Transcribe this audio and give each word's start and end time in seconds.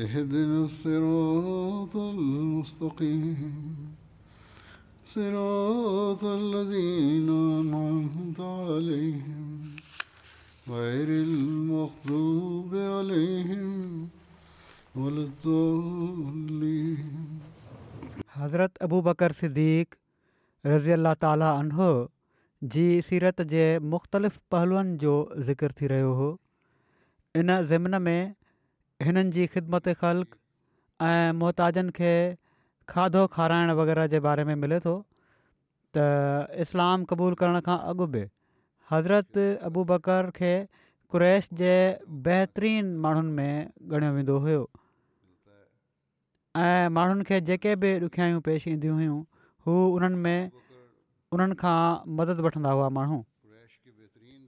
اهدنا 0.00 0.58
الصراط 0.64 1.96
المستقيم 1.96 3.92
صراط 5.04 6.24
الذين 6.24 7.28
عليهم 7.30 8.34
عليهم 8.38 9.72
غير 10.68 11.08
المغضوب 11.08 12.72
ولا 14.96 15.20
الضالين 15.28 17.34
حضرت 18.40 18.82
ابو 18.88 19.00
بکر 19.12 19.32
صدیق 19.40 19.94
رضی 20.74 20.92
اللہ 20.92 21.14
تعالیٰ 21.20 21.52
عنہ 21.60 21.78
جی 22.74 22.84
سیرت 23.08 23.40
کے 23.50 23.64
مختلف 23.96 24.34
پہلوؤں 24.50 24.88
جو 25.00 25.14
ذکر 25.48 25.70
رہے 25.90 26.00
ہومن 26.10 27.92
میں 28.02 28.20
हिननि 29.06 29.30
जी 29.36 29.46
ख़िदमत 29.54 29.88
ख़ल्क 30.02 30.34
ऐं 31.08 31.32
मुहताजनि 31.38 31.90
खे 31.98 32.12
खाधो 32.92 33.26
खाराइण 33.36 33.70
वग़ैरह 33.78 34.06
जे 34.14 34.20
बारे 34.26 34.44
में 34.50 34.54
मिले 34.64 34.78
थो 34.86 34.94
त 35.96 36.58
इस्लाम 36.64 37.04
क़बूल 37.12 37.34
करण 37.42 37.60
खां 37.68 37.78
अॻु 37.92 38.06
बि 38.14 38.22
हज़रत 38.90 39.38
अबू 39.70 39.84
बकर 39.92 40.30
खे 40.36 40.52
कु्रैश 41.14 41.48
जे 41.62 41.72
बहितरीनु 42.28 42.88
माण्हुनि 43.02 43.32
में 43.38 43.90
ॻणियो 43.98 44.12
वेंदो 44.18 44.36
हुओ 44.46 44.62
ऐं 46.66 46.88
माण्हुनि 46.98 47.24
खे 47.30 47.40
जेके 47.50 47.74
बि 47.84 47.90
पेश 48.50 48.68
ईंदियूं 48.74 48.96
हुयूं 49.00 49.18
हू 49.66 49.72
उन्हनि 49.96 50.18
में 50.28 50.38
उन्हनि 51.38 51.54
खां 51.64 51.78
मदद 52.20 52.40
वठंदा 52.48 52.70
हुआ 52.76 52.88
माण्हू 53.00 53.18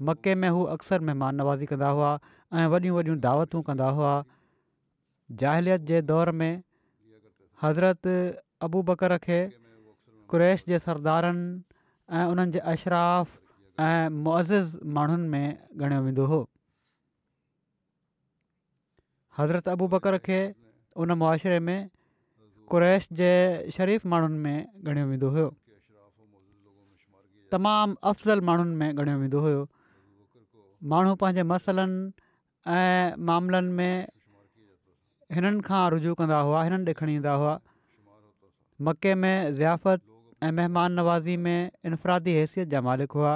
मके 0.08 0.34
में 0.44 0.48
हू 0.54 0.62
अक्सर 0.76 1.00
महिमान 1.08 1.36
नवाज़ी 1.40 1.66
कंदा 1.72 1.88
हुआ 1.98 2.10
ऐं 2.60 2.64
वॾियूं 2.72 2.94
वॾियूं 2.96 3.18
दावतू 3.26 3.60
कंदा 3.68 3.86
हुआ 3.98 4.12
ज़ाहिलियत 5.32 5.80
जे 5.90 6.00
दौर 6.02 6.30
में 6.30 6.62
हज़रत 7.62 8.06
अबू 8.62 8.82
बकर 8.90 9.16
खे 9.18 9.40
कु्रैश 10.28 10.64
जे 10.72 10.78
सरदारनि 10.78 11.62
ऐं 12.12 12.24
उन्हनि 12.32 12.52
जे 12.52 12.58
अशराफ़ 12.60 13.30
ऐं 13.82 14.08
मुज़िज़ 14.12 14.76
माण्हुनि 14.84 15.28
में 15.28 15.46
ॻणियो 15.80 16.00
वेंदो 16.04 16.24
हुओ 16.32 16.44
हज़रत 19.38 19.68
अबू 19.68 19.86
बकर 19.96 20.18
खे 20.20 20.40
उन 20.96 21.12
मुआशिरे 21.18 21.58
में 21.60 21.88
कुरैश 22.70 23.08
जे 23.12 23.32
शरीफ़ 23.76 24.06
माण्हुनि 24.08 24.38
में 24.38 24.58
ॻणियो 24.84 25.06
वेंदो 25.12 25.28
हुयो 25.38 25.48
तमामु 27.52 27.94
अफ़ज़ल 28.04 28.40
माण्हुनि 28.50 28.74
में 28.76 28.92
ॻणियो 28.92 29.18
वेंदो 29.24 29.40
हुयो 29.46 29.68
माण्हू 30.92 31.14
पंहिंजे 31.20 31.42
मसइलनि 31.42 32.12
ऐं 32.76 33.16
मामलनि 33.28 33.70
में 33.78 34.06
हिननि 35.34 35.60
खां 35.66 35.82
रुजू 35.94 36.12
कंदा 36.18 36.38
हुआ 36.48 36.58
हिननि 36.66 36.84
ॾे 36.92 36.98
खणी 36.98 37.14
ईंदा 37.20 37.32
हुआ 37.42 37.54
मके 38.88 39.14
में 39.22 39.36
ज़ियाफ़त 39.54 40.00
ऐं 40.46 40.52
नवाज़ी 40.98 41.36
में 41.46 41.70
इनफ़रादी 41.88 42.32
हैसियत 42.38 42.68
जा 42.74 42.80
मालिक 42.88 43.12
हुआ 43.20 43.32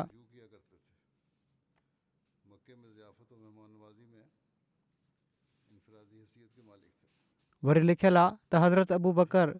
वरी 7.69 7.81
लिखियलु 7.91 8.19
आहे 8.23 8.35
त 8.51 8.55
हज़रत 8.67 8.93
अबू 8.99 9.13
बकर 9.23 9.55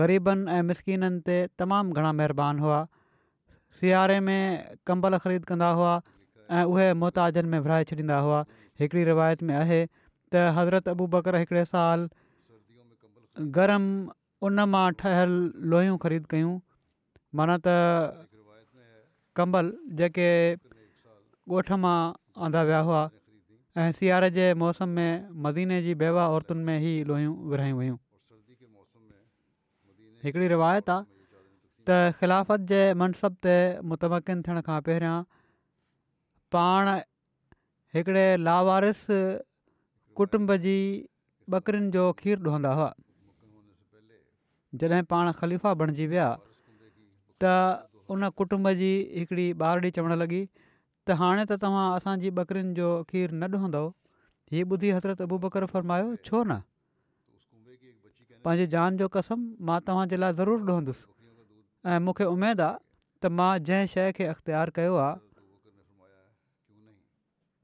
ग़रीबनि 0.00 0.52
ऐं 0.56 0.62
मिसकिननि 0.70 1.20
ते 1.28 1.36
तमामु 1.62 1.96
घणा 2.00 2.12
महिरबानी 2.18 2.60
हुआ 2.64 2.80
सियारे 3.80 4.18
में 4.28 4.36
कंबल 4.90 5.16
ख़रीद 5.26 5.44
कंदा 5.50 5.70
हुआ 5.78 5.94
ऐं 6.58 6.64
उहे 6.72 6.92
मुहताजनि 7.04 7.48
में 7.54 7.60
विराए 7.66 7.84
छॾींदा 7.90 8.18
हुआ 8.28 8.44
हिकिड़ी 8.80 9.04
रिवायत 9.08 9.42
में 9.48 9.54
आहे 9.62 9.80
त 10.32 10.50
हज़रत 10.58 10.88
अबू 10.92 11.06
बकर 11.14 11.38
हिकिड़े 11.44 11.62
साल 11.70 12.04
गरम 13.56 13.86
उन 14.48 14.64
मां 14.74 14.84
ठहियलु 15.02 15.40
लोयूं 15.72 15.96
ख़रीद 16.04 16.28
कयूं 16.34 16.54
माना 17.40 17.56
त 17.66 17.76
कंबल 19.40 19.70
जेके 20.00 20.28
ॻोठ 21.52 21.70
मां 21.84 21.96
आंदा 22.46 22.62
विया 22.70 22.80
हुआ 22.88 23.02
ऐं 23.82 23.86
सियारे 24.00 24.30
जे 24.38 24.46
मौसम 24.64 24.92
में 25.00 25.28
मदीने 25.46 25.78
जी 25.88 25.94
बेवा 26.02 26.26
औरतुनि 26.38 26.66
में 26.70 26.74
ई 26.80 26.92
लोहियूं 27.10 27.32
विरहायूं 27.52 27.78
वयूं 27.82 28.00
हिकिड़ी 30.26 30.50
रिवायत 30.54 30.92
आहे 30.96 31.08
त 31.10 32.18
ख़िलाफ़त 32.20 32.68
जे 32.74 32.80
मनसब 33.04 33.38
ते 33.46 33.56
मुतमकिन 33.92 34.42
थियण 34.48 34.62
खां 34.68 34.80
पहिरियां 34.90 35.16
पाण 36.56 36.92
हिकिड़े 37.96 38.26
लावारिस 38.50 39.06
कुटुंब 40.20 40.52
जी 40.62 40.74
ॿकरियुनि 41.58 41.90
जो 41.94 42.02
खीरु 42.18 42.42
ॾोहंदा 42.50 42.70
हुआ 42.78 42.88
जॾहिं 44.82 45.02
पाण 45.12 45.30
ख़लीफ़ा 45.40 45.72
बणजी 45.82 46.06
विया 46.10 46.26
त 47.44 47.52
उन 48.14 48.28
कुटुंब 48.40 48.68
जी 48.80 48.90
हिकिड़ी 49.14 49.46
ॿारड़ी 49.62 49.90
चवणु 49.98 50.18
लॻी 50.24 50.40
त 51.08 51.16
हाणे 51.22 51.44
त 51.52 51.58
तव्हां 51.64 51.84
असांजी 52.00 52.30
ॿकरिन 52.42 52.74
जो 52.80 52.90
खीरु 53.12 53.36
न 53.38 53.50
ॾोहंदव 53.56 53.88
हीअ 54.54 54.68
ॿुधी 54.72 54.90
हज़रत 54.96 55.22
अबू 55.28 55.38
बकर 55.46 55.66
फ़र्मायो 55.74 56.12
छो 56.28 56.42
न 56.50 56.58
पंहिंजे 58.44 58.66
जान 58.76 58.96
जो 59.02 59.08
कसम 59.18 59.48
मां 59.70 59.80
तव्हांजे 59.88 60.20
लाइ 60.22 60.38
ज़रूरु 60.42 60.66
ॾहंदुसि 60.76 61.06
ऐं 61.92 61.98
मूंखे 62.06 62.24
उमेदु 62.36 62.66
आहे 62.70 62.78
त 63.22 63.36
मां 63.40 63.50
जंहिं 63.68 63.92
शइ 63.96 65.20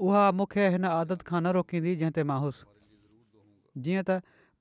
उहा 0.07 0.25
मूंखे 0.39 0.67
हिन 0.75 0.85
आदत 0.91 1.23
खां 1.31 1.39
न 1.39 1.53
रोकींदी 1.57 1.95
जंहिं 2.03 2.15
ते 2.19 2.25
मां 2.31 2.39
हुउसि 2.45 2.65
जीअं 3.87 4.03
त 4.11 4.17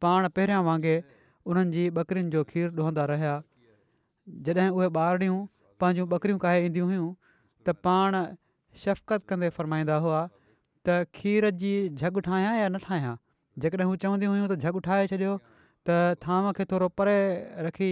पाण 0.06 0.28
पहिरियां 0.38 0.62
वांगुरु 0.68 1.04
उन्हनि 1.52 1.74
जी 1.76 1.84
ॿकरियुनि 2.02 2.34
जो 2.36 2.44
खीरु 2.52 2.72
ॾोहंदा 2.82 3.06
रहिया 3.12 3.34
जॾहिं 4.48 4.70
उहे 4.78 4.88
ॿारियूं 5.02 5.36
पंहिंजूं 5.84 6.08
ॿकिरियूं 6.16 6.42
खाए 6.46 6.64
ईंदियूं 6.70 6.88
हुयूं 6.94 7.10
त 7.70 7.76
पाण 7.90 8.18
शफ़क़त 8.86 9.28
कंदे 9.34 9.50
फ़रमाईंदा 9.60 10.00
हुआ 10.08 10.24
त 10.32 10.98
खीर 11.20 11.48
जी 11.66 11.72
झग 11.90 12.20
ठाहियां 12.30 12.56
या 12.62 12.66
न 12.70 12.84
ठाहियां 12.88 13.14
जेकॾहिं 13.66 13.88
हू 13.92 13.96
चवंदी 14.08 14.32
हुयूं 14.34 14.42
त 14.50 14.60
जगु 14.66 14.84
ठाहे 14.90 15.06
छॾियो 15.14 15.38
त 15.52 16.00
थांव 16.26 16.50
खे 16.60 16.68
थोरो 16.74 16.90
परे 17.02 17.16
रखी 17.70 17.90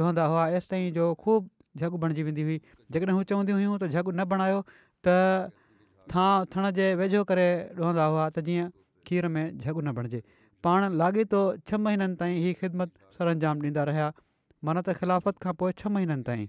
ढोहंदा 0.00 0.24
हुआ 0.32 0.48
तेसि 0.56 0.72
ताईं 0.72 0.90
जो 0.98 1.06
ख़ूबु 1.12 1.84
जगु 1.84 2.02
बणिजी 2.06 2.26
वेंदी 2.30 2.48
हुई 2.50 2.58
जेकॾहिं 2.96 3.20
हू 3.20 3.28
चवंदी 3.34 3.56
हुयूं 3.58 3.78
त 3.84 3.92
न 4.00 4.28
बणायो 4.34 4.60
त 4.72 5.16
थां 6.12 6.26
थण 6.54 6.70
जे 6.78 6.86
वेझो 7.00 7.22
करे 7.30 7.46
रहंदा 7.78 8.04
हुआ 8.12 8.26
त 8.30 8.44
जीअं 8.48 8.66
खीर 9.08 9.28
में 9.36 9.42
जगु 9.64 9.80
न 9.86 9.94
बणिजे 9.98 10.20
पाण 10.66 10.86
लाॻीतो 11.02 11.40
छह 11.70 11.82
महीननि 11.86 12.18
ताईं 12.22 12.38
हीअ 12.44 12.54
ख़िदमत 12.62 12.92
सर 13.16 13.32
अंजाम 13.34 13.64
ॾींदा 13.66 13.84
रहिया 13.90 14.06
मन 14.68 14.80
त 14.86 14.96
ख़िलाफ़त 15.00 15.42
खां 15.46 15.54
पोइ 15.62 15.76
छह 15.82 15.92
महीननि 15.96 16.24
ताईं 16.30 16.46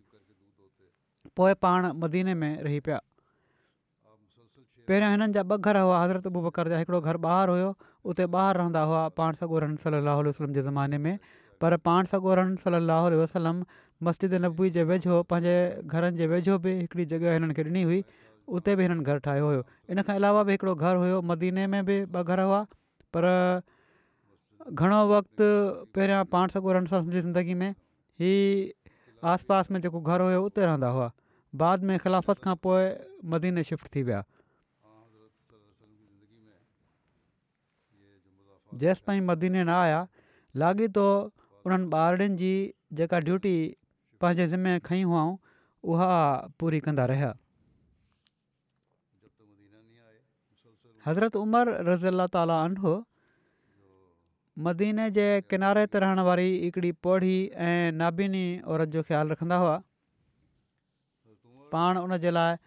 पोइ 1.41 1.57
पाण 1.67 1.89
मदीने 2.05 2.33
में 2.43 2.49
रही 2.67 2.79
पिया 2.89 2.99
पहिरियों 4.91 5.09
हिननि 5.15 5.31
जा 5.39 5.43
ॿ 5.55 5.71
घर 5.71 5.81
हुआ 5.87 6.01
हज़रत 6.03 6.27
अबू 6.33 6.41
बकर 6.49 6.71
जा 6.73 6.77
हिकिड़ो 6.83 6.99
घर 7.01 7.19
ॿाहिरि 7.27 7.51
हुयो 7.55 7.69
उते 8.11 8.27
ॿाहिरि 8.37 8.57
रहंदा 8.61 8.83
हुआ 8.91 9.01
पाण 9.21 9.41
सगोरन 9.41 9.73
रहण 9.79 9.97
सलाहु 9.97 10.21
वसलम 10.31 10.53
जे 10.59 10.61
ज़माने 10.67 10.97
में 11.07 11.13
पर 11.63 11.75
पाण 11.87 12.09
सगोरन 12.13 12.53
रहन 12.53 12.79
सलाहु 12.79 13.19
वसलम 13.23 13.63
मस्जिद 14.07 14.33
नबी 14.45 14.69
जे 14.77 14.83
वेझो 14.93 15.17
पंहिंजे 15.31 15.59
घरनि 15.83 16.17
जे 16.23 16.29
वेझो 16.35 16.55
बि 16.67 16.73
हिकिड़ी 16.79 17.05
जॻह 17.13 17.29
हिननि 17.35 17.53
खे 17.59 17.65
ॾिनी 17.69 17.83
हुई 17.91 18.01
उते 18.55 18.75
बि 18.75 18.83
हिननि 18.83 19.03
घरु 19.03 19.19
ठाहियो 19.27 19.45
हुयो 19.47 19.63
इन 19.91 20.01
खां 20.07 20.15
अलावा 20.19 20.43
बि 20.47 20.51
हिकिड़ो 20.51 20.73
घर 20.83 20.95
हुयो 20.99 21.21
मदीने 21.31 21.65
में 21.73 21.83
बि 21.85 21.95
ॿ 22.05 22.23
घर 22.23 22.39
हुआ 22.47 22.59
पर 23.15 23.25
घणो 24.71 24.99
वक़्तु 25.11 25.47
पहिरियां 25.95 26.23
पाण 26.35 26.47
सॻु 26.55 26.73
रस्ती 26.79 27.21
ज़िंदगी 27.21 27.53
में 27.63 27.69
हीअ 28.23 28.45
आस 29.31 29.43
पास 29.51 29.71
में 29.71 29.79
जेको 29.85 30.01
घर 30.01 30.21
हुयो 30.21 30.41
उते 30.45 30.65
रहंदा 30.65 30.87
हुआ 30.97 31.11
बाद 31.63 31.83
में 31.89 31.97
ख़िलाफ़त 32.03 32.39
खां 32.45 32.55
पोइ 32.67 32.85
मदीने 33.35 33.63
शिफ्ट 33.69 33.87
थी 33.95 34.03
विया 34.09 34.23
जेसि 38.83 39.01
ताईं 39.07 39.21
मदीने 39.31 39.63
न 39.63 39.75
आया 39.79 39.99
लाॻीतो 40.63 41.05
उन्हनि 41.65 41.89
ॿारनि 42.03 42.27
जी 42.43 42.51
जेका 43.01 43.19
ड्यूटी 43.27 43.55
पंहिंजे 44.21 44.47
ज़िमे 44.55 44.77
खईं 44.87 45.03
हुआ 45.11 45.23
उहा 45.91 46.07
पूरी 46.59 46.79
कंदा 46.87 47.05
रहिया 47.13 47.33
हज़रत 51.07 51.35
उमर 51.39 51.69
रज़ी 51.87 52.07
अला 52.11 52.23
ताला 52.35 52.55
आंडो 52.67 52.91
मदीने 54.65 55.03
जे 55.17 55.25
किनारे 55.53 55.83
ते 55.93 56.01
रहण 56.03 56.19
वारी 56.27 56.47
हिकिड़ी 56.63 56.91
पौढ़ी 57.07 57.35
ऐं 57.67 57.91
नाबीनी 57.99 58.45
औरत 58.73 58.89
जो 58.95 59.01
ख़्यालु 59.07 59.31
रखंदा 59.33 59.57
हुआ 59.63 59.75
पाण 61.75 61.99
उनजे 62.03 62.31
लाइ 62.37 62.59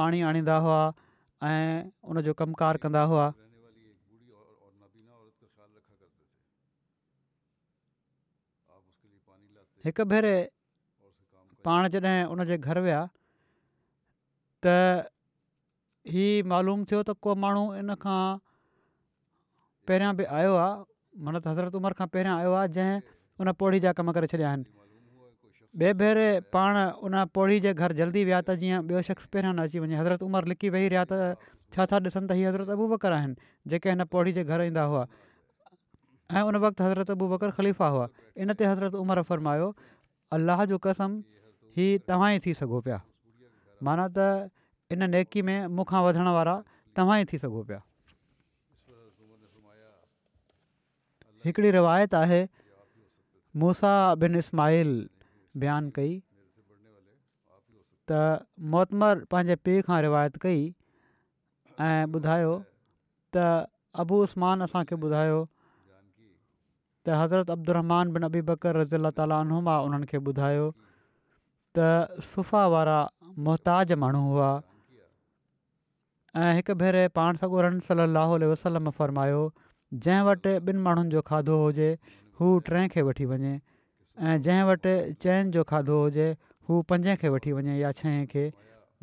पाणी 0.00 0.22
आणींदा 0.30 0.56
हुआ 0.66 0.78
ऐं 1.50 1.90
उनजो 2.12 2.32
कमु 2.38 2.54
कंदा 2.86 3.02
हुआ 3.14 3.26
हिकु 9.90 10.04
भेरे 10.14 10.34
पाण 11.70 11.88
जॾहिं 11.96 12.18
उनजे 12.34 12.56
घर 12.70 12.78
विया 12.88 13.02
त 14.66 14.80
हीअ 16.14 16.44
मालूम 16.52 16.84
थियो 16.90 17.00
त 17.08 17.16
को 17.24 17.34
माण्हू 17.44 17.64
इन 17.80 17.94
खां 18.04 18.20
पहिरियां 19.88 20.12
बि 20.20 20.24
आयो 20.40 20.54
आहे 20.64 20.70
माना 21.26 21.38
त 21.44 21.52
हज़रत 21.54 21.74
उमिरि 21.80 21.94
खां 21.98 22.06
पहिरियां 22.14 22.36
आयो 22.44 22.52
आहे 22.60 22.68
जंहिं 22.76 22.96
उन 23.42 23.52
पौड़ी 23.62 23.80
जा 23.86 23.92
कमु 24.00 24.12
करे 24.18 24.30
छॾिया 24.34 24.48
आहिनि 24.50 24.64
ॿिए 25.78 25.92
भेरे 26.00 26.28
पाण 26.56 26.76
उन 27.08 27.14
पौड़ी 27.38 27.58
जे 27.66 27.72
घर 27.76 27.92
जल्दी 28.00 28.22
विया 28.30 28.40
त 28.48 28.54
जीअं 28.64 28.78
ॿियो 28.88 29.00
शख़्स 29.10 29.26
पहिरियां 29.36 29.52
न 29.54 29.66
अची 29.70 29.78
वञे 29.84 29.98
हज़रत 30.00 30.22
उमिरि 30.30 30.48
लिकी 30.54 30.68
वेही 30.76 30.88
रहिया 30.96 31.04
त 31.12 31.54
छा 31.76 31.86
था 31.92 32.00
ॾिसनि 32.00 32.26
त 32.26 32.38
हीअ 32.40 32.48
हज़रत 32.50 32.72
अबू 32.76 32.84
ॿकर 32.96 33.16
आहिनि 33.18 33.36
जेके 33.74 33.92
हिन 33.94 34.04
पौड़ी 34.16 34.32
जे 34.40 34.44
घर 34.52 34.64
ईंदा 34.72 34.84
हुआ 34.92 35.04
ऐं 36.34 36.42
उन 36.50 36.56
वक़्तु 36.66 36.84
हज़रत 36.88 37.14
अबू 37.16 37.28
ॿकरु 37.36 37.52
ख़लीफ़ा 37.62 37.86
हुआ 37.96 38.08
इन 38.44 38.54
ते 38.60 38.64
हज़रत 38.72 38.98
उमिरि 39.06 39.22
फरमायो 39.32 39.68
अलाह 40.40 40.64
जो 40.72 40.78
कसम 40.88 41.20
हीअ 41.80 41.96
तव्हां 42.12 42.32
ई 42.36 42.46
थी 42.48 42.56
सघो 42.64 42.80
पिया 42.88 42.98
माना 43.88 44.06
त 44.20 44.54
इन 44.92 45.02
नेकी 45.10 45.40
में 45.48 45.66
मूंखां 45.78 46.02
वधण 46.04 46.28
वारा 46.36 46.54
तव्हां 46.96 47.16
ई 47.20 47.24
थी 47.32 47.38
सघो 47.40 47.62
पिया 47.70 47.80
हिकिड़ी 51.46 51.70
रिवायत 51.76 52.14
आहे 52.20 52.38
मूसा 53.64 53.90
बिन 54.22 54.36
इस्माल 54.40 54.94
बयानु 55.64 55.90
कई 55.98 56.14
त 58.10 58.20
मोहतमर 58.74 59.22
पंहिंजे 59.34 59.56
पीउ 59.68 59.82
खां 59.90 60.00
रिवायत 60.06 60.38
कई 60.46 60.64
ऐं 61.88 62.08
ॿुधायो 62.20 62.54
त 63.36 63.44
अबू 64.04 64.22
उस्मान 64.28 64.62
असांखे 64.68 64.96
ॿुधायो 65.08 65.42
त 67.06 67.20
हज़रत 67.24 67.50
अब्दुरमान 67.58 68.12
बिन 68.16 68.24
अबी 68.30 68.40
बकर 68.52 68.76
रज़ी 68.82 68.96
अला 69.02 69.10
तालीमा 69.20 69.76
उन्हनि 69.90 70.06
खे 70.14 70.18
ॿुधायो 70.32 70.66
त 71.78 71.86
सुफ़ा 72.32 72.66
वारा 72.76 72.98
मोहताज 73.48 73.92
माण्हू 74.06 74.24
हुआ 74.32 74.50
ऐं 76.38 76.48
हिकु 76.56 76.74
भेरे 76.80 77.00
पाण 77.18 77.36
सॻोरनि 77.42 77.80
सलाहु 77.86 78.34
वसलम 78.50 78.88
फरमायो 78.98 79.38
जंहिं 80.04 80.26
वटि 80.28 80.50
ॿिनि 80.70 80.80
माण्हुनि 80.86 81.10
जो 81.14 81.20
खाधो 81.30 81.54
हुजे 81.60 81.88
हू 82.40 82.50
टें 82.68 82.84
खे 82.92 83.02
वठी 83.08 83.24
वञे 83.30 83.50
ऐं 83.54 84.34
जंहिं 84.46 84.64
वटि 84.68 84.92
चइनि 85.24 85.50
जो 85.56 85.64
खाधो 85.70 85.96
हुजे 86.02 86.26
हू 86.68 86.80
पंजे 86.92 87.16
खे 87.22 87.28
वठी 87.36 87.52
वञे 87.58 87.74
या 87.80 87.90
छहें 88.00 88.22
खे 88.34 88.44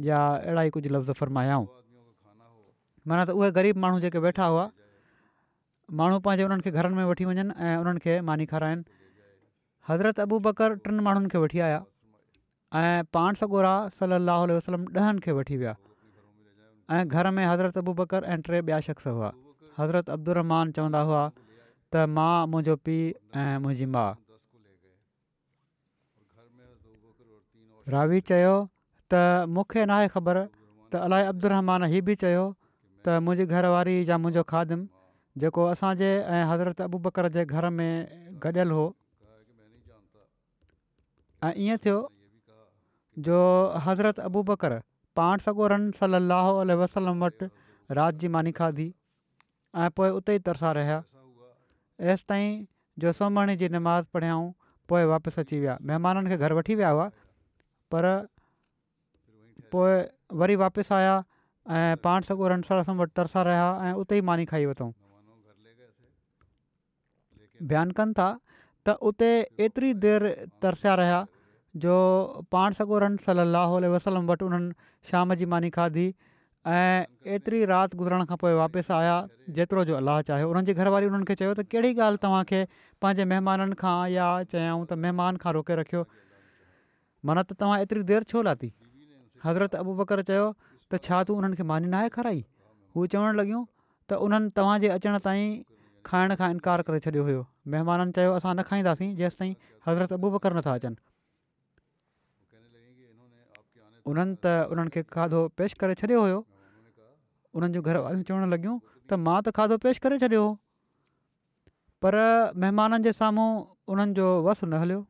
या 0.10 0.20
अहिड़ा 0.38 0.64
ई 0.64 0.74
कुझु 0.76 0.90
लफ़्ज़ 0.96 1.12
फ़रमायाऊं 1.22 1.68
माना 3.14 3.24
त 3.30 3.38
उहे 3.40 3.50
ग़रीब 3.58 3.76
माण्हू 3.86 3.98
जेके 4.06 4.20
वेठा 4.30 4.46
हुआ 4.54 4.66
माण्हू 6.02 6.18
पंहिंजे 6.28 6.44
उन्हनि 6.50 6.64
खे 6.68 6.72
घरनि 6.82 6.96
में 7.02 7.06
वठी 7.14 7.26
वञनि 7.32 7.46
ऐं 7.60 7.76
उन्हनि 7.86 8.00
खे 8.06 8.14
मानी 8.30 8.46
खाराइनि 8.52 8.84
हज़रत 9.90 10.24
अबू 10.28 10.40
बकर 10.52 10.80
टिनि 10.88 11.02
माण्हुनि 11.10 11.30
खे 11.36 11.48
वठी 11.48 11.60
आया 11.70 11.84
ऐं 12.84 13.08
पाण 13.18 13.42
सॻोरा 13.44 13.74
सलाह 14.00 14.46
वसलम 14.60 14.88
ॾहनि 15.08 15.26
खे 15.28 15.36
वठी 15.42 15.58
विया 15.64 15.76
ऐं 16.92 17.08
घर 17.08 17.30
में 17.32 17.46
हज़रत 17.46 17.78
अबू 17.78 17.94
बकर 18.00 18.24
ऐं 18.24 18.42
टे 18.46 18.60
ॿिया 18.62 18.80
शख़्स 18.88 19.08
हुआ 19.18 19.30
हज़रत 19.80 20.10
अब्दुहमान 20.16 20.66
चवंदा 20.78 21.00
हुआ 21.10 21.22
त 21.32 21.94
मां 22.18 22.34
मुंहिंजो 22.52 22.76
पीउ 22.88 23.16
ऐं 23.46 23.56
मुंहिंजी 23.64 23.86
माउ 23.96 24.12
रावी 27.96 28.20
चयो 28.30 28.54
त 29.14 29.50
मूंखे 29.56 29.82
न 29.86 29.90
आहे 29.98 30.08
ख़बर 30.20 30.44
त 30.92 30.96
अलाए 31.10 31.26
अब्दुहमान 31.34 31.84
ही 31.96 32.02
बि 32.10 32.16
चयो 32.26 32.46
त 33.04 33.18
मुंहिंजी 33.26 33.46
घरवारी 33.54 33.96
या 34.10 34.18
मुंहिंजो 34.26 34.44
खादिम 34.56 34.86
जेको 35.42 35.62
असांजे 35.74 36.10
ऐं 36.14 36.44
हज़रत 36.54 36.82
अबू 36.90 36.98
बकर 37.10 37.28
जे 37.40 37.46
घर 37.52 37.70
में 37.80 37.90
गॾियल 38.46 38.72
हो 38.80 38.86
ऐं 41.48 41.54
ईअं 41.68 41.78
थियो 41.86 41.98
जो 43.30 43.38
हज़रत 43.86 44.20
अबू 44.30 44.42
बकर 44.50 44.76
پان 45.16 45.40
سگو 45.44 45.68
رن 45.70 45.90
سلی 46.00 46.16
اللہ 46.16 46.48
علیہ 46.62 46.76
وسلم 46.76 47.24
واتی 47.92 48.28
مانی 48.36 48.52
کھا 48.54 48.70
ات 49.86 50.30
ترسا 50.46 50.74
رہا 50.74 51.00
ایس 52.08 52.26
تین 52.28 52.64
جو 53.02 53.12
سو 53.18 53.30
منی 53.30 53.56
جی 53.58 53.68
نماز 53.68 54.04
پڑھیاں 54.12 54.38
واپس 55.08 55.38
اچھی 55.40 55.66
ہوا 55.66 55.76
مہمان 55.80 56.28
کے 56.30 56.38
گھر 56.40 56.52
وی 56.52 56.76
وا 56.84 57.08
پر 57.92 58.06
وی 60.40 60.56
واپس 60.56 60.92
آیا 60.92 61.22
پان 62.02 62.22
سگو 62.28 62.50
رن 62.50 62.62
سال 62.68 63.06
ترسا 63.16 63.44
رہے 63.44 63.92
ات 63.92 64.14
مانی 64.24 64.46
کھائی 64.46 64.66
اتوں 64.66 64.92
بیان 67.70 67.92
کن 67.98 68.14
تھا 68.14 68.36
اتنے 69.00 69.28
ایتری 69.64 69.92
دیر 70.00 70.22
ترسیا 70.62 70.96
رہا 70.98 71.24
जो 71.84 71.98
पाण 72.52 72.74
सॻो 72.74 72.98
रन 73.04 73.16
सलाहु 73.26 73.80
वसलम 73.94 74.28
वटि 74.30 74.46
उन्हनि 74.46 74.72
शाम 75.12 75.34
जी 75.42 75.46
मानी 75.54 75.70
खाधी 75.78 76.06
ऐं 76.74 77.06
एतिरी 77.36 77.60
राति 77.72 77.98
गुज़रण 78.02 78.24
खां 78.30 78.38
पोइ 78.44 78.54
वापसि 78.60 78.94
आया 79.00 79.16
जेतिरो 79.58 79.84
जो 79.90 80.00
लाचु 80.10 80.34
आहे 80.34 80.44
उन्हनि 80.52 80.66
जी 80.72 80.74
घरवारी 80.80 81.06
उन्हनि 81.12 81.26
खे 81.30 81.36
चयो 81.42 81.52
त 81.60 81.66
कहिड़ी 81.74 81.92
ॻाल्हि 82.06 82.22
तव्हांखे 82.26 82.62
पंहिंजे 83.04 83.26
महिमाननि 83.32 83.76
खां 83.82 83.98
या 84.14 84.28
चयाऊं 84.54 84.86
त 84.92 84.98
महिमान 85.06 85.40
खां 85.46 85.54
रोके 85.60 85.76
रखियो 85.82 86.04
माना 87.30 87.44
त 87.52 87.60
तव्हां 87.64 87.80
एतिरी 87.86 88.04
देरि 88.12 88.30
छो 88.34 88.42
लाती 88.50 88.72
हज़रत 89.46 89.76
अबू 89.84 89.96
बकर 90.02 90.22
चयो 90.32 90.48
त 90.60 91.00
छा 91.10 91.22
तूं 91.30 91.38
उन्हनि 91.42 91.62
खे 91.62 91.66
मानी 91.74 91.92
न 91.96 92.08
खाराई 92.20 92.44
हू 92.98 93.08
चवणु 93.18 93.38
लॻियूं 93.42 93.64
त 94.14 94.22
उन्हनि 94.30 94.56
तव्हांजे 94.62 94.94
अचण 95.00 95.20
ताईं 95.28 95.52
खाइण 96.12 96.36
खां 96.44 96.50
इनकार 96.58 96.86
करे 96.92 97.04
छॾियो 97.08 97.26
हुयो 97.32 97.44
महिमाननि 97.76 98.18
चयो 98.20 98.34
असां 98.40 98.56
न 98.56 98.68
खाईंदासीं 98.72 99.12
जेसि 99.22 99.50
हज़रत 99.90 100.16
अबू 100.20 100.32
बकर 100.38 100.58
नथा 100.62 100.78
अचनि 100.82 101.05
उन्हनि 104.12 104.36
त 104.44 104.70
उन्हनि 104.74 104.90
खे 104.96 105.02
खाधो 105.14 105.40
पेश 105.60 105.74
करे 105.82 105.94
छॾियो 106.00 106.20
हुयो 106.24 106.40
उन्हनि 107.58 107.74
जूं 107.76 107.84
घर 107.90 107.98
वारियूं 108.06 108.24
चवणु 108.30 108.48
लॻियूं 108.54 108.76
त 109.10 109.18
मां 109.26 109.38
त 109.46 109.50
खाधो 109.60 109.78
पेश 109.86 109.98
करे 110.04 110.20
छॾियो 110.24 110.42
हो 110.46 110.50
पर 112.06 112.16
महिमाननि 112.64 113.04
जे 113.10 113.14
साम्हूं 113.22 113.48
उन्हनि 113.94 114.14
जो 114.22 114.28
वस 114.48 114.62
न 114.70 114.82
हलियो 114.86 115.02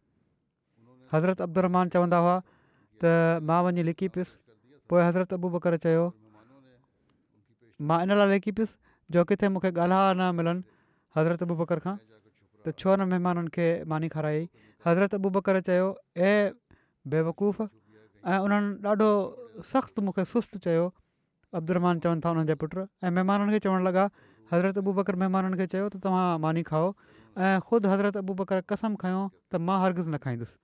हज़रत 1.14 1.42
अब्दुर 1.48 1.66
चवंदा 1.98 2.22
हुआ 2.26 2.36
त 3.04 3.12
मां 3.52 3.60
वञी 3.68 3.84
लिकी 3.92 4.08
पियुसि 4.16 4.36
पोइ 4.90 5.02
हज़रत 5.10 5.36
अबू 5.40 5.48
बकर 5.60 5.78
चयो 5.86 6.06
मां 7.90 8.00
इन 8.08 8.16
लाइ 8.20 8.28
लिकी 8.36 8.52
पियुसि 8.58 8.76
जो 9.14 9.22
किथे 9.30 9.52
मूंखे 9.54 9.70
ॻाल्हा 9.76 10.02
न 10.20 10.34
मिलनि 10.40 10.62
हज़रत 11.18 11.40
अबू 11.46 11.54
बकर 11.62 11.78
खां 11.84 11.96
त 12.00 12.66
छो 12.80 12.96
न 12.96 13.12
महिमाननि 13.12 13.52
खे 13.56 13.68
मानी 13.92 14.08
खाराई 14.16 14.44
हज़रत 14.88 15.20
अबू 15.20 15.28
बकर 15.36 15.64
बेवकूफ़ 17.14 17.60
ऐं 18.26 18.38
उन्हनि 18.42 18.82
ॾाढो 18.90 19.10
सख़्तु 19.72 20.02
मूंखे 20.06 20.24
सुस्तु 20.34 20.58
चयो 20.66 20.86
अब्दुल 21.58 21.78
चवनि 22.04 22.22
था 22.26 22.30
उन्हनि 22.34 22.48
जा 22.50 22.56
पुटु 22.62 22.86
ऐं 23.06 23.12
महिमाननि 23.16 23.52
खे 23.54 23.60
चवणु 23.66 23.84
लॻा 23.86 24.06
हज़रत 24.52 24.78
अबू 24.82 24.92
बकर 25.00 25.16
महिमाननि 25.22 25.56
खे 25.62 25.66
चयो 25.74 25.86
त 25.94 26.02
तव्हां 26.06 26.42
मानी 26.42 26.64
खाओ 26.70 26.88
ऐं 27.38 27.60
ख़ुदि 27.70 27.88
हज़रत 27.94 28.18
अबू 28.26 28.34
बकर 28.42 28.66
कसम 28.74 28.98
खयों 29.02 29.22
त 29.54 29.62
मां 29.68 29.78
हरगिज़ 29.86 30.10
न 30.10 30.18
खाईंदुसि 30.26 30.58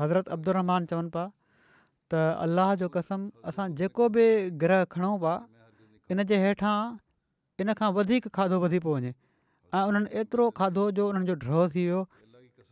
हज़रत 0.00 0.28
अब्दुमान 0.38 0.80
चवनि 0.92 1.10
पिया 1.12 1.24
त 2.08 2.24
अल्लाह 2.48 2.74
जो 2.82 2.88
कसम 2.96 3.28
असां 3.52 3.66
जेको 3.82 4.08
बि 4.16 4.24
ग्रह 4.64 4.84
खणूं 4.96 5.14
पिया 5.28 5.36
इन 6.16 6.24
जे 6.32 6.40
हेठां 6.46 6.76
इन 7.64 7.74
खां 7.82 7.92
वधीक 8.00 8.32
खाधो 8.40 8.58
वधी 8.66 8.82
पियो 8.88 8.96
वञे 8.98 9.12
ऐं 9.76 9.84
उन्हनि 9.92 10.18
एतिरो 10.24 10.50
खाधो 10.60 10.90
जो 10.98 11.08
उन्हनि 11.12 11.32
जो 11.32 11.36
ड्रव 11.44 11.62
थी 11.76 11.82
वियो 11.88 12.02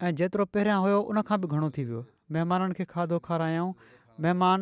ऐं 0.07 0.11
जेतिरो 0.19 0.45
पहिरियां 0.55 0.79
हुयो 0.83 0.95
उनखां 1.11 1.37
बि 1.41 1.49
घणो 1.57 1.67
थी 1.75 1.83
वियो 1.89 1.99
महिमाननि 2.37 2.75
खे 2.79 2.85
खाधो 2.93 3.19
खारायऊं 3.27 3.69
महिमान 4.25 4.61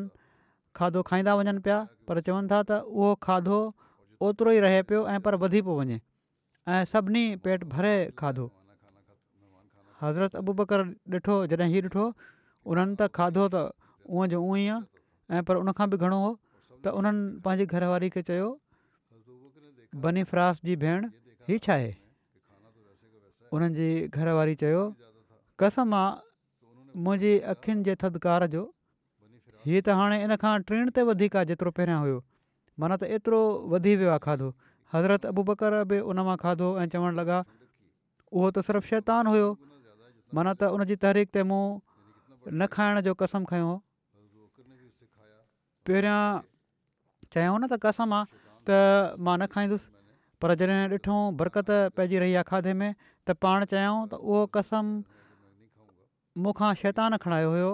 खाधो 0.79 1.01
खाईंदा 1.11 1.35
वञनि 1.39 1.61
पिया 1.67 1.79
पर 2.09 2.21
चवनि 2.27 2.49
था 2.51 2.59
त 2.69 2.71
उहो 2.97 3.17
खाधो 3.27 3.57
ओतिरो 4.27 4.51
ई 4.59 4.61
रहे 4.67 4.83
पियो 4.93 5.01
ऐं 5.13 5.21
पर 5.27 5.35
वधी 5.45 5.63
पियो 5.69 5.77
वञे 5.81 5.97
ऐं 6.73 6.83
सभिनी 6.93 7.23
पेटु 7.47 7.67
भरे 7.73 7.95
खाधो 8.21 8.47
हज़रत 10.03 10.37
अबू 10.43 10.53
बकर 10.61 10.85
ॾिठो 11.19 11.37
जॾहिं 11.53 11.73
हीउ 11.73 11.83
ॾिठो 11.89 12.05
उन्हनि 12.71 12.95
त 13.01 13.09
खाधो 13.21 13.49
त 13.57 13.65
उहं 14.13 14.29
जो 14.35 14.41
ऊअं 14.45 14.61
ई 14.61 14.69
आहे 14.77 15.39
ऐं 15.41 15.45
पर 15.49 15.65
उनखां 15.65 15.89
बि 15.95 16.05
घणो 16.05 16.21
हो 16.29 16.31
त 16.85 16.95
उन्हनि 17.01 17.29
पंहिंजी 17.45 17.73
घरवारी 17.79 18.11
खे 18.17 18.23
चयो 18.29 18.49
बनी 20.05 20.23
फ्रास 20.35 20.61
जी 20.69 20.77
भेण 20.85 21.11
हीउ 21.53 21.65
छा 21.69 21.73
आहे 21.83 21.91
उन्हनि 23.55 23.79
जी 23.81 23.91
घरवारी 24.21 24.55
कसम 25.61 25.95
आहे 25.95 27.01
मुंहिंजी 27.07 27.33
अखियुनि 27.53 27.83
जे 27.87 27.95
थधिकार 28.03 28.47
जो 28.57 28.61
हीअ 29.69 29.81
त 29.87 29.97
हाणे 30.01 30.17
इन 30.27 30.33
खां 30.43 30.55
टी 30.69 30.79
ते 30.97 31.05
वधीक 31.09 31.37
आहे 31.41 31.49
जेतिरो 31.51 31.71
पहिरियां 31.79 31.99
हुयो 32.05 32.19
माना 32.83 32.97
त 33.01 33.11
एतिरो 33.21 33.41
वधी 33.73 33.93
वियो 34.03 34.13
आहे 34.17 34.23
खाधो 34.27 34.49
हज़रत 34.95 35.27
अबू 35.33 35.43
बकर 35.51 35.77
बि 35.91 35.99
उन 36.13 36.25
मां 36.29 36.37
खाधो 36.45 36.69
ऐं 36.83 36.87
चवणु 36.95 37.13
लॻा 37.21 37.39
उहो 37.45 38.49
त 38.57 38.65
सिर्फ़ु 38.69 38.89
शैतान 38.95 39.31
हुयो 39.33 39.51
माना 40.39 40.57
त 40.61 40.73
उन 40.77 40.87
तहरीक 41.05 41.37
ते 41.37 41.45
मूं 41.53 41.63
न 42.57 42.71
खाइण 42.77 43.05
जो 43.11 43.17
कसम 43.23 43.45
खयों 43.53 43.77
पहिरियां 45.87 47.61
न 47.63 47.73
त 47.75 47.83
कसम 47.87 48.17
आहे 48.19 48.43
त 48.67 49.21
मां 49.29 49.37
न 49.45 49.53
खाईंदुसि 49.53 49.97
पर 50.43 50.57
जॾहिं 50.61 50.83
ॾिठो 50.99 51.17
बरकत 51.41 51.71
पइजी 52.01 52.19
रही 52.25 52.35
आहे 52.41 52.49
खाधे 52.51 52.73
में 52.83 52.91
त 53.29 53.37
पाण 53.45 53.65
चयूं 53.75 53.97
त 54.09 54.21
उहो 54.27 54.45
कसम 54.59 54.89
मूंखां 56.39 56.75
शैतान 56.81 57.17
खणायो 57.23 57.51
हुयो 57.51 57.71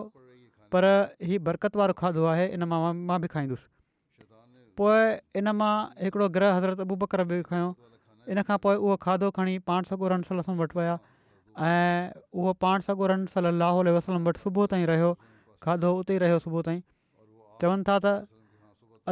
पर 0.72 0.84
हीअ 1.28 1.38
बरक़त 1.48 1.76
वारो 1.76 1.92
खाधो 2.00 2.24
आहे 2.34 2.46
इन 2.56 2.62
मां 2.70 2.78
मां 2.96 3.20
बि 3.20 3.28
खाईंदुसि 3.34 3.68
पोइ 4.80 5.40
इन 5.40 5.50
मां 5.60 5.72
हिकिड़ो 6.04 6.28
ग्रह 6.36 6.54
हज़रत 6.56 6.80
बकर 7.02 7.24
बि 7.32 7.42
खयों 7.50 7.72
इन 8.32 8.42
खां 8.48 8.56
पोइ 8.66 8.76
उहो 8.80 8.96
खाधो 9.04 9.30
खणी 9.38 9.58
पाण 9.70 9.82
सॻो 9.90 10.08
रमसल 10.14 10.40
वटि 10.62 10.78
विया 10.78 10.96
ऐं 11.66 12.10
उहो 12.40 12.52
पाण 12.66 12.80
सॻो 12.88 13.06
रमसल 13.12 13.50
वसलम 13.98 14.26
वटि 14.28 14.40
सुबुह 14.44 14.66
ताईं 14.74 14.86
रहियो 14.92 15.10
खाधो 15.66 15.92
उते 16.04 16.14
ई 16.16 16.18
रहियो 16.24 16.38
सुबुह 16.48 16.62
ताईं 16.68 16.80
चवनि 17.62 17.84
था 17.88 17.98
त 18.06 18.14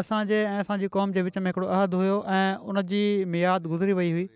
असांजे 0.02 0.38
ऐं 0.44 0.60
असांजी 0.60 0.88
क़ौम 0.94 1.12
जे 1.16 1.22
विच 1.26 1.36
में 1.44 1.50
हिकिड़ो 1.50 1.66
अहदु 1.66 1.98
हुयो 2.02 2.14
ऐं 2.38 2.70
उनजी 2.72 3.02
मियाद 3.34 3.66
गुज़री 3.74 3.92
वई 4.00 4.10
हुई 4.16 4.28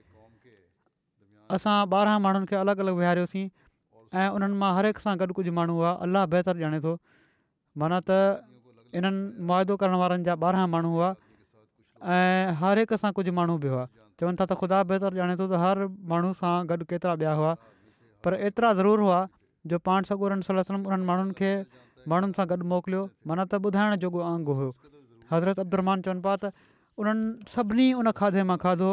असां 1.58 1.74
ॿाहिरां 1.94 2.20
माण्हुनि 2.26 2.46
खे 2.50 2.56
अलॻि 2.56 2.80
अलॻि 2.84 2.94
वेहारियोसीं 3.00 3.46
ऐं 4.14 4.28
उन्हनि 4.34 4.56
मां 4.60 4.72
हर 4.76 4.86
हिक 4.88 4.98
सां 5.04 5.14
गॾु 5.20 5.32
कुझु 5.38 5.52
माण्हू 5.52 5.74
हुआ 5.76 5.90
अलाह 6.04 6.26
बहितर 6.34 6.56
ॼाणे 6.64 6.80
थो 6.84 6.92
माना 7.82 7.98
त 8.08 8.44
इन्हनि 8.98 9.44
मुआदो 9.50 9.76
करण 9.82 9.94
वारनि 10.02 10.24
जा 10.28 10.34
ॿारहं 10.44 10.68
माण्हू 10.74 10.90
हुआ 10.92 11.08
ऐं 12.16 12.54
हर 12.60 12.78
हिक 12.82 12.94
सां 13.02 13.10
कुझु 13.18 13.32
माण्हू 13.38 13.56
बि 13.64 13.68
हुआ 13.72 13.84
चवनि 14.20 14.36
था 14.40 14.44
त 14.48 14.56
ख़ुदा 14.62 14.78
बहितर 14.92 15.18
ॼाणे 15.20 15.34
थो 15.40 15.44
त 15.52 15.60
हर 15.64 15.84
माण्हू 16.12 16.30
सां 16.40 16.54
गॾु 16.72 16.86
केतिरा 16.92 17.14
ॿिया 17.24 17.32
हुआ 17.40 17.52
पर 18.24 18.34
एतिरा 18.48 18.72
ज़रूरु 18.80 19.04
हुआ 19.08 19.20
जो 19.72 19.78
पाण 19.90 20.08
सॻो 20.12 20.30
सलाहु 20.48 20.78
उन्हनि 20.78 21.10
माण्हुनि 21.12 21.36
खे 21.42 21.50
माण्हुनि 22.14 22.40
सां 22.40 22.48
गॾु 22.54 22.64
मोकिलियो 22.72 23.04
माना 23.32 23.44
त 23.52 23.60
ॿुधाइण 23.70 23.98
जो 24.06 24.10
को 24.16 24.24
अंगु 24.32 24.58
हज़रत 25.34 25.58
अब्दुमान 25.66 26.06
चवनि 26.08 26.22
पिया 26.30 26.36
त 26.48 26.52
उन्हनि 27.04 27.52
सभिनी 27.58 27.92
उन 28.00 28.10
खाधे 28.24 28.42
मां 28.54 28.58
खाधो 28.64 28.90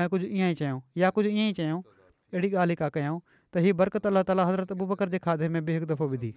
ऐं 0.00 0.08
कुझु 0.14 0.26
ईअं 0.26 0.50
ई 0.50 0.54
चयूं 0.64 0.80
या 1.04 1.10
कुझु 1.18 1.28
ईअं 1.32 1.48
ई 1.50 1.58
चयूं 1.62 1.80
अहिड़ी 1.82 2.54
ॻाल्हि 2.62 3.20
त 3.56 3.60
हीअ 3.64 3.74
बरकत 3.80 4.06
अला 4.08 4.20
ताली 4.28 4.42
हज़रत 4.46 4.72
अबू 4.72 4.86
बकर 4.88 5.08
जे 5.12 5.18
खाधे 5.26 5.46
में 5.52 5.62
बि 5.66 5.74
हिकु 5.74 5.86
दफ़ो 5.90 6.06
विधी 6.12 6.28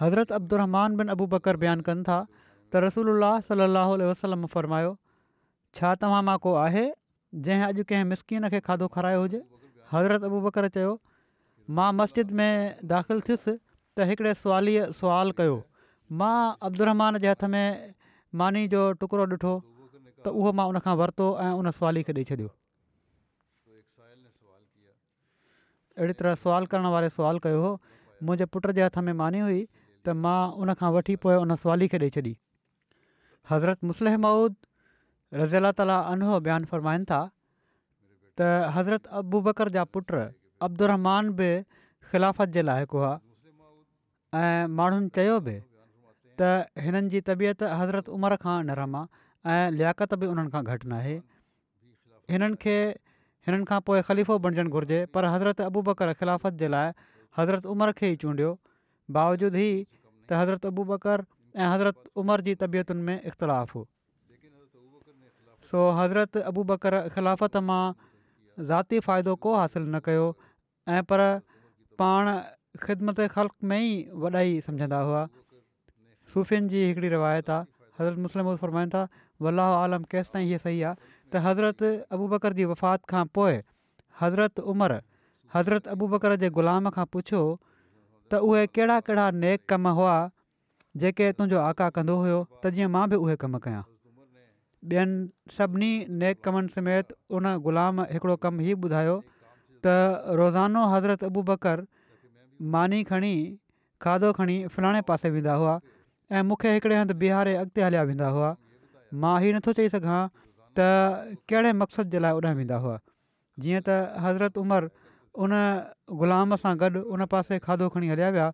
हज़रत 0.00 0.32
अब्दुर 0.38 0.62
बिन 0.98 1.12
अबू 1.14 1.26
बकर 1.34 1.56
बयानु 1.62 1.86
कनि 1.86 2.02
था 2.08 2.16
त 2.32 2.82
रसूल 2.84 3.10
सलाहु 3.46 3.94
वसलम 4.10 4.44
फ़रमायो 4.54 4.90
छा 5.78 5.92
तव्हां 6.02 6.18
मां 6.28 6.34
को 6.46 6.52
आहे 6.64 6.82
जंहिं 7.46 7.64
अॼु 7.68 7.86
कंहिं 7.92 8.08
मिसकिन 8.10 8.46
खे 8.54 8.60
खाधो 8.68 8.88
खारायो 8.96 9.22
हुजे 9.24 9.40
हज़रत 9.94 10.26
अबू 10.28 10.40
बकर 10.48 10.68
चयो 10.76 10.90
मां 11.78 11.86
मस्जिद 12.02 12.34
में 12.42 12.50
दाख़िल 12.92 13.24
थियुसि 13.28 13.54
त 13.54 14.08
हिकिड़े 14.12 14.34
सुवालीअ 14.42 14.90
सुवाल 15.00 15.32
कयो 15.40 15.54
मां 16.24 16.34
अब्दुर 16.70 16.88
रहमान 16.92 17.18
जे 17.24 17.32
हथ 17.32 17.46
में 17.56 17.66
मानी 18.42 18.66
जो 18.76 18.84
टुकड़ो 19.04 19.26
ॾिठो 19.38 19.54
त 20.26 20.34
उहो 20.42 20.54
मां 20.60 20.68
उनखां 20.74 20.94
वरितो 21.02 21.30
ऐं 21.46 21.48
उन 21.62 21.70
सुवाली 21.80 22.04
खे 22.10 22.16
ॾेई 22.24 22.26
छॾियो 22.32 22.52
अहिड़ी 25.98 26.12
तरह 26.20 26.34
सुवाल 26.42 26.66
करण 26.70 26.86
वारे 26.94 27.08
सुवाल 27.16 27.38
कयो 27.46 27.60
हो 27.62 27.72
मुंहिंजे 28.28 28.44
पुट 28.54 28.66
जे 28.78 28.82
हथ 28.84 28.98
में 29.08 29.12
मानी 29.20 29.42
हुई 29.46 29.60
त 30.06 30.14
मां 30.22 30.38
उनखां 30.64 30.90
वठी 30.96 31.16
पोइ 31.24 31.34
उन 31.42 31.54
सुवाली 31.64 31.88
खे 31.92 31.98
ॾेई 32.04 32.10
छॾी 32.16 32.32
हज़रत 33.50 33.84
मुस्लिह 33.90 34.16
माउद 34.24 34.56
रज़ला 35.42 35.70
ताला 35.80 35.98
अनो 36.14 36.40
बयानु 36.48 36.70
फ़रमाइनि 36.72 37.08
था 37.12 37.20
त 38.40 38.48
हज़रत 38.78 39.12
अबू 39.22 39.42
बकर 39.48 39.70
जा 39.78 39.84
पुट 39.96 40.18
अब्दुरमान 40.68 41.30
बि 41.42 41.50
ख़िलाफ़त 42.10 42.58
जे 42.58 42.66
लाइक़ु 42.68 42.98
हुआ 43.02 43.12
ऐं 44.42 44.66
माण्हुनि 44.82 45.14
चयो 45.20 45.38
बि 45.48 45.56
त 46.42 46.86
हिननि 46.88 47.08
जी 47.16 47.20
तबियत 47.30 47.62
हज़रत 47.82 48.08
उमिरि 48.18 48.42
खां 48.46 48.56
नरम 48.72 48.98
आहे 49.02 49.56
ऐं 49.56 49.70
लिआत 49.78 50.18
बि 50.24 50.32
उन्हनि 50.34 50.54
खां 50.56 50.64
घटि 50.74 50.94
न 50.94 51.00
हिननि 52.34 52.94
हिननि 53.46 53.64
खां 53.68 53.80
पोइ 53.86 54.00
ख़लीफ़ो 54.08 54.38
बणजणु 54.44 54.70
घुरिजे 54.72 55.00
पर 55.12 55.24
हज़रत 55.32 55.58
अबू 55.68 55.80
बकर 55.88 56.12
ख़िलाफ़त 56.18 56.52
जे 56.60 56.68
लाइ 56.74 56.92
हज़रत 57.38 57.66
उमिरि 57.72 57.92
खे 57.98 58.06
ई 58.12 58.16
चूंडियो 58.24 58.52
बावजूदि 59.16 59.64
ई 59.64 59.84
त 60.28 60.32
हज़रत 60.40 60.64
अबू 60.72 60.82
ॿकर 60.96 61.24
ऐं 61.52 61.68
हज़रत 61.72 61.96
उमिरि 62.22 62.42
जी 62.48 62.54
तबियतुनि 62.64 63.02
में 63.08 63.16
इख़्तिलाफ़ु 63.32 63.80
हो 63.80 65.60
सो 65.72 65.78
हज़रत 66.00 66.36
अबू 66.52 66.64
बकर 66.72 66.94
ख़िलाफ़त 67.12 67.56
मां 67.70 67.82
ज़ाती 68.70 69.00
फ़ाइदो 69.08 69.34
को 69.46 69.54
हासिलु 69.60 69.86
न 69.92 70.00
कयो 70.08 70.26
ऐं 70.96 71.02
पर 71.10 71.20
पाण 72.04 72.24
ख़िदमत 72.86 73.20
ख़लक़ 73.34 73.56
में 73.72 73.76
ई 73.76 73.92
वॾा 74.24 74.30
ई 74.40 74.60
सम्झंदा 74.70 75.00
हुआ 75.10 75.22
सुफ़िन 76.32 76.68
जी 76.74 76.80
हिकिड़ी 76.86 77.08
रिवायत 77.16 77.50
आहे 77.56 77.70
हज़रत 78.00 78.18
मुस्लिम 78.28 78.54
फरमाइनि 78.64 78.90
था 78.96 79.04
अलाह 79.48 79.74
आलम 79.84 80.02
केसिताईं 80.12 80.46
इहे 80.48 80.58
सही 80.64 80.82
आहे 80.88 80.96
त 81.34 81.40
हज़रत 81.44 81.82
अबू 82.14 82.26
बकर 82.32 82.54
जी 82.56 82.64
वफ़ात 82.70 83.02
खां 83.12 83.22
पोइ 83.36 83.54
हज़रत 84.22 84.60
उमर, 84.72 84.92
हज़रत 85.54 85.88
अबू 85.94 86.06
बकर 86.12 86.34
जे 86.42 86.50
ग़ुलाम 86.58 86.90
खां 86.96 87.06
पुछियो 87.14 87.40
त 88.30 88.38
उहे 88.50 88.60
कहिड़ा 88.76 88.98
कहिड़ा 89.08 89.24
नेक 89.44 89.66
कम 89.72 89.88
हुआ 89.98 90.14
जेके 91.02 91.30
तुंहिंजो 91.38 91.58
आका 91.70 91.88
कंदो 91.98 92.16
हुयो 92.24 92.36
त 92.62 92.72
जीअं 92.78 92.92
मां 92.98 93.02
बि 93.14 93.18
उहे 93.24 93.34
कमु 93.46 93.60
कयां 93.66 93.82
ॿियनि 94.92 95.56
सभिनी 95.58 95.90
नेक 96.22 96.44
कमनि 96.48 96.74
समेत 96.76 97.10
उन 97.38 97.50
ग़ुलाम 97.66 98.06
हिकिड़ो 98.14 98.36
कमु 98.46 98.62
ई 98.70 98.78
ॿुधायो 98.86 99.18
त 99.24 100.36
रोज़ानो 100.42 100.84
हज़रत 100.94 101.26
अबू 101.32 101.42
बकर 101.50 101.84
मानी 102.76 103.02
खणी 103.10 103.34
खाधो 104.06 104.30
खणी 104.38 104.56
फलाणे 104.76 105.02
पासे 105.10 105.34
वेंदा 105.38 105.58
हुआ 105.64 105.74
ऐं 106.36 106.44
मूंखे 106.50 106.78
हिकिड़े 106.78 106.94
हंधि 107.02 107.18
बिहारे 107.26 107.58
अॻिते 107.66 107.86
हलिया 107.88 108.06
वेंदा 108.12 108.28
हुआ 108.40 108.54
मां 109.26 109.34
हीउ 109.46 109.58
नथो 109.60 109.72
चई 109.82 109.92
सघां 109.98 110.20
त 110.78 111.38
कहिड़े 111.50 111.72
मक़सदु 111.80 112.10
जे 112.12 112.18
लाइ 112.24 112.32
उॾा 112.38 112.50
वेंदा 112.58 112.76
हुआ 112.84 112.96
जीअं 113.64 113.80
त 113.88 113.98
हज़रत 114.26 114.58
उमिरि 114.62 114.88
उन 115.46 115.52
ग़ुलाम 116.22 116.56
सां 116.62 116.72
गॾु 116.80 117.02
उन 117.14 117.24
पासे 117.34 117.58
खाधो 117.66 117.88
खणी 117.94 118.08
हलिया 118.12 118.30
विया 118.36 118.46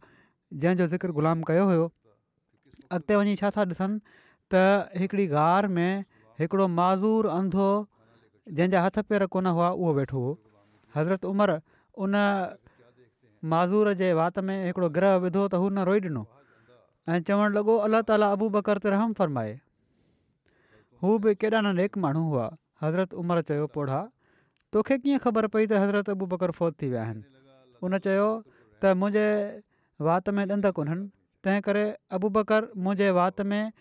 जंहिंजो 0.62 0.86
ज़िक्र 0.94 1.16
ग़ुलाम 1.18 1.44
कयो 1.50 1.64
हुयो 1.70 1.86
अॻिते 2.96 3.16
वञी 3.20 3.36
छा 3.42 3.50
था 3.56 3.64
ॾिसनि 3.72 4.00
त 4.54 4.98
हिकिड़ी 5.02 5.26
गार 5.36 5.68
में 5.76 6.04
हिकिड़ो 6.42 6.66
माज़ूर 6.80 7.26
अंधो 7.36 7.68
जंहिंजा 8.58 8.82
हथ 8.88 9.00
पेर 9.12 9.26
कोन 9.36 9.46
हुआ 9.56 9.70
उहो 9.80 9.94
वेठो 10.00 10.18
हुओ 10.26 10.36
हज़रत 10.96 11.24
उमिरि 11.32 11.56
उन 12.04 12.12
माज़ूर 13.54 13.92
जे 14.02 14.12
वात 14.20 14.38
में 14.50 14.56
हिकिड़ो 14.68 14.88
ग्रह 15.00 15.16
विधो 15.24 15.48
त 15.48 15.64
हू 15.64 15.68
रोई 15.92 16.00
ॾिनो 16.12 16.22
ऐं 17.16 17.20
चवणु 17.28 17.50
लॻो 17.58 17.76
अलाह 17.88 18.02
ताली 18.12 18.28
अबू 18.36 18.48
बकर 18.60 18.78
ते 18.86 18.90
रहम 18.96 19.12
फ़रमाए 19.20 19.52
हू 21.02 21.18
बि 21.24 21.34
केॾा 21.40 21.60
नंढे 21.64 21.82
हिकु 21.84 22.00
माण्हू 22.04 22.22
हुआ 22.30 22.46
हज़रत 22.82 23.12
उमर 23.20 23.40
चयो 23.48 23.66
पोढा 23.76 24.00
तोखे 24.72 24.96
कीअं 25.04 25.18
ख़बर 25.26 25.46
पई 25.54 25.64
त 25.72 25.80
हज़रत 25.82 26.08
अबु 26.14 26.24
ॿकरु 26.38 26.52
फोत 26.58 26.74
थी 26.80 26.88
विया 26.94 27.02
आहिनि 27.04 27.24
हुन 27.84 27.98
चयो 28.08 28.26
त 28.82 28.92
मुंहिंजे 29.00 29.24
वात 30.08 30.28
में 30.36 30.42
ॾंदु 30.52 30.70
कोन्हनि 30.80 31.04
तंहिं 31.46 31.60
करे 31.68 31.84
अबु 32.20 32.28
बकर 32.36 32.68
मुंहिंजे 32.88 33.08
वात 33.20 33.40
में 33.52 33.72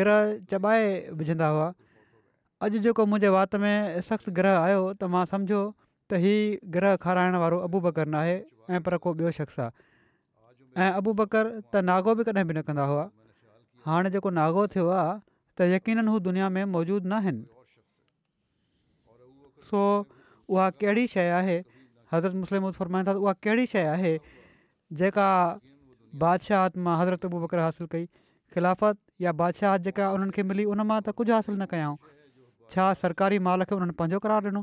ग्रह 0.00 0.24
चॿाए 0.52 0.86
विझंदा 1.18 1.48
हुआ 1.56 1.66
अॼु 2.62 2.84
जेको 2.86 3.02
मुंहिंजे 3.10 3.30
वाति 3.40 3.56
में 3.66 3.74
सख़्तु 4.10 4.30
ग्रह 4.40 4.54
आयो 4.62 4.80
त 4.94 5.10
मां 5.14 5.24
सम्झो 5.34 5.60
त 6.10 6.24
हीउ 6.26 6.56
ग्रह 6.78 6.96
खाराइण 7.06 7.38
वारो 7.44 7.58
अबु 7.68 7.78
बकरु 7.88 8.10
नाहे 8.18 8.34
ऐं 8.76 8.80
पर 8.86 8.98
को 9.04 9.14
ॿियो 9.22 9.30
शख़्स 9.40 9.58
आहे 9.66 10.84
ऐं 10.84 10.90
अबु 11.02 11.10
ॿकरु 11.26 11.58
त 11.74 11.86
नागो 11.94 12.14
बि 12.22 12.30
कॾहिं 12.30 12.46
बि 12.50 12.58
न 12.58 12.66
कंदा 12.70 12.86
हुआ 12.92 13.04
हाणे 13.88 14.12
जेको 14.16 14.30
नागो 14.40 14.66
थियो 14.76 14.88
आहे 14.98 15.16
त 15.58 15.66
यकीन 15.74 16.02
हू 16.08 16.18
दुनिया 16.24 16.48
में 16.56 16.64
मौजूदु 16.72 17.08
न 17.12 17.14
आहिनि 17.22 17.44
सो 19.70 19.78
उहा 20.56 20.66
कहिड़ी 20.82 21.06
शइ 21.14 21.28
आहे 21.38 21.56
हज़रत 22.12 22.34
मुस्लिम 22.42 22.68
फरमाईंदा 22.78 23.12
त 23.18 23.24
उहा 23.24 23.32
कहिड़ी 23.46 23.64
शइ 23.74 23.82
आहे 23.94 24.12
जेका 25.02 25.24
बादशाहत 26.22 26.78
मां 26.86 26.94
हज़रत 27.02 27.26
अबू 27.30 27.38
वकर 27.44 27.58
हासिलु 27.66 27.86
कई 27.94 28.04
ख़िलाफ़त 28.54 28.96
या 29.26 29.30
बादशाहत 29.42 29.80
जेका 29.88 30.04
उन्हनि 30.18 30.32
खे 30.38 30.42
मिली 30.50 30.64
उन 30.74 30.80
मां 30.92 30.98
त 31.02 31.14
कुझु 31.20 31.32
हासिलु 31.36 31.56
न 31.58 31.66
कयां 31.74 31.90
छा 32.74 32.84
सरकारी 33.04 33.40
माल 33.48 33.66
खे 33.70 33.74
उन्हनि 33.78 33.96
पंहिंजो 34.02 34.20
करार 34.26 34.46
ॾिनो 34.50 34.62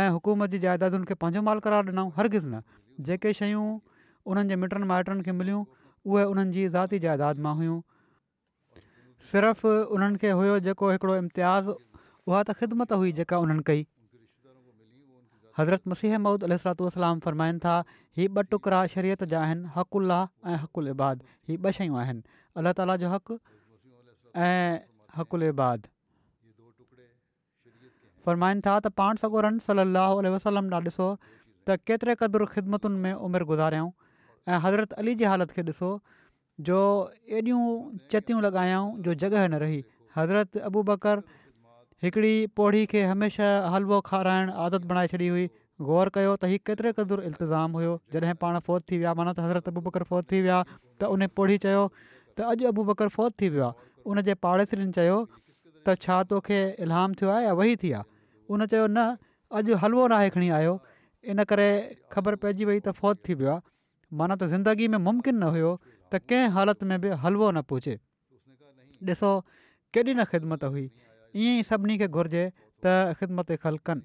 ऐं 0.00 0.10
हुकूमत 0.20 0.52
जी 0.56 0.60
जाइदादुनि 0.68 1.08
खे 1.12 1.18
पंहिंजो 1.24 1.42
मालु 1.48 1.64
करार 1.68 1.88
ॾिनऊं 1.92 2.12
हर 2.20 2.30
न 2.36 2.62
जेके 3.10 3.32
शयूं 3.40 3.64
उन्हनि 4.32 4.54
जे 4.54 4.60
मिटनि 4.64 4.86
माइटनि 4.92 5.22
खे 5.28 5.32
मिलियूं 5.40 5.62
उहे 6.06 6.24
उन्हनि 6.34 6.54
जी 6.60 6.66
ज़ाती 6.76 6.98
जाइदाद 7.08 7.42
मां 7.48 7.54
हुयूं 7.64 7.78
सिर्फ़ु 9.28 9.70
उन्हनि 9.94 10.18
खे 10.20 10.30
हुयो 10.38 10.58
जेको 10.66 10.90
हिकिड़ो 10.90 11.14
इम्तियाज़ 11.22 11.66
उहा 11.70 12.42
त 12.42 12.52
ख़िदमत 12.60 12.92
हुई 13.00 13.12
जेका 13.20 13.38
उन्हनि 13.44 13.62
कई 13.68 13.82
हज़रत 15.58 15.88
मसीहम 15.92 16.28
अलसलाम 16.32 17.18
फ़रमाइनि 17.26 17.58
था 17.64 17.74
ही 18.18 18.26
ॿ 18.28 18.42
टुकड़ा 18.54 18.78
शरीयत 18.96 19.24
जा 19.32 19.40
आहिनि 19.46 19.72
हक़ु 19.76 20.00
अलाह 20.00 20.22
ऐं 20.52 20.56
हक़ु 20.62 20.82
अल 20.84 20.88
इबाद 20.92 21.24
हीअ 21.48 21.58
ॿ 21.64 21.72
शयूं 21.78 21.98
आहिनि 22.02 22.38
अल्ला 22.60 22.72
ताला 22.80 22.96
जो 23.04 23.10
हक़ु 23.14 23.36
ऐं 24.46 24.78
हक़ुल 25.16 25.44
इबाद 25.48 25.88
फ़रमाइनि 28.26 28.64
था 28.68 28.78
त 28.86 28.94
पाण 29.02 29.22
सगोरन 29.24 29.58
सली 29.68 29.84
अलाह 29.88 30.14
वसलम 30.36 30.72
ॾिसो 30.80 31.10
त 31.68 31.76
केतिरे 31.92 32.16
क़दुरु 32.24 32.48
ख़िदमतुनि 32.56 32.98
में 33.06 33.12
उमिरि 33.28 33.44
गुज़ारियऊं 33.52 33.92
ऐं 34.48 34.58
हज़रत 34.68 34.98
अली 35.04 35.14
जी 35.22 35.30
हालति 35.34 35.58
खे 35.60 35.66
ॾिसो 35.72 35.92
जो 36.68 36.78
एॾियूं 37.36 37.60
चतियूं 38.12 38.40
लॻायूं 38.44 38.86
जो 39.04 39.14
जॻह 39.22 39.46
न 39.48 39.60
रही 39.64 39.80
हज़रत 40.16 40.56
अबू 40.70 40.82
बकर 40.88 41.22
हिकिड़ी 42.04 42.34
पोड़ी 42.58 42.82
खे 42.92 43.02
हमेशह 43.10 43.68
हलवो 43.74 44.00
खाराइणु 44.08 44.52
आदत 44.64 44.84
बणाए 44.90 45.06
छॾी 45.12 45.28
हुई 45.34 45.44
ग़ौर 45.88 46.10
कयो 46.16 46.34
त 46.36 46.50
हीउ 46.52 46.60
केतिरे 46.70 46.90
क़दुरु 46.98 47.24
इल्तिज़ाम 47.28 47.78
हुयो 47.80 47.92
जॾहिं 48.14 48.36
पाण 48.44 48.58
फ़ौत 48.68 48.84
थी 48.92 48.96
विया 49.02 49.12
माना 49.20 49.32
त 49.38 49.46
हज़रत 49.46 49.70
अबू 49.72 49.80
बकर 49.88 50.04
फ़ौत 50.10 50.28
थी 50.32 50.40
विया 50.46 50.58
त 50.70 51.10
उन 51.16 51.26
पौड़ी 51.40 51.56
चयो 51.66 51.84
त 51.98 52.48
अॼु 52.54 52.66
अबू 52.72 52.84
बकर 52.90 53.08
फ़ौत 53.16 53.38
थी 53.42 53.48
वियो 53.54 53.68
आहे 53.68 54.10
उनजे 54.14 54.34
पाड़ेसरियुनि 54.46 54.96
चयो 54.98 55.18
त 55.36 55.94
छा 56.06 56.16
तोखे 56.32 56.60
इलाम 56.88 57.14
थियो 57.22 57.30
आहे 57.36 57.46
या 57.48 57.54
वही 57.62 57.78
थी 57.84 57.94
आहे 58.00 58.08
उन 58.56 58.66
चयो 58.74 58.86
न 58.98 59.06
अॼु 59.60 59.80
हलवो 59.86 60.04
नाहे 60.14 60.28
खणी 60.36 60.50
आयो 60.60 60.76
इन 61.34 61.44
करे 61.54 61.70
ख़बर 62.16 62.36
पइजी 62.44 62.70
वई 62.72 62.80
त 62.88 62.96
फ़ौत 63.00 63.24
थी 63.28 63.38
वियो 63.44 63.54
आहे 63.54 63.68
माना 64.22 64.36
त 64.40 64.52
ज़िंदगी 64.52 64.90
में 64.96 65.00
मुमकिन 65.08 65.42
न 65.46 65.54
हुयो 65.56 65.72
त 66.12 66.18
कंहिं 66.28 66.48
हालति 66.54 66.84
में 66.90 66.98
बि 67.00 67.08
हलवो 67.22 67.50
न 67.54 67.62
पहुचे 67.70 67.94
ॾिसो 69.10 69.30
केॾी 69.94 70.12
न 70.18 70.22
ख़िदमत 70.30 70.64
हुई 70.70 70.84
ईअं 70.84 71.58
ई 71.60 71.62
सभिनी 71.70 71.94
खे 72.02 72.08
घुर्जे 72.10 72.44
त 72.84 73.14
ख़िदमत 73.18 73.50
कनि 73.66 74.02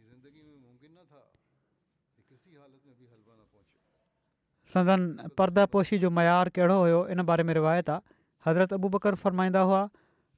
संदन 4.74 5.01
परदा 5.38 5.65
पोशी 5.74 5.97
जो 6.03 6.09
मयारु 6.17 6.50
कहिड़ो 6.55 6.77
हुयो 6.79 7.01
इन 7.15 7.21
बारे 7.29 7.43
में 7.47 7.53
रिवायत 7.53 7.89
आहे 7.89 8.01
हज़रत 8.45 8.74
अबू 8.77 8.89
बकर 8.97 9.15
फ़रमाईंदा 9.24 9.62
हुआ 9.69 9.81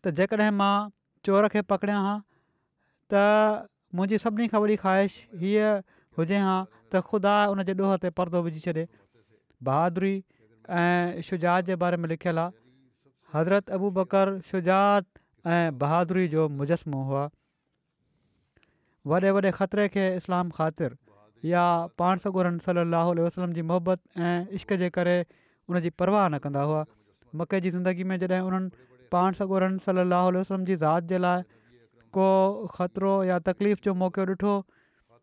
त 0.03 0.11
जेकॾहिं 0.19 0.51
मां 0.61 0.73
चोर 1.25 1.47
खे 1.55 1.61
पकड़ियां 1.73 2.01
हां 2.07 2.17
त 3.11 3.67
मुंहिंजी 3.95 4.17
सभिनी 4.27 4.47
खां 4.53 4.59
वॾी 4.61 4.75
ख़्वाहिश 4.83 5.13
हीअ 5.43 5.69
हुजे 6.19 6.39
हा 6.47 6.55
त 6.91 7.01
ख़ुदा 7.11 7.35
उनजे 7.55 7.73
ॾोह 7.81 7.95
ते 8.03 8.11
परदो 8.19 8.43
विझी 8.51 8.59
छॾे 8.67 8.83
बहादुरी 9.69 10.13
ऐं 10.69 11.21
शुजा 11.23 11.59
जे 11.71 11.75
बारे 11.79 11.97
में 11.97 12.07
लिखियलु 12.09 12.39
आहे 12.41 12.51
हज़रत 13.33 13.69
अबू 13.79 13.89
बकर 13.97 14.39
शुजात 14.51 15.05
ऐं 15.47 15.77
बहादुरी 15.79 16.27
जो 16.35 16.47
मुजसमो 16.59 17.03
हुआ 17.11 17.23
वॾे 19.07 19.31
वॾे 19.31 19.51
ख़तरे 19.51 19.87
खे 19.95 20.03
इस्लाम 20.15 20.49
ख़ातिर 20.59 20.97
या 21.47 21.63
पाण 22.01 22.19
सॻोरनि 22.23 22.59
सलाहु 22.67 23.11
आल 23.15 23.19
वसलम 23.23 23.53
जी 23.59 23.63
मुहबत 23.71 23.99
ऐं 24.19 24.59
इश्क़ 24.59 24.73
जे 24.83 24.89
करे 24.97 25.17
उन 25.71 25.89
परवाह 25.99 26.27
न 26.29 26.37
कंदा 26.45 26.61
हुआ 26.71 26.85
मके 27.35 27.59
जी 27.67 27.71
ज़िंदगी 27.75 28.03
में 28.11 28.19
जॾहिं 28.23 28.41
उन्हनि 28.47 29.07
पाण 29.15 29.39
सॻोरनि 29.39 29.79
सलाहु 29.85 30.31
वसलम 30.39 30.65
जी 30.71 30.75
ज़ात 30.83 31.03
जे 31.13 31.17
लाइ 31.27 31.43
को 32.17 32.25
ख़तरो 32.75 33.13
या 33.31 33.39
तकलीफ़ 33.51 33.79
जो 33.87 33.93
मौक़ो 34.03 34.25
ॾिठो 34.35 34.55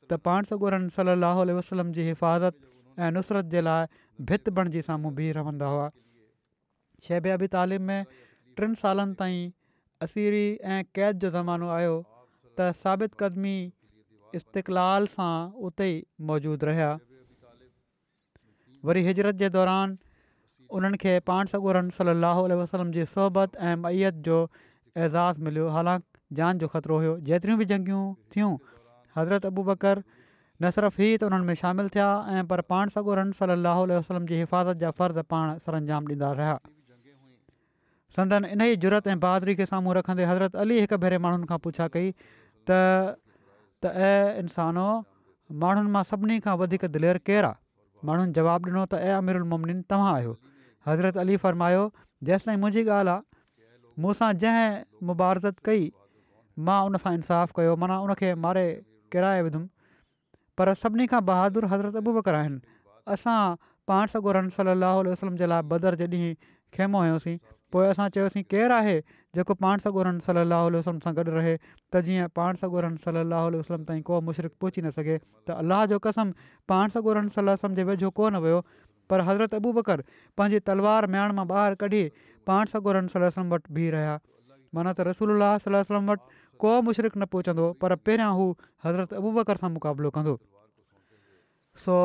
त 0.09 0.21
पाण 0.31 0.45
सॻोर 0.53 0.81
सलाहु 0.97 1.45
वसलम 1.59 1.93
जी 2.01 2.09
हिफ़ाज़त 2.09 3.01
ऐं 3.05 3.11
नुसरत 3.19 3.45
जे 3.57 3.61
लाइ 3.69 3.87
भित 4.21 4.49
बणिजे 4.57 4.83
साम्हूं 4.83 5.15
बीह 5.15 5.33
रहंदा 5.35 5.67
हुआ 5.71 5.89
शेब 7.07 7.27
अबी 7.33 7.47
तालिम 7.55 7.83
में 7.91 8.05
टिनि 8.57 8.75
सालनि 8.83 9.15
ताईं 9.19 9.51
असीरी 10.07 10.45
ऐं 10.63 10.83
क़ैद 10.95 11.19
जो 11.25 11.31
ज़मानो 11.37 11.69
आयो 11.79 11.95
त 12.59 12.69
साबित 12.83 13.15
क़दमी 13.23 13.55
इस्तक़लाल 14.39 15.07
सां 15.17 15.33
उते 15.69 15.89
ई 15.91 16.03
मौजूदु 16.31 16.67
रहिया 16.67 16.91
वरी 18.91 19.03
हिजरत 19.09 19.37
जे 19.43 19.49
दौरान 19.59 19.97
उन्हनि 20.79 20.97
खे 21.05 21.19
पाण 21.31 21.47
सगूरनि 21.55 21.97
सली 22.01 22.59
वसलम 22.63 22.91
जी 22.99 23.05
सोहबत 23.17 23.57
ऐं 23.71 23.75
मैयत 23.87 24.23
जो 24.31 24.39
एज़ाज़ 24.53 25.41
मिलियो 25.49 25.69
हालांकि 25.79 26.37
जान 26.41 26.59
जो 26.63 26.69
ख़तरो 26.75 26.97
हुयो 27.03 27.17
जेतिरियूं 27.31 27.59
बि 27.59 27.65
जंगियूं 27.75 28.05
थियूं 28.37 28.53
हज़रत 29.19 29.47
अबू 29.53 29.63
बकर 29.71 30.03
न 30.65 30.71
सिर्फ़ु 30.77 31.03
ई 31.05 31.11
त 31.21 31.29
उन्हनि 31.29 31.45
में 31.49 31.57
शामिलु 31.61 31.89
थिया 31.95 32.09
ऐं 32.35 32.43
पर 32.51 32.61
पाण 32.73 32.91
सॻो 32.95 33.13
रन 33.21 33.33
सली 33.39 33.65
जी 33.65 34.37
हिफ़ाज़त 34.43 34.77
जा 34.83 34.91
फ़र्ज़ 35.01 35.19
पाण 35.33 35.59
सरंजाम 35.65 36.03
ॾींदा 36.13 36.31
रहिया 36.41 36.55
संदन 38.17 38.45
इन 38.55 38.61
ई 38.67 38.77
जुरत 38.85 39.09
ऐं 39.15 39.17
बहादुरी 39.25 39.55
खे 39.61 39.67
साम्हूं 39.73 39.95
रखंदे 39.99 40.25
हज़रत 40.31 40.57
अली 40.65 40.79
हिकु 40.85 40.97
भेरे 41.05 41.19
माण्हुनि 41.25 41.47
खां 41.51 41.59
पुछा 41.67 41.89
कई 41.97 42.09
त 42.71 42.79
त 43.83 43.93
ऐं 44.09 44.45
इंसानो 44.47 44.87
माण्हुनि 45.65 45.93
मां 45.99 46.03
सभिनी 46.13 46.39
खां 46.49 46.55
वधीक 46.63 46.85
दिलेर 46.97 47.21
केरु 47.29 47.49
आहे 47.53 47.61
माण्हुनि 48.09 48.33
जवाबु 48.41 48.67
ॾिनो 48.75 48.85
त 48.95 49.03
ऐं 49.11 49.13
अमिरुलमनीन 49.21 49.85
तव्हां 49.95 50.15
आहियो 50.17 50.33
हज़रत 50.89 51.21
अली 51.25 51.37
फरमायो 51.45 51.85
जेसि 52.31 52.57
मुंहिंजी 52.65 52.87
ॻाल्हि 53.03 53.19
आहे 53.19 54.03
मूं 54.07 54.15
जंहिं 54.45 54.73
मुबारसत 55.13 55.61
कई 55.71 55.87
मां 56.69 56.81
उन 56.89 56.99
सां 57.07 57.15
इंसाफ़ु 57.21 57.53
कयो 57.61 57.77
माना 57.85 58.01
उनखे 58.09 58.35
मारे 58.49 58.65
किराए 59.17 59.43
विधुमि 59.51 59.69
पर 60.59 60.73
सभिनी 60.83 61.07
खां 61.13 61.21
बहादुरु 61.29 61.69
हज़रत 61.73 61.97
अबू 62.03 62.13
बकर 62.21 62.35
आहिनि 62.41 62.61
असां 63.17 63.39
पाण 63.91 64.07
सॻो 64.13 64.33
रंग 64.39 64.51
सलाहु 64.61 65.03
वसलम 65.11 65.37
जे 65.43 65.47
लाइ 65.55 65.63
बदर 65.73 65.95
जे 66.03 66.07
ॾींहुं 66.11 66.35
खेमो 66.77 67.01
हुयोसीं 67.05 67.37
पोइ 67.73 67.87
असां 67.95 68.09
चयोसीं 68.17 68.43
केरु 68.55 68.75
आहे 68.75 68.95
जेको 69.39 69.55
पाण 69.65 69.83
सॻो 69.87 70.03
रहन 70.09 70.19
सलाहु 70.29 70.71
वलम 70.71 70.99
सां 71.07 71.13
गॾु 71.17 71.25
रहे 71.37 71.55
त 71.95 72.03
जीअं 72.09 72.27
पाण 72.41 72.57
सॻो 72.63 72.81
रहन 72.87 72.97
सलाहु 73.07 73.59
वसलम 73.63 73.85
ताईं 73.91 74.03
को 74.11 74.21
मुशरिक 74.31 74.53
पहुची 74.65 74.83
न 74.87 74.91
सघे 74.99 75.19
त 75.49 75.59
अलाह 75.63 75.85
जो 75.93 75.99
कसम 76.07 76.31
पाण 76.73 76.97
सॻो 76.97 77.15
रहन 77.21 77.29
सलम 77.41 77.75
जे 77.81 77.85
वेझो 77.91 78.11
कोन 78.21 78.35
हुयो 78.45 78.61
पर 79.13 79.21
हज़रत 79.31 79.55
अबू 79.61 79.73
बकर 79.81 80.03
पंहिंजी 80.39 80.61
तलवार 80.71 81.07
म्याण 81.17 81.31
मां 81.41 81.47
ॿाहिरि 81.53 81.77
कढी 81.83 82.03
पाण 82.51 82.73
सॻोरम 82.77 83.07
सलम 83.17 83.53
वटि 83.57 83.73
बीह 83.79 83.91
रहिया 83.99 84.17
माना 84.75 84.93
त 84.99 85.11
रसूल 85.13 85.43
सलम 85.67 86.11
वटि 86.11 86.34
को 86.65 86.75
मुशरिक़ु 86.83 87.21
न 87.21 87.27
पहुचंदो 87.33 87.65
पर 87.85 87.95
पहिरियां 88.09 88.33
हू 88.37 88.45
हज़रत 88.85 89.13
अबूबकर 89.21 89.57
सां 89.63 89.71
मुक़ाबिलो 89.75 90.11
कंदो 90.17 90.33
सो 91.85 91.97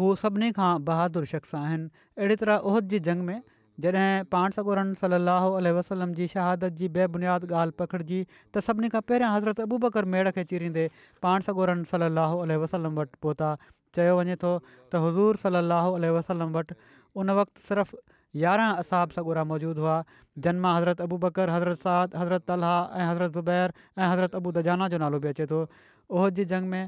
हू 0.00 0.06
सभिनी 0.22 0.48
खां 0.58 0.70
बहादुरु 0.88 1.28
शख़्स 1.34 1.54
आहिनि 1.60 1.86
अहिड़ी 2.22 2.36
तरह 2.40 2.66
उहिद 2.70 2.88
जी 2.94 3.00
जंग 3.10 3.26
में 3.28 3.44
जॾहिं 3.86 4.08
पाण 4.36 4.56
सॻोरन 4.58 4.92
सलाहु 5.04 5.52
वसलम 5.78 6.14
जी 6.20 6.26
शहादत 6.34 6.80
जी 6.82 6.88
बेबुनियादि 6.98 7.52
ॻाल्हि 7.60 7.76
पखिड़िजी 7.84 8.20
त 8.54 8.62
सभिनी 8.70 8.88
खां 8.96 9.02
पहिरियां 9.12 9.32
हज़रत 9.36 9.60
अबूबकर 9.68 10.10
मेड़ 10.16 10.26
खे 10.38 10.44
चिरींदे 10.52 10.88
पाण 11.26 11.46
सॻोरन 11.50 11.84
सलाहु 11.94 12.42
वसलम 12.66 13.00
वटि 13.02 13.20
पहुता 13.26 13.54
चयो 13.98 14.18
वञे 14.22 14.36
थो 14.46 14.54
त 14.68 15.08
हज़ूर 15.08 15.42
सलाहु 15.48 16.14
वसलम 16.20 16.54
वटि 16.60 16.82
उन 17.22 17.38
वक़्तु 17.42 17.68
सिर्फ़ु 17.70 18.04
यारहं 18.36 18.72
असाब 18.80 19.10
सॻोरा 19.16 19.42
मौजूदु 19.50 19.80
हुआ 19.80 19.96
जनमां 20.44 20.72
हज़रत 20.76 21.00
अबू 21.02 21.16
बकर 21.22 21.50
हज़रत 21.52 21.82
साद 21.84 22.14
हज़रत 22.16 22.50
अलाह 22.50 22.98
ऐं 23.02 23.06
हज़रत 23.10 23.32
ज़ुबैर 23.36 23.72
ऐं 23.98 24.08
हज़रत 24.12 24.34
अबू 24.40 24.52
दजाना 24.56 24.88
जो 24.94 24.98
नालो 25.02 25.18
बि 25.22 25.28
अचे 25.30 25.46
थो 25.52 25.60
उहो 25.64 26.28
जी 26.38 26.44
जंग 26.50 26.68
में 26.74 26.82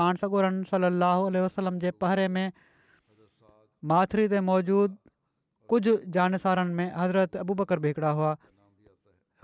पाण 0.00 0.20
सॻोरनि 0.24 0.64
सलाहु 0.72 1.30
वसलम 1.46 1.78
जे 1.84 1.90
पहरे 2.04 2.26
में 2.36 2.52
माथिरी 3.94 4.28
ते 4.34 4.40
मौजूदु 4.48 4.94
कुझु 5.72 5.96
जानसारनि 6.18 6.74
में 6.82 6.92
हज़रत 7.02 7.36
अबू 7.46 7.54
बकर 7.64 7.78
बि 7.80 7.88
हिकिड़ा 7.94 8.10
हुआ 8.20 8.34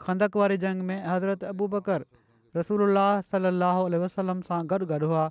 खंदक 0.07 0.37
वारी 0.43 0.57
जंग 0.69 0.83
में 0.93 1.01
हज़रत 1.07 1.45
अबू 1.55 1.69
बकर 1.79 2.05
रसूल 2.57 2.89
अलाह 2.91 3.21
सलाह 3.33 3.81
वसलम 4.07 4.45
सां 4.53 4.61
गॾु 4.75 4.85
गॾु 4.95 5.07
हुआ 5.15 5.27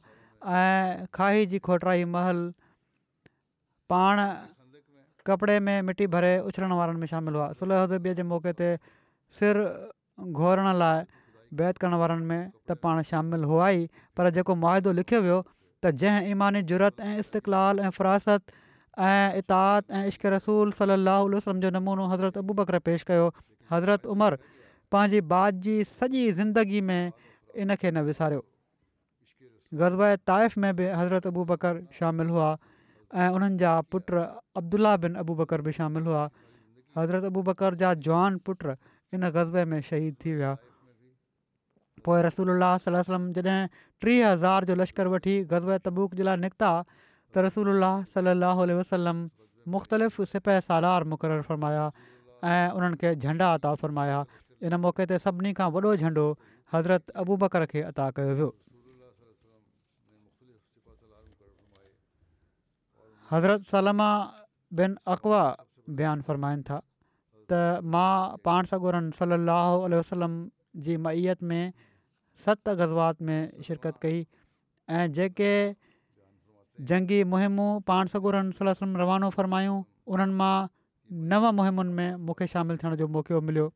ऐं 0.58 1.08
खाही 1.20 1.46
जी 1.54 1.60
खोटराई 1.70 2.06
महल 2.18 2.46
पाण 3.92 4.26
कपिड़े 5.28 5.60
में 5.68 5.76
मिटी 5.90 6.08
भरे 6.16 6.34
उछलण 6.50 6.72
वारनि 6.80 7.00
में 7.04 7.08
शामिल 7.12 7.36
हुआ 7.40 7.52
सुलह 7.60 7.82
हज़बीअ 7.84 8.14
जे 8.20 8.24
मौक़े 8.32 8.54
ते 8.60 8.68
सिर 9.40 9.62
घोरण 10.42 10.68
लाइ 10.82 11.04
बैत 11.62 11.78
करण 11.84 11.96
वारनि 12.04 12.26
में 12.32 12.44
त 12.70 12.78
पाण 12.86 13.02
शामिलु 13.12 13.48
हुआ 13.52 13.68
ई 13.76 13.88
पर 14.20 14.30
जेको 14.38 14.56
मुआदो 14.64 14.92
लिखियो 15.00 15.22
वियो 15.28 15.40
त 15.84 15.92
जंहिं 16.04 16.32
ईमानी 16.36 16.62
जुरत 16.72 17.02
ऐं 17.08 17.16
इस्तक़लाल 17.24 17.80
ऐं 17.88 17.90
फ़रासत 17.98 18.56
ऐं 19.10 19.42
इताद 19.42 19.92
ऐं 20.00 20.06
इश्क 20.14 20.26
रसूल 20.38 20.72
सलाहु 20.80 21.28
वसलम 21.36 21.60
जो 21.68 21.74
नमूनो 21.78 22.08
हज़रत 22.14 22.38
अबू 22.44 22.54
बकर 22.62 22.80
पेश 22.88 23.04
कयो 23.12 23.28
हज़रत 23.76 24.06
उमर 24.16 24.38
पंहिंजी 24.96 25.22
बात 25.36 25.62
जी 25.68 25.76
सॼी 25.98 26.24
ज़िंदगी 26.40 26.82
में 26.92 27.02
इनखे 27.02 27.92
न 27.92 28.04
विसारियो 28.12 28.44
ग़ज़ब 29.84 30.26
ताइफ़ 30.34 30.54
में 30.66 30.72
बि 30.82 30.86
हज़रत 31.02 31.28
अबू 31.34 31.44
बकर 31.54 31.82
शामिलु 32.00 32.34
हुआ 32.40 32.52
ऐं 33.16 33.28
उन्हनि 33.34 33.58
जा 33.58 33.80
पुटु 33.92 34.20
अब्दुला 34.60 34.96
बिन 35.04 35.14
अबू 35.24 35.36
बकर 35.42 35.62
बि 35.68 35.72
शामिलु 35.80 36.06
हुआ 36.12 36.24
हज़रत 36.98 37.24
अबू 37.32 37.42
बकर 37.50 37.76
जा 37.84 37.94
जुआान 38.08 38.38
पुटु 38.48 38.72
इन 39.16 39.30
ग़ज़बे 39.30 39.64
में 39.74 39.80
शहीद 39.90 40.16
थी 40.26 40.34
विया 40.36 40.54
पोइ 42.06 42.22
रसूल 42.28 42.50
अलाह 42.56 42.78
सलम 42.88 43.32
जॾहिं 43.40 43.60
टीह 44.02 44.28
हज़ार 44.32 44.66
जो 44.72 44.76
लश्कर 44.82 45.08
वठी 45.16 45.36
गज़बे 45.56 45.78
तबूक 45.88 46.16
जे 46.20 46.24
लाइ 46.28 46.38
निकिता 46.44 46.72
त 47.34 47.48
रसूल 47.48 47.70
अलाह 47.76 48.04
सलाहु 48.18 48.68
वसलम 48.82 49.24
मुख़्तलिफ़ 49.76 50.22
सिप 50.36 50.50
सालार 50.70 51.04
मुक़ररु 51.16 51.48
फ़रमाया 51.54 51.90
ऐं 52.52 52.70
उन्हनि 52.80 53.04
खे 53.04 53.16
झंडा 53.16 53.54
अता 53.60 53.74
फ़रमाया 53.88 54.22
इन 54.68 54.76
मौक़े 54.88 55.06
ते 55.14 55.20
सभिनी 55.30 55.54
खां 55.62 55.72
वॾो 55.78 55.96
झंडो 55.96 56.28
हज़रत 56.74 57.10
अबू 57.26 57.38
बकर 57.46 57.66
खे 57.74 57.82
अता 57.92 58.12
कयो 58.20 58.34
वियो 58.36 58.56
حضرت 63.32 63.62
سلمہ 63.70 64.04
بن 64.78 64.94
اقوا 65.14 65.42
بیان 65.98 66.22
فرمائن 66.26 66.62
تھا 66.68 66.80
تو 67.50 67.56
ماں 67.94 68.38
پان 68.44 68.66
سگورن 68.70 69.10
صلی 69.18 69.34
اللہ 69.34 69.68
علیہ 69.86 69.98
وسلم 69.98 70.48
جی 70.86 70.96
معیت 71.08 71.44
میں 71.50 71.70
ست 72.46 72.70
غزوات 72.80 73.22
میں 73.30 73.46
شرکت 73.68 74.02
کی 74.02 74.24
جے 75.14 75.28
کے 75.30 75.52
جنگی 76.90 77.24
مہموں 77.36 77.80
پان 77.86 78.08
سگورن 78.14 78.52
صلی 78.52 78.66
اللہ 78.68 78.72
علیہ 78.72 78.84
وسلم 78.84 78.98
روانہ 79.02 79.26
فرمایوں 79.36 79.82
ان 80.06 80.38
نو 81.30 81.52
مہم 81.62 81.86
میں 81.96 82.16
مکھے 82.30 82.48
شامل 82.52 82.78
تھن 82.78 82.96
جو 82.98 83.08
موقع 83.08 83.34
ملو 83.44 83.68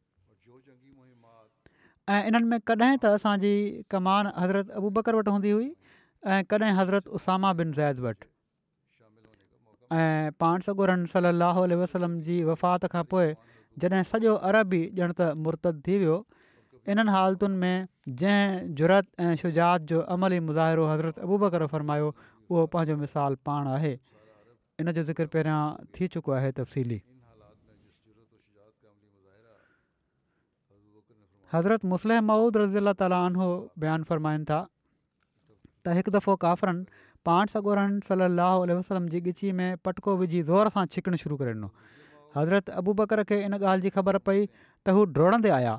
ان 2.08 2.50
میں 2.50 2.58
کدیں 2.66 2.96
تو 3.02 3.14
اسان 3.14 3.40
جی 3.40 3.54
کمان 3.90 4.28
حضرت 4.38 4.72
ابو 4.76 4.90
بکر 5.00 5.14
وٹ 5.16 5.28
ہوں 5.28 5.44
ہوئی 5.52 6.42
کدیں 6.50 6.70
حضرت 6.80 7.08
اسامہ 7.12 7.52
بن 7.58 7.74
زید 7.76 8.00
وٹ 8.00 8.24
ऐं 9.92 10.32
पाण 10.40 10.62
सगोरन 10.66 11.06
सली 11.14 11.76
वसलम 11.80 12.14
जी 12.28 12.36
वफ़ात 12.50 12.86
खां 12.92 13.04
पोइ 13.14 13.34
जॾहिं 13.84 14.04
सॼो 14.12 14.36
अरब 14.50 14.74
ई 14.78 15.04
ॼण 15.04 15.14
त 15.20 15.28
मुर्त 15.48 15.68
थी 15.88 15.98
वियो 16.04 16.16
इन्हनि 16.94 17.16
हालतुनि 17.16 17.58
में 17.64 17.88
जंहिं 18.22 18.70
जुरत 18.82 19.10
ऐं 19.26 19.34
शुजात 19.42 19.90
जो 19.94 20.02
अमली 20.16 20.40
मुज़ाहिरो 20.52 20.88
हज़रत 20.92 21.20
अबूब 21.28 21.48
करे 21.56 21.68
फ़र्मायो 21.76 22.08
उहो 22.24 22.66
पंहिंजो 22.76 22.98
मिसाल 23.04 23.36
पाण 23.50 23.68
आहे 23.74 23.94
इन 23.94 24.92
जो 25.00 25.04
ज़िक्र 25.12 25.26
पहिरियां 25.36 25.92
थी 25.98 26.08
चुको 26.16 26.32
आहे 26.40 26.52
तफ़सीली 26.64 27.02
हज़रत 31.54 31.86
मुस्लिम 31.96 32.26
महुूद 32.32 32.58
रज़ी 32.66 32.84
अला 32.88 32.94
तालीनो 33.06 33.52
बयानु 33.86 34.12
फ़रमाइनि 34.14 34.46
था 34.54 34.62
त 34.66 36.02
हिकु 36.02 36.16
दफ़ो 36.20 36.36
काफ़रन 36.50 36.86
पाण 37.30 37.46
सगोरन 37.54 37.98
सली 38.10 38.28
लाहु 38.36 38.62
वसलम 38.78 39.08
जी 39.14 39.20
ॻिची 39.32 39.52
में 39.58 39.76
पटको 39.88 40.16
विझी 40.22 40.42
ज़ोर 40.50 40.70
सां 40.76 40.86
छिकणु 40.94 41.18
शुरू 41.24 41.36
करे 41.42 41.52
ॾिनो 41.56 41.68
हज़रत 42.38 42.70
अबू 42.82 42.94
बकर 43.02 43.24
खे 43.32 43.38
इन 43.50 43.56
ॻाल्हि 43.58 43.82
जी 43.84 43.90
ख़बर 43.98 44.18
पई 44.30 44.46
त 44.54 44.96
हू 44.98 45.04
ड्रोड़ंदे 45.18 45.50
आया 45.58 45.74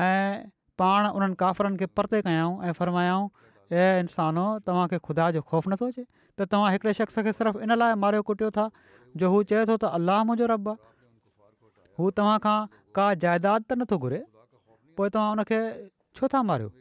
ऐं 0.00 0.44
पाण 0.82 1.08
उन्हनि 1.08 1.38
काफ़रनि 1.42 1.78
खे 1.82 1.86
परिते 2.00 2.20
कयाऊं 2.26 2.54
ऐं 2.68 2.72
फ़र्मायाऊं 2.80 3.24
हीअ 3.74 3.88
इंसानो 4.04 4.44
तव्हांखे 4.68 4.98
ख़ुदा 5.08 5.30
जो 5.38 5.42
ख़ौफ़ 5.50 5.68
नथो 5.72 5.88
अचे 5.94 6.04
त 6.38 6.46
तव्हां 6.54 6.70
हिकिड़े 6.76 6.94
शख़्स 7.00 7.18
खे 7.28 7.32
सिर्फ़ु 7.40 7.64
इन 7.66 7.76
लाइ 7.82 7.98
मारियो 8.04 8.22
कुटियो 8.30 8.50
था 8.60 8.68
जो 9.22 9.32
हू 9.34 9.42
चए 9.54 9.64
थो 9.72 9.76
त 9.86 9.92
अलाह 10.00 10.22
मुंहिंजो 10.30 10.50
रॿ 10.54 10.58
आहे 10.74 10.76
हू 12.02 12.10
तव्हां 12.22 12.36
खां 12.46 12.58
का 13.00 13.08
जाइदाद 13.26 13.68
त 13.68 13.80
नथो 13.82 13.98
घुरे 14.06 14.22
पोइ 15.00 15.14
तव्हां 15.18 15.34
उनखे 15.38 15.60
छो 16.20 16.32
था 16.36 16.42
मारियो 16.54 16.72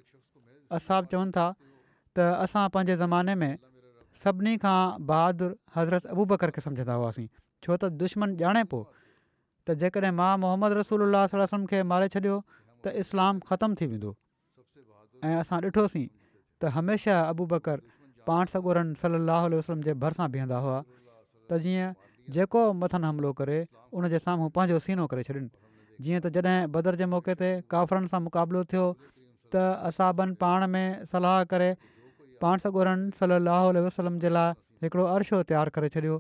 असां 0.80 1.02
बि 1.06 1.14
चवनि 1.16 1.36
था 1.42 1.50
त 1.58 2.32
असां 2.48 2.68
पंहिंजे 2.78 3.00
ज़माने 3.06 3.36
में 3.44 3.52
सभिनी 4.24 4.58
खां 4.64 4.80
बहादुरु 5.12 5.56
हज़रत 5.76 6.06
अबू 6.16 6.24
बकर 6.32 6.52
खे 6.56 6.62
सम्झंदा 6.64 6.96
हुआसीं 7.02 7.28
छो 7.66 7.76
त 7.84 7.88
दुश्मन 8.02 8.30
ॼाणे 8.48 8.64
पियो 8.74 8.82
त 9.70 9.76
जेकॾहिं 9.84 10.14
मां 10.18 10.28
मोहम्मद 10.44 10.76
रसूल 10.80 11.18
सलम 11.32 11.66
खे 11.72 11.80
मारे 11.94 12.10
छॾियो 12.16 12.36
त 12.86 12.94
इस्लाम 13.04 13.40
ख़तमु 13.52 13.80
थी 13.80 13.88
वेंदो 13.94 14.12
ऐं 15.30 15.34
असां 15.40 15.60
ॾिठोसीं 15.70 16.06
त 16.10 16.74
हमेशह 16.78 17.22
अबू 17.34 17.48
बकर 17.56 17.82
पाण 18.28 18.52
सॻोरनि 18.56 19.02
सलाहु 19.04 19.52
वसलम 19.56 19.82
जे 19.90 19.96
भर 20.06 20.18
बीहंदा 20.38 20.60
हुआ 20.68 20.78
त 20.82 21.60
जीअं 21.64 21.88
जेको 22.38 22.62
मथनि 22.84 23.10
हमिलो 23.12 23.32
करे 23.42 23.60
उनजे 24.02 24.20
साम्हूं 24.28 24.52
पंहिंजो 24.60 24.80
सीनो 24.90 25.08
करे 25.16 25.24
छॾिन 25.30 25.48
जीअं 25.48 26.22
त 26.28 26.34
जॾहिं 26.38 26.70
बदर 26.78 27.00
जे 27.04 27.10
मौके 27.16 27.36
ते 27.42 27.50
काफ़रनि 27.76 28.14
सां 28.14 28.22
मुक़ाबिलो 28.28 28.62
थियो 28.76 28.86
त 29.56 29.66
असां 29.92 30.12
ॿिनि 30.24 30.40
पाण 30.46 30.68
में 30.78 30.86
सलाह 31.16 31.40
करे 31.56 31.72
पाण 32.44 32.62
सगोरनि 32.66 33.14
सली 33.22 33.82
वसलम 33.88 34.16
जे 34.26 34.30
लाइ 34.38 34.54
हिकिड़ो 34.86 35.04
अर्शो 35.16 35.40
तयारु 35.50 35.72
करे 35.78 35.90
छॾियो 35.96 36.16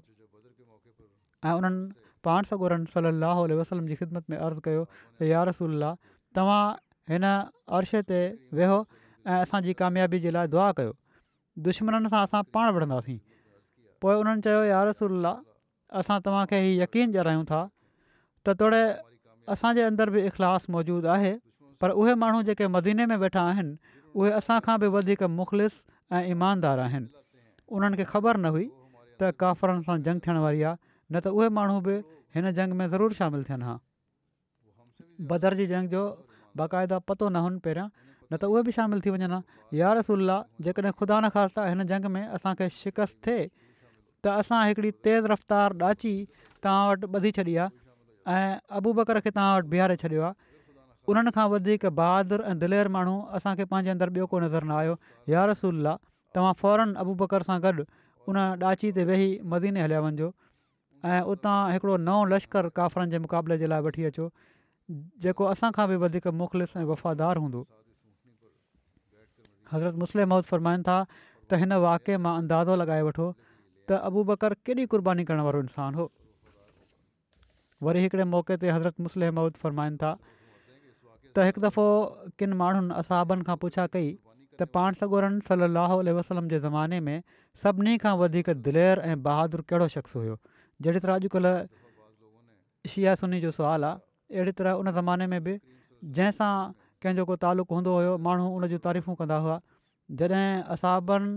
ऐं 1.49 1.53
उन्हनि 1.59 1.81
पाण 2.27 2.49
सो 2.49 2.59
सलाहु 2.95 3.47
वसलम 3.61 3.85
जी 3.91 3.95
ख़िदमत 4.01 4.29
में 4.33 4.37
अर्ज़ु 4.47 4.61
कयो 4.67 4.83
या 5.33 5.43
रसुल्ला 5.51 5.89
तव्हां 6.39 6.61
हिन 7.13 7.25
अरशे 7.77 8.01
ते 8.11 8.19
वेहो 8.59 8.77
ऐं 9.27 9.37
असांजी 9.45 9.73
कामयाबी 9.79 10.19
जे 10.25 10.33
लाइ 10.37 10.51
दुआ 10.55 10.67
कयो 10.81 10.91
दुश्मन 11.69 12.09
सां 12.15 12.21
असां 12.29 12.41
पाण 12.57 12.71
विढ़ंदासीं 12.77 13.17
पोइ 14.05 14.17
उन्हनि 14.23 14.45
चयो 14.49 14.59
यार 14.73 14.87
रसूल 14.91 15.31
असां 16.03 16.17
तव्हांखे 16.27 16.59
हीउ 16.65 16.77
यकीन 16.83 17.15
ॼाणायूं 17.17 17.45
था 17.53 17.61
त 17.71 18.55
तोड़े 18.59 18.83
असांजे 19.55 19.81
अंदर 19.89 20.09
बि 20.17 20.21
इख़लास 20.31 20.69
मौजूदु 20.77 21.11
आहे 21.15 21.33
पर 21.81 21.95
उहे 22.03 22.13
माण्हू 22.25 22.41
जेके 22.51 22.67
मदीने 22.77 23.05
में 23.11 23.15
वेठा 23.25 23.43
आहिनि 23.53 23.99
उहे 24.13 24.31
असांखां 24.41 24.77
बि 24.81 24.87
वधीक 24.97 25.23
मुख़लिस 25.39 25.77
ऐं 26.15 26.23
ईमानदार 26.31 26.79
आहिनि 26.85 27.07
उन्हनि 27.75 27.95
खे 27.99 28.03
ख़बर 28.11 28.35
न 28.37 28.45
हुई 28.55 28.65
त 29.19 29.31
काफ़रनि 29.41 29.81
सां 29.87 29.95
जंग 30.07 30.19
थियण 30.27 30.37
वारी 30.43 30.61
आहे 30.67 30.77
न 31.11 31.19
त 31.23 31.27
उहे 31.37 31.47
माण्हू 31.57 31.77
बि 31.87 31.95
हिन 32.35 32.51
जंग 32.57 32.73
में 32.79 32.85
ज़रूरु 32.93 33.13
शामिलु 33.19 33.43
थियनि 33.49 33.63
हा 33.69 33.75
बदरजी 35.31 35.65
जंग 35.71 35.87
जो 35.95 36.01
बाक़ाइदा 36.59 36.97
पतो 37.07 37.25
न 37.31 37.35
हुनि 37.45 37.59
पहिरियां 37.67 37.87
न 37.87 38.37
त 38.37 38.43
उहे 38.51 38.61
बि 38.67 38.71
शामिलु 38.79 38.99
थी 39.05 39.09
वञनि 39.15 39.29
हा 39.79 39.91
रसुल्ला 40.01 40.37
जेकॾहिं 40.67 40.93
ख़ुदा 40.99 41.15
न 41.23 41.29
ख़ासि 41.37 41.69
हिन 41.71 41.87
जंग 41.93 42.05
में 42.17 42.23
असांखे 42.35 42.67
शिकस्त 42.81 43.15
थिए 43.27 43.39
त 44.19 44.35
असां 44.43 44.59
हिकिड़ी 44.67 44.91
तेज़ 45.07 45.31
रफ़्तार 45.35 45.67
ॾाची 45.91 46.13
तव्हां 46.63 46.81
वटि 46.89 47.07
ॿधी 47.15 47.29
छॾी 47.37 47.53
आहे 47.55 47.69
ऐं 48.33 48.59
अबू 48.81 48.89
बकर 48.99 49.23
खे 49.27 49.37
तव्हां 49.37 49.51
वटि 49.59 49.67
बीहारे 49.75 49.95
छॾियो 50.03 50.21
आहे 50.29 50.50
उन्हनि 51.11 51.31
खां 51.35 51.45
वधीक 51.51 51.85
बहादुरु 51.99 52.43
ऐं 52.49 52.57
दिलेर 52.59 52.87
माण्हू 52.95 53.13
असांखे 53.39 53.63
पंहिंजे 53.71 53.91
अंदरु 53.93 54.11
ॿियो 54.17 54.25
को 54.33 54.39
नज़र 54.43 54.63
न 54.69 54.71
आयो 54.81 54.93
यार 55.33 55.49
रसूला 55.51 55.93
तव्हां 56.35 56.53
फौरन 56.61 56.93
अबू 57.03 57.13
बकर 57.23 57.45
सां 57.47 57.57
गॾु 57.65 57.83
उन 58.31 58.37
ॾाची 58.69 58.91
ते 58.97 59.03
वेही 59.09 59.27
मदीने 59.53 59.83
हलिया 59.85 59.99
वञिजो 60.07 60.29
ऐं 61.11 61.19
उतां 61.35 61.57
हिकिड़ो 61.75 61.95
नओं 62.07 62.23
लश्कर 62.33 62.69
काफ़रनि 62.79 63.11
जे 63.15 63.19
मुक़ाबले 63.25 63.57
जे 63.63 63.69
लाइ 63.73 63.81
वठी 63.87 64.05
अचो 64.09 64.27
जेको 65.25 65.45
असांखां 65.53 65.85
बि 65.91 65.95
वधीक 66.05 66.27
मुख़लिस 66.41 66.75
ऐं 66.81 66.85
वफ़ादारु 66.93 67.43
हूंदो 67.45 67.61
हज़रत 69.75 69.99
मुस्लिम 70.03 70.29
महूद 70.33 70.49
फ़रमाइनि 70.51 70.87
था 70.91 70.97
त 71.13 71.63
हिन 71.63 71.79
वाके 71.87 72.19
मां 72.27 72.35
अंदाज़ो 72.43 72.77
लॻाए 72.83 73.07
वठो 73.09 73.27
त 73.37 74.03
अबू 74.11 74.23
बकर 74.33 74.57
केॾी 74.69 74.87
क़ुर्बानी 74.95 75.27
करण 75.31 75.43
वारो 75.49 75.63
इंसानु 75.69 76.01
हो 76.05 76.11
वरी 77.89 78.05
हिकिड़े 78.07 78.25
मौक़े 78.35 78.61
ते 78.65 78.77
हज़रत 78.77 79.07
मुस्लिम 79.09 79.35
महूद 79.41 79.59
फ़रमाइनि 79.65 79.99
था 80.05 80.15
त 81.37 81.43
हिकु 81.47 81.61
दफ़ो 81.63 81.83
किन 82.41 82.53
माण्हुनि 82.61 82.95
असहाबनि 83.01 83.45
खां 83.49 83.55
पुछा 83.63 83.83
कई 83.95 84.07
त 84.61 84.65
पाण 84.77 84.97
सगोरन 85.01 85.35
सली 85.49 86.15
वसलम 86.17 86.47
जे 86.53 86.59
ज़माने 86.65 86.99
में 87.07 87.23
सभिनी 87.65 87.93
खां 88.05 88.13
वधीक 88.21 88.55
दिलेर 88.67 89.03
ऐं 89.11 89.15
बहादुरु 89.27 89.65
कहिड़ो 89.71 89.87
शख़्स 89.95 90.19
हुयो 90.21 90.35
जहिड़ी 90.85 91.03
तरह 91.05 91.21
अॼुकल्ह 91.21 93.15
सुनी 93.23 93.39
जो 93.47 93.51
सुवालु 93.59 93.91
आहे 93.91 94.39
अहिड़ी 94.41 94.57
तरह 94.61 94.83
उन 94.83 94.91
ज़माने 94.99 95.29
में 95.35 95.39
बि 95.47 95.55
जंहिंसां 96.19 96.51
कंहिंजो 97.05 97.25
को 97.31 97.39
तालुक 97.47 97.75
हूंदो 97.79 97.95
हुयो 97.99 98.17
माण्हू 98.29 98.49
उन 98.59 98.67
जूं 98.75 98.81
तारीफ़ूं 98.87 99.17
कंदा 99.23 99.39
हुआ 99.47 99.57
जॾहिं 100.21 100.45
असहाबनि 100.77 101.33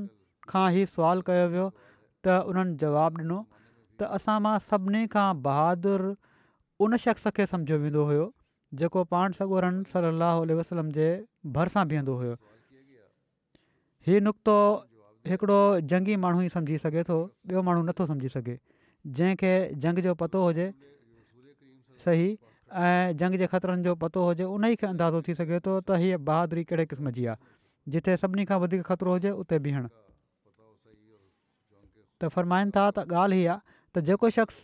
खां 0.54 0.64
ई 0.74 0.87
सुवालु 0.94 1.28
कयो 1.30 1.46
वियो 1.57 1.68
त 1.80 2.40
उन्हनि 2.52 2.76
जवाबु 2.87 3.24
ॾिनो 3.26 3.40
त 3.57 4.14
असां 4.20 4.38
मां 4.48 4.57
सभिनी 4.70 5.04
खां 5.18 5.28
बहादुरु 5.50 6.14
उन 6.88 7.02
शख़्स 7.07 7.35
खे 7.40 7.46
सम्झियो 7.54 7.83
वेंदो 7.87 8.07
हुयो 8.12 8.26
जेको 8.78 9.02
पाण 9.14 9.32
सगोरन 9.38 9.78
सली 9.94 10.06
अलाह 10.10 10.34
जे 10.52 10.56
सां 10.68 10.84
बीहंदो 11.90 12.16
हुयो 12.22 12.34
हीउ 14.06 14.18
नुक़्तो 14.28 14.56
हिकिड़ो 15.32 15.58
जंगी 15.92 16.14
माण्हू 16.24 16.40
ई 16.46 16.50
सम्झी 16.54 16.78
सघे 16.87 17.02
थो 17.10 17.18
ॿियो 17.48 17.62
माण्हू 17.68 17.82
नथो 17.90 18.06
सम्झी 18.12 18.28
सघे 18.34 18.56
जंहिंखे 19.18 19.52
जंग 19.84 19.98
जो 20.06 20.14
पतो 20.22 20.40
हुजे 20.46 20.66
सही 22.06 22.26
ऐं 22.88 23.12
जंग 23.22 23.38
जे 23.42 23.46
ख़तरनि 23.52 23.82
जो 23.87 23.94
पतो 24.02 24.24
हुजे 24.28 24.44
उन 24.56 24.64
ई 24.74 24.80
खे 24.82 24.87
अंदाज़ो 24.88 25.22
थी 25.28 25.37
सघे 25.40 25.60
थो 25.68 25.76
त 25.80 26.00
हीअ 26.02 26.18
बहादुरी 26.30 26.64
कहिड़े 26.72 26.87
क़िस्म 26.92 27.14
जी 27.18 27.26
आहे 27.34 27.52
जिथे 27.96 28.12
सभिनी 28.24 28.44
खां 28.50 28.58
वधीक 28.66 28.82
ख़तिरो 28.90 29.16
हुजे 29.18 29.30
उते 29.44 29.58
बीहणु 29.66 29.90
त 29.90 32.30
फरमाइनि 32.37 32.70
था 32.78 32.84
त 32.90 32.98
ॻाल्हि 33.22 33.40
हीअ 33.42 33.50
आहे 33.54 33.60
त 33.72 33.94
जेको 34.10 34.28
शख़्स 34.38 34.58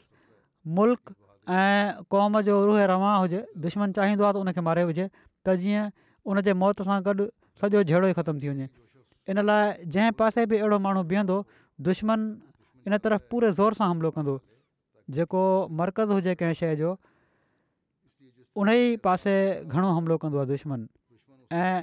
मुल्क 0.81 1.14
ऐं 1.51 2.03
क़ौम 2.11 2.41
जो 2.47 2.55
रूह 2.65 2.83
रवां 2.93 3.15
हुजे 3.21 3.41
दुश्मन 3.65 3.93
चाहींदो 3.93 4.25
आहे 4.25 4.33
त 4.35 4.37
उनखे 4.43 4.61
मारे 4.67 4.83
हुजे 4.91 5.07
त 5.45 5.55
जीअं 5.63 5.85
उनजे 6.33 6.53
मौत 6.63 6.83
सां 6.89 6.99
गॾु 7.09 7.27
सॼो 7.61 7.83
जहिड़ो 7.91 8.07
ई 8.09 8.13
ख़तम 8.19 8.39
थी 8.43 8.49
वञे 8.53 8.67
इन 9.35 9.43
लाइ 9.49 9.89
जंहिं 9.97 10.13
पासे 10.21 10.45
बि 10.53 10.61
अहिड़ो 10.63 10.79
माण्हू 10.87 11.03
बीहंदो 11.13 11.39
दुश्मन 11.89 12.21
इन 12.87 12.97
तरफ़ 13.07 13.27
पूरे 13.35 13.51
ज़ोर 13.59 13.75
सां 13.81 13.91
हमिलो 13.91 14.11
कंदो 14.19 14.37
जेको 15.19 15.43
मर्कज़ 15.83 16.13
हुजे 16.21 16.35
कंहिं 16.43 16.57
शइ 16.63 16.77
जो 16.85 16.93
उन 18.63 18.69
ई 18.77 18.97
पासे 19.09 19.35
घणो 19.67 19.91
हमिलो 19.99 20.17
कंदो 20.25 20.39
आहे 20.45 20.49
दुश्मन 20.55 20.87
ऐं 21.51 21.83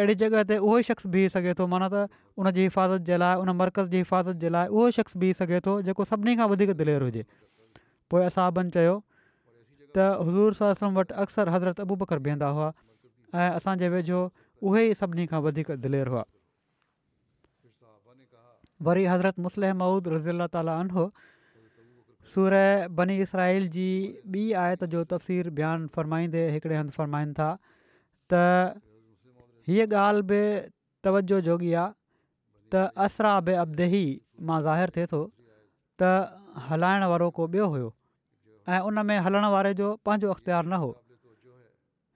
अहिड़ी 0.00 0.14
जॻह 0.24 0.42
ते 0.54 0.62
उहो 0.64 0.80
शख़्स 0.90 1.06
बीह 1.16 1.28
सघे 1.36 1.54
थो 1.60 1.68
माना 1.76 1.92
त 1.94 2.08
उन 2.40 2.48
हिफ़ाज़त 2.64 3.04
जे 3.12 3.16
लाइ 3.22 3.34
उन 3.44 3.56
मर्कज़ 3.62 3.92
जी 3.94 4.00
हिफ़ाज़त 4.06 4.44
जे 4.44 4.48
लाइ 4.58 4.72
उहो 4.74 4.90
शख़्स 4.98 5.16
बीह 5.24 5.32
सघे 5.44 5.60
थो 5.68 5.80
जेको 5.90 6.04
सभिनी 6.14 6.36
खां 6.42 6.48
दिलेर 6.82 7.08
हुजे 7.10 7.26
पोइ 8.12 8.24
असाबनि 8.30 8.70
चयो 8.76 8.94
त 9.96 10.06
हज़ूर 10.28 10.54
सटि 10.60 11.04
अक्सर 11.24 11.52
हज़रत 11.54 11.78
अबू 11.84 11.96
बकर 12.02 12.18
बीहंदा 12.26 12.48
हुआ 12.56 12.68
ऐं 13.36 13.54
असांजे 13.60 13.88
वेझो 13.94 14.20
उहे 14.70 14.82
ई 14.88 14.96
सभिनी 15.00 15.24
खां 15.32 15.38
वधीक 15.46 15.76
दिलेर 15.84 16.10
हुआ 16.14 16.20
वरी 18.88 19.04
हज़रत 19.12 19.42
मुस्लिह 19.46 19.76
महुूद 19.84 20.12
रज़ी 20.14 20.32
अला 20.36 20.48
ताली 20.56 20.72
अन 20.74 20.90
हो 20.96 21.04
बनी 23.00 23.16
इसराइल 23.26 23.68
जी 23.78 23.86
ॿी 24.34 24.44
आयत 24.64 24.84
जो 24.96 25.04
तफ़सीर 25.14 25.50
बयानु 25.62 25.88
फ़रमाईंदे 25.96 26.42
हिकिड़े 26.56 26.76
हंधि 26.80 26.94
फ़रमाईनि 26.98 27.32
था 27.40 27.48
त 28.34 28.82
हीअ 29.72 29.86
ॻाल्हि 30.02 30.26
बि 30.34 30.40
तवजो 31.08 31.40
जोगी 31.48 31.72
आहे 31.86 31.96
त 32.76 32.84
असरा 33.08 33.32
बे 33.48 33.54
अबदेही 33.64 34.04
मां 34.46 34.60
ज़ाहिरु 34.70 34.94
थिए 35.00 35.06
थो 35.16 35.24
त 36.02 36.12
हलाइण 36.70 37.08
वारो 37.14 37.28
को 37.42 37.50
ॿियो 37.58 37.66
हुओ 37.78 37.90
ऐं 38.68 38.78
उन 38.86 39.00
में 39.06 39.16
हलण 39.24 39.44
वारे 39.52 39.72
जो 39.74 39.94
पंहिंजो 40.06 40.30
अख़्तियार 40.30 40.64
न 40.66 40.72
हो 40.82 40.90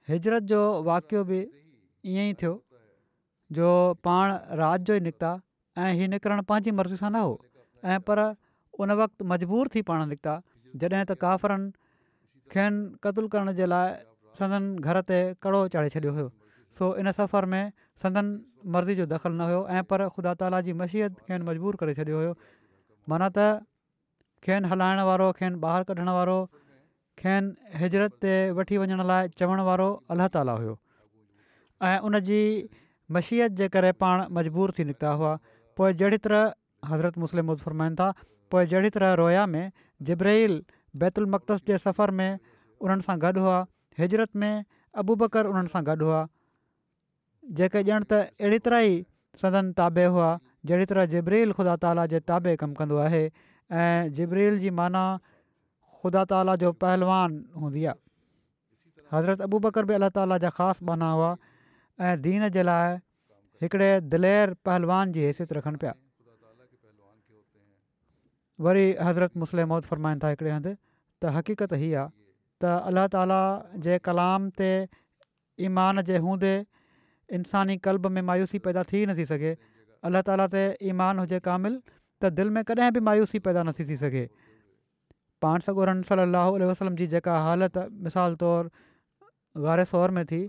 हिजरत 0.09 0.43
जो 0.53 0.61
वाक़ियो 0.89 1.23
बि 1.31 1.39
ईअं 2.13 2.31
ई 2.31 2.35
थियो 2.43 2.53
जो 3.59 3.71
पाण 4.07 4.37
राति 4.61 4.85
जो 4.91 4.95
ई 4.97 5.01
निकिता 5.09 5.31
ऐं 5.85 5.93
हीअ 6.01 6.09
निकिरणु 6.15 6.43
पंहिंजी 6.53 6.71
मर्ज़ी 6.81 6.97
सां 7.03 7.11
न 7.11 7.25
हो 7.27 7.35
ऐं 7.95 7.99
पर 8.11 8.23
उन 8.85 8.93
वक़्तु 9.03 9.25
मजबूर 9.33 9.71
थी 9.75 9.83
पाण 9.91 10.05
निकिता 10.15 10.35
जॾहिं 10.85 11.05
त 11.11 11.19
काफ़रनि 11.27 11.71
खेनि 12.55 12.79
क़तलु 13.07 13.29
करण 13.35 13.53
जे 13.61 13.67
लाइ 13.73 13.99
सदन 14.41 14.71
घर 14.87 15.03
ते 15.11 15.21
कड़ो 15.47 15.67
चाढ़े 15.75 15.89
छॾियो 15.97 16.13
हुयो 16.19 16.29
सो 16.79 16.95
इन 17.03 17.13
सफ़र 17.21 17.45
में 17.57 17.63
सदन 18.05 18.33
मर्ज़ी 18.77 18.95
जो 19.03 19.05
दख़ल 19.15 19.33
न 19.35 19.51
हुयो 19.51 19.63
ऐं 19.81 19.85
पर 19.93 20.09
ख़ुदा 20.15 20.35
ताला 20.45 20.61
जी 20.69 20.73
मशीहत 20.85 21.21
खे 21.29 21.39
मजबूर 21.51 21.83
करे 21.85 21.99
छॾियो 22.03 22.19
हुयो 22.25 22.37
माना 23.15 23.31
त 23.39 23.49
खेनि 24.45 24.69
हलाइण 24.73 25.01
वारो 25.09 25.31
खेनि 25.39 25.59
ॿाहिरि 25.65 25.85
कढण 25.89 26.09
वारो 26.17 26.39
खेनि 27.23 27.77
हिजरत 27.83 28.17
ते 28.25 28.35
वठी 28.59 28.77
वञण 28.83 29.01
लाइ 29.11 29.29
चवण 29.41 29.63
वारो 29.69 29.89
अलाह 30.15 30.29
ताला 30.37 30.55
हुओ 30.63 30.75
ऐं 31.91 31.95
उन 32.11 32.19
जी 32.29 32.41
मशीहत 33.19 33.57
जे 33.63 33.69
करे 33.79 33.93
पाण 34.03 34.25
मजबूर 34.41 34.75
थी 34.79 34.87
निकिता 34.91 35.11
हुआ 35.21 35.33
पोइ 35.81 35.93
जहिड़ी 36.03 36.19
तरह 36.27 36.93
हज़रत 36.93 37.19
मुस्लिम 37.25 37.51
मुज़ 37.53 37.65
फरमाइनि 37.69 37.97
था 38.03 38.09
पोइ 38.55 38.67
जहिड़ी 38.73 38.91
तरह 38.97 39.15
रोया 39.23 39.45
में 39.55 39.63
जिब्रैल 40.11 40.55
बैतुल 40.61 40.95
बैतुलमकतस 41.05 41.67
जे 41.71 41.79
सफ़र 41.87 42.15
में 42.21 42.39
उन्हनि 42.87 43.07
सां 43.09 43.19
गॾु 43.27 43.41
हुआ 43.47 43.59
हिजरत 44.03 44.41
में 44.45 44.65
अबूबकर 45.03 45.53
उन्हनि 45.53 45.73
सां 45.77 45.85
गॾु 45.91 45.99
हुआ 46.11 46.23
जेके 47.61 47.83
ॼण 47.91 48.07
त 48.13 48.21
अहिड़ी 48.25 48.59
तरह 48.69 48.87
ई 48.93 49.43
सदन 49.45 49.73
ताबे 49.81 50.05
हुआ 50.17 50.29
जहिड़ी 50.71 50.89
तरह 50.93 51.09
जिब्रैल 51.15 51.53
ख़ुदा 51.59 51.77
ताला 51.87 52.07
जे 52.15 52.21
ताबे 52.33 52.55
कमु 52.63 52.81
कंदो 52.83 53.01
आहे 53.09 53.25
ای 53.71 54.09
جبریل 54.15 54.55
کی 54.55 54.61
جی 54.61 54.71
مانا 54.71 55.07
خدا 56.03 56.25
تعالیٰ 56.31 56.55
پہلوان 56.81 57.43
ہوں 57.57 57.71
حضرت 59.13 59.41
ابو 59.43 59.59
بکر 59.59 59.85
بھی 59.85 59.95
اللہ 59.95 60.09
تعالیٰ 60.15 60.39
جا 60.41 60.51
خاص 60.55 60.81
مانا 60.89 61.13
ہوا 61.13 61.35
دین 62.25 62.43
کے 62.53 62.63
لائے 62.63 62.97
ایکڑے 63.61 63.89
دلیر 64.13 64.53
پہلوان 64.65 65.13
کی 65.13 65.21
جی 65.21 65.27
حیثیت 65.27 65.53
رکھن 65.53 65.77
پیا 65.81 65.93
وی 68.65 68.93
حضرت 69.05 69.37
مسلم 69.37 69.69
موت 69.69 69.85
فرمائن 69.89 70.19
تھا 70.19 70.29
ایکڑے 70.29 70.51
ہند 70.51 70.67
تو 71.21 71.29
حقیقت 71.39 71.73
یہ 71.79 71.99
اللہ 72.73 73.07
تعالیٰ 73.13 73.97
کلام 74.03 74.49
کے 74.59 74.75
ایمان 75.65 76.05
کے 76.07 76.19
ہوں 76.19 76.39
انسانی 77.37 77.77
قلب 77.83 78.11
میں 78.13 78.23
مایوسی 78.23 78.59
پیدا 78.67 78.83
کی 78.91 79.05
نہ 79.07 79.25
سکے 79.29 79.55
اللہ 80.11 80.19
تعالیٰ 80.27 80.47
سے 80.51 80.67
ایمان 80.89 81.19
ہوجی 81.19 81.39
قامل 81.45 81.79
त 82.23 82.31
दिलि 82.37 82.51
में 82.57 82.63
कॾहिं 82.69 82.91
बि 82.97 83.01
मायूसी 83.07 83.39
पैदा 83.47 83.63
न 83.63 83.73
थी 83.79 83.85
थी 83.89 83.97
सघे 84.03 84.25
पाण 85.45 85.61
सॻो 85.65 85.85
राम 85.89 86.03
सलाह 86.11 86.49
वसलम 86.73 86.95
जी 87.01 87.07
जेका 87.15 87.39
हालति 87.47 87.83
मिसाल 88.07 88.35
तौरु 88.43 89.65
गारे 89.65 89.85
सौर 89.93 90.11
में 90.19 90.25
थी 90.31 90.41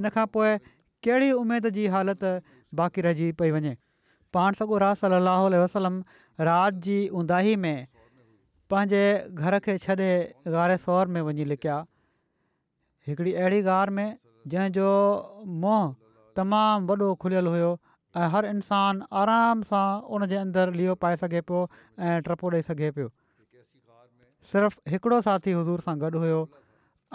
इन 0.00 0.08
खां 0.14 0.26
पोइ 0.36 0.52
कहिड़ी 1.06 1.30
उमेद 1.40 1.68
जी 1.78 1.86
हालति 1.96 2.32
बाक़ी 2.80 3.02
रहिजी 3.08 3.30
पई 3.40 3.50
वञे 3.56 3.74
पाण 4.36 4.52
सॻो 4.60 4.78
रास 4.84 5.00
सलाहु 5.06 5.48
वसलम 5.64 6.02
राति 6.50 6.80
जी 6.88 6.98
ऊंदाही 7.20 7.54
में 7.64 7.76
पंहिंजे 8.70 9.02
घर 9.42 9.58
खे 9.66 9.76
छॾे 9.84 10.10
गारे 10.56 10.76
सौर 10.86 11.06
में 11.16 11.20
वञी 11.28 11.44
लिकिया 11.52 11.76
हिकिड़ी 13.08 13.32
अहिड़ी 13.42 13.60
गार 13.68 13.90
में 14.00 14.08
जंहिंजो 14.54 14.88
मोह 15.64 15.84
तमामु 16.40 16.86
वॾो 17.02 17.14
खुलियलु 17.22 17.50
हुयो 17.50 17.74
ऐं 18.16 18.28
हर 18.34 18.46
इंसान 18.48 19.00
आराम 19.20 19.62
सां 19.70 19.86
उन 20.18 20.22
जे 20.28 20.36
अंदरि 20.42 20.72
लीओ 20.76 20.92
पाए 21.04 21.16
सघे 21.22 21.40
पियो 21.48 21.58
ऐं 22.10 22.14
टपो 22.28 22.50
ॾेई 22.54 22.62
सघे 22.68 22.88
पियो 22.98 23.08
सिर्फ़ु 24.52 24.90
हिकिड़ो 24.92 25.18
साथी 25.26 25.54
हज़ूर 25.56 25.82
सां 25.88 25.94
गॾु 26.04 26.10
हुयो 26.22 26.38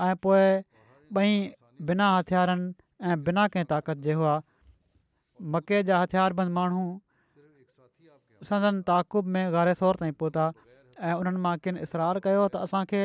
ऐं 0.08 0.12
पोइ 0.28 0.46
ॿई 1.22 1.34
बिना 1.90 2.10
हथियारनि 2.18 2.68
ऐं 3.12 3.18
बिना 3.30 3.48
कंहिं 3.56 3.70
ताक़त 3.74 4.04
जे 4.08 4.20
हुआ 4.22 4.36
मके 5.58 5.82
जा 5.90 6.02
हथियारबंद 6.06 6.56
माण्हू 6.62 6.84
सदन 8.54 8.82
ताकुब 8.94 9.34
में 9.38 9.44
गारे 9.60 9.74
सौर 9.84 10.04
ताईं 10.06 10.14
पहुता 10.24 10.46
ऐं 11.10 11.16
उन्हनि 11.24 11.44
मां 11.48 11.58
किन 11.66 11.84
इसरार 11.88 12.20
कयो 12.28 12.46
त 12.54 12.64
असांखे 12.70 13.04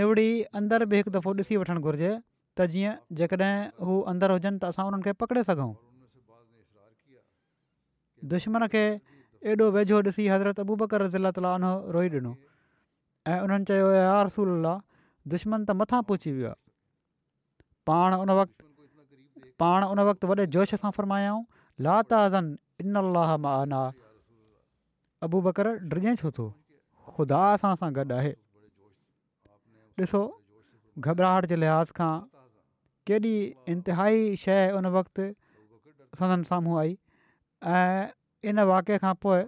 निवड़ी 0.00 0.28
अंदरि 0.62 0.90
बि 0.94 1.02
हिकु 1.04 1.14
दफ़ो 1.18 1.38
ॾिसी 1.48 1.62
वठणु 1.64 1.86
घुरिजे 1.88 2.12
त 2.14 2.72
जीअं 2.74 3.00
जेकॾहिं 3.18 3.58
हू 3.90 4.02
अंदरु 4.14 4.38
हुजनि 4.40 4.58
त 4.66 4.72
असां 4.74 4.88
उन्हनि 4.92 5.12
खे 5.12 5.76
दुश्मन 8.32 8.66
खे 8.74 8.84
एॾो 9.50 9.66
वेझो 9.76 9.98
ॾिसी 10.10 10.24
हज़रत 10.34 10.60
अबू 10.62 10.74
बकर 10.84 11.06
ज़लताला 11.16 11.52
न 11.64 11.94
रोई 11.96 12.08
ॾिनो 12.14 12.32
ऐं 13.32 13.38
उन्हनि 13.46 13.66
चयो 13.70 13.88
यार 13.96 14.24
रसूला 14.28 14.72
दुश्मन 15.34 15.60
त 15.68 15.76
मथां 15.82 16.00
पहुची 16.10 16.32
वियो 16.38 16.50
आहे 16.54 16.60
पाण 17.90 18.16
उन 18.24 18.30
वक़्तु 18.40 18.66
पाण 19.64 19.86
उन 19.92 20.00
वक़्तु 20.10 20.32
वॾे 20.32 20.46
जोश 20.56 20.74
सां 20.86 20.90
इन 22.82 22.92
लातलाहना 23.04 23.80
अबू 25.26 25.40
बकर 25.48 25.70
डिजें 25.94 26.20
छो 26.22 26.30
थो 26.38 26.46
ख़ुदा 27.14 27.40
असां 27.54 27.72
सां 27.84 27.90
गॾु 28.00 28.14
आहे 28.20 28.34
ॾिसो 30.06 30.20
घबराहट 31.04 31.50
जे 31.54 31.56
लिहाज़ 31.62 31.92
खां 32.00 32.12
केॾी 33.10 33.34
इंतिहाई 33.74 34.28
शइ 34.44 34.70
उन 34.78 34.86
वक़्तु 35.00 35.32
साम्हूं 36.52 36.78
आई 36.82 36.92
ऐं 37.74 38.16
इन 38.46 38.60
वाक़े 38.70 38.96
खां 39.04 39.14
पोइ 39.24 39.40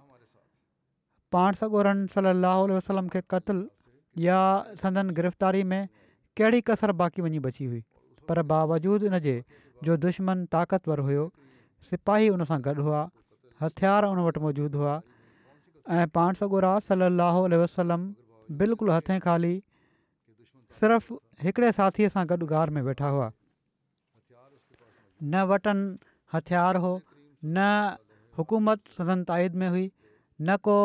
पाण 1.34 1.50
وسلم 1.62 1.98
सलाहु 2.14 2.62
वसलम 2.76 3.06
खे 3.14 3.20
क़तलु 3.32 3.64
या 4.24 4.38
संदन 4.82 5.06
गिरफ़्तारी 5.18 5.62
में 5.72 5.82
कहिड़ी 6.36 6.60
कसर 6.70 6.90
बाक़ी 7.02 7.20
वञी 7.22 7.38
बची 7.46 7.64
हुई 7.64 7.82
पर 8.28 8.38
बावजूदु 8.52 9.04
इनजे 9.12 9.36
जो 9.86 9.92
दुश्मन 10.06 10.38
ताक़तवरु 10.56 11.02
हुयो 11.10 11.24
सिपाही 11.90 12.26
उन 12.36 12.42
सां 12.50 12.60
गॾु 12.66 12.82
हुआ 12.88 13.02
हथियार 13.62 14.00
उन 14.10 14.18
वटि 14.26 14.38
मौजूदु 14.46 14.76
हुआ 14.82 14.94
ऐं 15.96 16.06
पाण 16.18 16.30
सॻोरा 16.42 16.72
सल 16.90 17.00
अल 17.12 17.54
वसलम 17.64 18.02
बिल्कुलु 18.62 18.90
हथे 18.98 19.14
ख़ाली 19.28 19.54
सिर्फ़ु 20.82 21.22
हिकिड़े 21.46 21.70
साथीअ 21.80 22.08
सां 22.18 22.26
गॾु 22.34 22.50
घार 22.58 22.70
में 22.78 22.82
वेठा 22.90 23.08
हुआ 23.18 23.28
न 23.32 25.34
वटनि 25.54 25.88
हथियारु 26.34 26.78
हुओ 26.86 26.92
न 27.00 27.66
हुकूमत 28.40 28.94
सदन 28.98 29.22
ताईद 29.30 29.60
में 29.62 29.68
हुई 29.74 29.84
न 29.88 30.56
को 30.68 30.76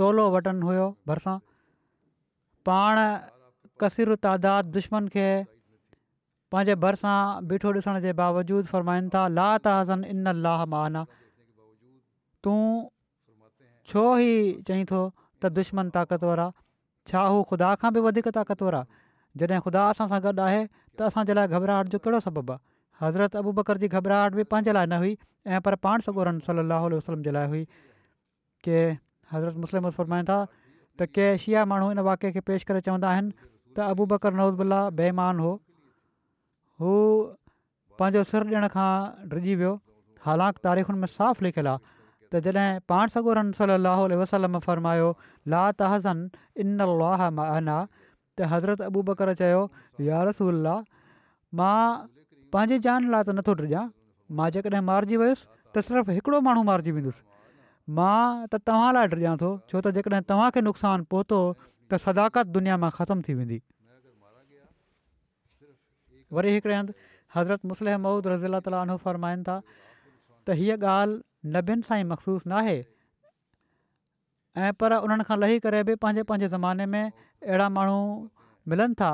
टोलो 0.00 0.24
वटनि 0.38 0.66
हुयो 0.70 0.88
भरिसां 1.12 1.38
पाण 2.70 2.98
تعداد 3.82 4.64
دشمن 4.72 4.72
दुश्मन 4.72 5.06
खे 5.12 5.24
पंहिंजे 6.52 6.74
भरिसां 6.82 7.16
बीठो 7.52 7.70
ॾिसण 7.74 7.98
जे 8.04 8.12
فرمائن 8.12 8.64
फ़रमाईनि 8.72 9.08
था 9.14 9.22
ला 9.36 9.46
ان 9.56 9.68
हज़न 9.70 10.04
इन 10.10 10.26
अल 10.32 10.42
लाह 10.46 10.64
माना 10.74 11.04
तूं 12.46 12.58
छो 13.92 14.04
ई 14.18 14.62
चईं 14.68 14.84
थो 14.90 15.00
त 15.10 15.52
दुश्मन 15.60 15.90
ताक़तवर 15.96 16.40
आहे 16.44 16.52
छा 17.12 17.22
हू 17.22 17.42
ख़ुदा 17.50 17.74
खां 17.82 17.92
बि 17.96 18.22
ताक़तवर 18.38 18.74
आहे 18.80 19.00
जॾहिं 19.40 19.60
ख़ुदा 19.66 19.86
असां 19.94 20.08
सां 20.12 20.20
गॾु 20.28 20.34
आहे 20.48 20.60
त 20.66 21.08
असांजे 21.08 21.34
लाइ 21.40 21.48
घबराहट 21.58 21.94
जो 21.94 21.98
कहिड़ो 22.04 22.20
सबबु 22.28 22.52
आहे 22.56 22.62
हज़रत 23.02 23.36
अबू 23.40 23.52
बकर 23.58 23.78
जी 23.82 23.88
घबराहट 23.88 24.34
बि 24.38 24.42
पंहिंजे 24.54 24.72
लाइ 24.76 24.86
न 24.86 24.92
हुई 25.02 25.16
ऐं 25.46 25.60
पर 25.66 25.74
पाण 25.84 26.00
सॻो 26.06 26.22
रम 26.28 26.38
सलाह 26.48 26.86
वसलम 26.94 27.22
जे 27.28 27.32
लाइ 27.36 27.46
हुई 27.52 27.64
के 28.68 28.80
हज़रत 29.34 29.62
मुसलम 29.64 29.90
फरमाईनि 29.98 30.26
था 30.30 30.38
त 30.98 31.06
के 31.18 31.28
शिया 31.44 31.64
माण्हू 31.72 31.90
इन 31.96 32.04
वाके 32.08 32.32
खे 32.34 32.40
पेश 32.50 32.64
करे 32.72 32.80
चवंदा 32.88 33.08
आहिनि 33.14 33.32
त 33.76 33.86
अबू 33.94 34.06
बकर 34.14 34.36
नवज़िला 34.40 34.80
बेइमान 35.00 35.40
हो 35.46 35.54
हू 36.84 36.90
पंहिंजो 38.02 38.24
सिर 38.32 38.44
ॾियण 38.52 38.68
खां 38.76 39.30
डिॼी 39.32 39.54
वियो 39.62 39.72
हालांकि 40.28 40.60
तारीख़ुनि 40.68 40.98
में 41.00 41.08
साफ़ु 41.16 41.44
लिखियलु 41.48 41.70
आहे 41.74 41.88
त 42.32 42.42
जॾहिं 42.46 42.68
पाण 42.94 43.08
सॻोरम 43.16 43.52
सलाहु 43.64 44.22
वसलम 44.26 44.58
फ़रमायो 44.70 45.08
ला 45.56 45.62
तहज़न 45.82 46.24
इन 46.66 46.78
अला 46.90 47.12
त 47.26 48.54
हज़रत 48.54 48.80
अबू 48.92 49.02
बकर 49.12 49.32
चयो 49.44 49.62
यार 50.12 50.38
मां 51.58 51.82
पंहिंजी 52.54 52.78
जान 52.86 53.08
लाइ 53.14 53.24
त 53.26 53.34
नथो 53.38 53.52
डिॼां 53.60 53.82
मां 54.38 54.46
जेकॾहिं 54.56 54.82
मारिजी 54.90 55.18
वयुसि 55.22 55.44
त 55.46 55.84
सिर्फ़ु 55.88 56.14
हिकिड़ो 56.18 56.40
माण्हू 56.48 56.62
मारिजी 56.70 56.94
वेंदुसि 56.98 57.24
मां 57.98 58.20
त 58.54 58.62
तव्हां 58.70 58.88
लाइ 58.98 59.10
डिॼां 59.14 59.34
थो 59.42 59.50
छो 59.72 59.80
त 59.86 59.92
जेकॾहिं 59.98 60.26
तव्हांखे 60.32 60.62
नुक़सानु 60.68 61.06
पहुतो 61.14 61.40
त 61.64 62.00
सदाकत 62.06 62.52
दुनिया 62.58 62.78
मां 62.86 62.90
ख़तमु 62.98 63.26
थी 63.28 63.36
वेंदी 63.40 63.60
वरी 66.38 66.54
हिकिड़े 66.56 66.74
हंधि 66.80 66.94
हज़रत 67.36 67.70
मुसल 67.72 67.92
महुूद 68.06 68.26
रज़ीला 68.34 68.60
ताली 68.68 68.98
फरमाइनि 69.06 69.46
था 69.50 69.56
त 69.70 70.58
हीअ 70.62 70.78
ॻाल्हि 70.78 71.54
नभियुनि 71.58 71.86
सां 71.90 71.98
ई 72.02 72.10
मखसूस 72.14 72.42
न 72.54 72.78
ऐं 74.60 74.70
पर 74.82 74.92
उन्हनि 75.08 75.24
खां 75.30 75.38
लही 75.40 75.62
करे 75.68 75.80
बि 75.90 75.94
पंहिंजे 76.04 76.22
पंहिंजे 76.30 76.46
ज़माने 76.56 76.86
में 76.94 77.02
अहिड़ा 77.02 77.66
माण्हू 77.78 77.98
मिलनि 78.74 78.98
था 79.02 79.10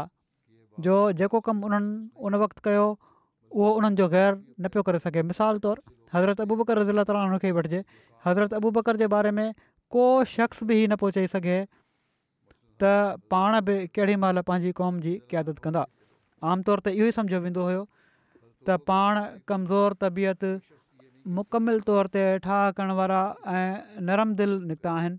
जो 0.88 0.94
जेको 1.18 1.40
कमु 1.49 1.66
उन्हनि 1.66 1.92
उन 2.29 2.37
वक़्तु 2.44 2.64
कयो 2.68 2.85
उहो 3.57 3.69
उन्हनि 3.81 3.97
जो 3.99 4.07
ग़ैरु 4.12 4.37
न 4.61 4.69
पियो 4.73 4.83
करे 4.87 4.99
सघे 5.03 5.23
मिसाल 5.33 5.59
तौरु 5.64 5.81
हज़रत 6.14 6.40
अबू 6.45 6.57
बकर 6.61 6.81
ज़िला 6.88 7.05
ताली 7.09 7.21
हुन 7.29 7.38
खे 7.45 7.49
ई 7.49 7.55
वठिजे 7.59 7.79
हज़रत 8.25 8.55
अबू 8.61 8.71
बकर 8.79 8.97
जे 9.03 9.07
बारे 9.14 9.31
में 9.37 9.49
को 9.97 10.03
शख़्स 10.33 10.64
बि 10.71 10.77
ई 10.83 10.87
न 10.92 10.97
पियो 11.03 11.14
चई 11.19 11.31
सघे 11.35 11.57
त 12.85 13.23
पाण 13.35 13.57
बि 13.69 13.77
केॾी 13.99 14.16
महिल 14.25 14.40
पंहिंजी 14.51 14.73
क़ौम 14.81 14.99
जी 15.07 15.14
क़्यादत 15.33 15.62
कंदा 15.69 15.85
आमतौर 16.55 16.85
ते 16.88 16.95
इहो 16.99 17.07
ई 17.12 17.16
सम्झो 17.21 17.40
वेंदो 17.47 17.64
हुयो 17.69 17.83
त 18.71 18.79
पाण 18.90 19.23
कमज़ोर 19.53 19.97
तबियत 20.05 20.45
मुकमिल 21.40 21.81
तौर 21.90 22.12
ते 22.16 22.27
ठाह 22.49 22.64
करण 22.81 22.95
वारा 23.01 23.23
ऐं 23.55 24.05
नरम 24.11 24.35
दिलि 24.42 24.59
निकिता 24.75 24.95
आहिनि 24.99 25.19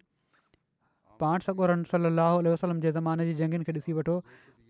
पाण 1.26 1.48
सगोरन 1.50 1.88
सली 1.96 2.16
वसलम 2.52 2.86
जे 2.86 2.92
ज़माने 3.00 3.28
जी 3.32 3.36
जंगियुनि 3.42 3.72
खे 3.72 3.78
ॾिसी 3.82 4.00
वठो 4.02 4.22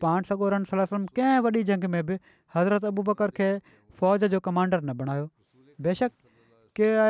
पाण 0.03 0.23
सगोरन 0.29 0.63
सलाह 0.71 0.86
कंहिं 1.17 1.39
वॾी 1.45 1.63
जंग 1.69 1.86
में 1.95 2.01
बि 2.10 2.17
हज़रत 2.55 2.86
अबू 2.89 3.03
बकर 3.10 3.31
खे 3.39 3.47
फ़ौज 4.01 4.25
जो 4.36 4.39
कमांडर 4.47 4.81
न 4.83 4.93
बणायो 5.01 5.25
बेशक 5.88 6.12
कहिड़ा 6.79 7.07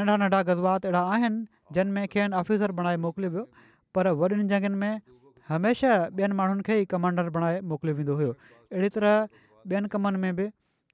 नंढा 0.00 0.16
नंढा 0.24 0.42
गज़्वात 0.50 0.86
अहिड़ा 0.90 1.02
आहिनि 1.14 1.78
जिन 1.78 1.92
में 1.96 2.06
खेनि 2.14 2.36
ऑफिसर 2.42 2.72
बणाए 2.80 2.96
मोकिलियो 3.06 3.30
वियो 3.36 3.44
पर 3.96 4.10
वॾियुनि 4.22 4.44
जंगनि 4.52 4.76
में 4.84 5.00
हमेशह 5.48 5.96
ॿियनि 6.20 6.36
माण्हुनि 6.42 6.62
खे 6.68 6.78
ई 6.82 6.90
कमांडर 6.94 7.28
बणाए 7.38 7.60
मोकिलियो 7.72 7.96
वेंदो 8.00 8.14
हुयो 8.22 8.32
अहिड़ी 8.44 8.94
तरह 8.98 9.18
ॿियनि 9.72 9.92
कमनि 9.96 10.18
में 10.24 10.32
बि 10.40 10.46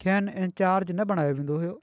खेनि 0.04 0.31
इंचार्ज 0.46 0.92
न 0.94 1.09
बणायो 1.14 1.33
वेंदो 1.42 1.54
हुयो 1.64 1.74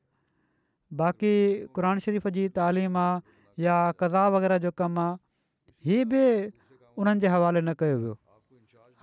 बाक़ी 1.03 1.31
क़ुर 1.77 1.85
शरीफ़ 2.07 2.27
जी 2.39 2.47
तालीम 2.59 2.97
आहे 3.05 3.23
या 3.67 3.77
कज़ा 4.03 4.27
वग़ैरह 4.37 4.57
जो 4.67 4.71
कमु 4.83 5.01
आहे 5.05 5.17
हीअ 5.89 6.05
बि 6.13 6.25
उन्हनि 7.03 7.19
जे 7.23 7.27
हवाले 7.37 7.61
न 7.69 7.73
कयो 7.81 7.95
वियो 8.03 8.15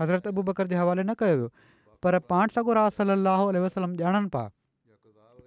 हज़रत 0.02 0.26
अबू 0.32 0.42
बकर 0.50 0.66
जे 0.72 0.80
हवाले 0.82 1.02
न 1.08 1.14
कयो 1.22 1.36
वियो 1.38 1.48
पर 2.04 2.18
पाण 2.32 2.54
सॻो 2.58 2.74
राल्हल 2.80 3.58
वसलम 3.64 3.92
ॼाणनि 4.06 4.30
पिया 4.34 4.46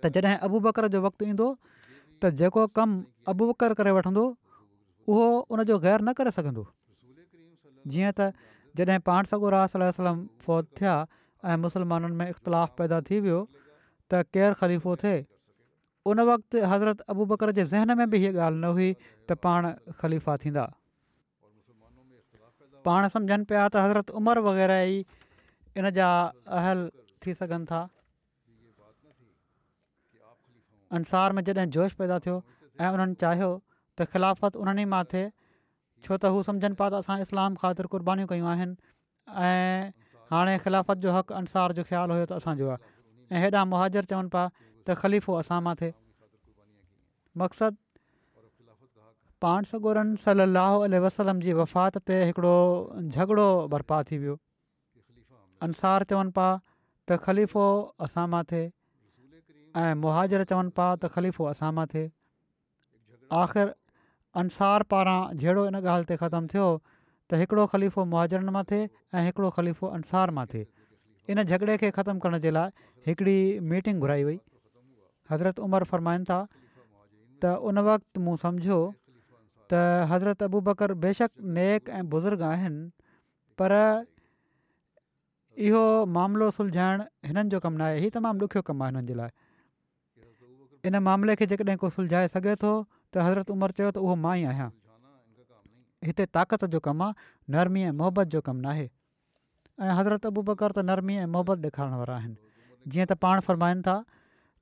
त 0.01 0.13
जॾहिं 0.15 0.37
अबू 0.49 0.59
बकर 0.67 0.87
जो 0.95 1.01
वक़्तु 1.07 1.29
ईंदो 1.33 1.47
त 1.91 2.33
जेको 2.41 2.65
कमु 2.79 3.03
अबू 3.33 3.47
बकर 3.51 3.75
करे 3.81 3.93
वठंदो 3.99 4.25
उहो 5.13 5.27
उनजो 5.57 5.77
ग़ैर 5.85 5.97
न 6.07 6.13
करे 6.21 6.33
सघंदो 6.39 6.65
जीअं 7.95 8.13
त 8.19 8.29
जॾहिं 8.79 8.99
पाण 9.11 9.29
सगुर 9.33 9.57
आसल 9.61 9.85
वसलम 9.87 10.23
फ़ौज 10.45 10.69
थिया 10.81 10.93
ऐं 11.51 11.57
मुस्लमाननि 11.65 12.17
में 12.21 12.25
इख़्तिलाफ़ु 12.29 12.77
पैदा 12.83 13.01
थी 13.09 13.19
वियो 13.27 13.41
त 13.57 14.23
केरु 14.37 14.59
ख़लीफ़ो 14.63 14.95
थिए 15.03 15.19
उन 16.13 16.25
वक़्तु 16.31 16.65
हज़रत 16.73 17.05
अबू 17.15 17.29
बकर 17.33 17.55
जे 17.59 17.67
ज़हन 17.75 17.97
में 18.01 18.07
बि 18.15 18.23
हीअ 18.25 18.33
ॻाल्हि 18.47 18.65
न 18.65 18.73
हुई 18.79 18.89
त 19.03 19.39
पाण 19.47 19.71
ख़लीफ़ा 20.01 20.37
थींदा 20.45 20.65
पाण 22.87 23.07
सम्झनि 23.13 23.43
पिया 23.49 23.65
त 23.73 23.81
हज़रत 23.85 24.11
उमिरि 24.19 24.41
वग़ैरह 24.47 24.81
ई 24.93 24.97
इन 25.81 25.89
जा 25.97 26.07
अहल 26.59 26.85
थी 27.25 27.33
सघनि 27.41 27.67
था 27.71 27.81
अंसार 30.97 31.37
में 31.37 31.43
जॾहिं 31.49 31.69
जोश 31.77 31.95
पैदा 32.01 32.19
थियो 32.25 32.35
ऐं 32.81 32.89
उन्हनि 32.97 33.17
चाहियो 33.23 33.49
त 33.53 34.07
ख़िलाफ़त 34.15 34.61
उन्हनि 34.63 34.85
ई 34.85 34.89
मां 34.95 35.03
थिए 35.13 35.29
छो 36.07 36.17
त 36.17 36.31
हू 36.35 36.43
सम्झनि 36.51 36.79
पिया 36.81 36.89
त 36.95 37.05
असां 37.05 37.17
इस्लाम 37.27 37.55
ख़ातिर 37.63 37.89
क़ुर्बानीूं 37.95 38.29
कयूं 38.33 38.49
आहिनि 38.53 38.75
ऐं 39.47 39.89
हाणे 40.33 40.55
ख़िलाफ़त 40.67 41.05
जो 41.07 41.15
हक़ 41.17 41.33
अंसार 41.41 41.77
जो 41.79 41.87
ख़्यालु 41.91 42.19
हुयो 42.19 42.25
त 42.33 42.39
असांजो 42.43 42.69
आहे 42.75 42.93
ऐं 43.33 43.43
हेॾा 43.45 43.65
मुहाजर 43.73 44.11
चवनि 44.13 44.31
पिया 44.37 44.45
त 44.59 44.99
ख़लीफ़ो 45.03 45.39
असां 45.43 45.59
मां 45.69 45.75
थिए 45.81 45.97
मक़सदु 47.43 47.84
पाण 49.43 49.63
सॻोरन 49.71 50.13
صلی 50.23 50.41
اللہ 50.41 50.75
जी 50.97 50.99
वफ़ात 51.53 51.97
ते 52.09 52.19
हिकिड़ो 52.23 53.11
झगिड़ो 53.13 53.67
बर्पा 53.73 53.97
थी 54.11 54.17
वियो 54.21 54.35
अंसार 55.67 56.03
चवनि 56.11 56.31
पिया 56.37 56.53
त 57.07 57.17
ख़लीफ़ो 57.25 57.65
असां 58.07 58.25
मां 58.35 58.41
थिए 58.51 58.71
ऐं 59.81 60.03
मुहाजर 60.05 60.43
चवनि 60.51 60.73
पिया 60.79 60.87
त 60.95 61.11
ख़लीफ़ो 61.15 61.49
असां 61.53 61.71
मां 61.79 61.87
थिए 61.95 62.05
आख़िर 63.41 63.75
अंसार 64.43 64.87
पारां 64.95 65.17
जहिड़ो 65.43 65.67
इन 65.71 65.79
ॻाल्हि 65.83 66.09
ते 66.13 66.19
ख़तमु 66.23 66.51
थियो 66.55 66.67
त 66.79 67.43
हिकिड़ो 67.43 67.67
ख़लीफ़ो 67.75 68.07
मुहाजरनि 68.15 68.55
मां 68.59 68.63
थिए 68.73 68.83
ऐं 68.87 69.23
हिकिड़ो 69.29 69.51
ख़लीफ़ो 69.59 69.91
अंसार 70.01 70.37
मां 70.39 70.47
थिए 70.53 70.67
इन 71.35 71.43
झगिड़े 71.43 71.79
खे 71.83 71.91
ख़तमु 71.99 72.25
करण 72.27 72.43
जे 72.47 72.55
लाइ 72.57 72.85
हिकिड़ी 73.07 73.39
मीटिंग 73.73 74.05
घुराई 74.07 74.27
वई 74.31 74.39
हज़रत 75.33 75.65
उमर 75.69 75.91
फ़रमाइनि 75.93 76.31
था 76.33 76.41
त 76.51 77.57
उन 77.71 77.85
वक़्तु 77.91 78.27
मूं 78.29 78.37
सम्झो 78.47 78.79
त 79.73 80.09
हज़रत 80.11 80.43
अबू 80.47 80.59
बकरु 80.69 80.95
बेशक 81.05 81.31
नेक 81.57 81.89
ऐं 81.97 82.03
बुज़ुर्ग 82.13 82.41
आहिनि 82.49 82.89
पर 83.61 83.73
इहो 85.67 85.83
मामिलो 86.17 86.49
सुलझाइणु 86.59 87.03
हिननि 87.29 87.49
जो 87.55 87.59
कमु 87.65 87.77
न 87.79 87.89
आहे 87.89 87.97
हीउ 88.05 88.11
तमामु 88.17 88.43
ॾुखियो 88.47 88.63
कमु 88.69 88.81
आहे 88.85 88.91
हिननि 88.93 89.03
जे 89.09 89.15
लाइ 89.19 90.87
इन 90.89 90.95
मामले 91.07 91.35
खे 91.41 91.45
जेकॾहिं 91.53 91.77
को 91.83 91.87
सुलझाए 91.97 92.27
सघे 92.35 92.53
थो 92.63 92.71
त 93.09 93.25
हज़रत 93.27 93.49
उमिरि 93.55 93.73
चयो 93.79 93.89
त 93.95 94.03
उहो 94.07 94.13
मां 94.25 94.35
ई 94.41 94.49
आहियां 94.53 94.69
हिते 96.09 96.25
ताक़त 96.39 96.65
जो 96.75 96.79
कमु 96.89 97.03
आहे 97.07 97.31
नरमी 97.57 97.81
ऐं 97.89 97.93
मोहबत 98.01 98.35
जो 98.37 98.41
कमु 98.49 98.61
न 98.65 98.73
आहे 98.73 98.85
ऐं 99.81 99.93
हज़रत 100.01 100.27
अबू 100.33 100.43
बकर 100.51 100.75
त 100.79 100.85
नरमी 100.93 101.15
ऐं 101.25 101.29
मोहबत 101.37 101.65
ॾेखारण 101.69 101.97
वारा 102.03 102.19
आहिनि 102.23 102.37
जीअं 102.93 103.07
त 103.13 103.17
पाण 103.25 103.41
फ़रमाइनि 103.49 103.81
था 103.89 103.97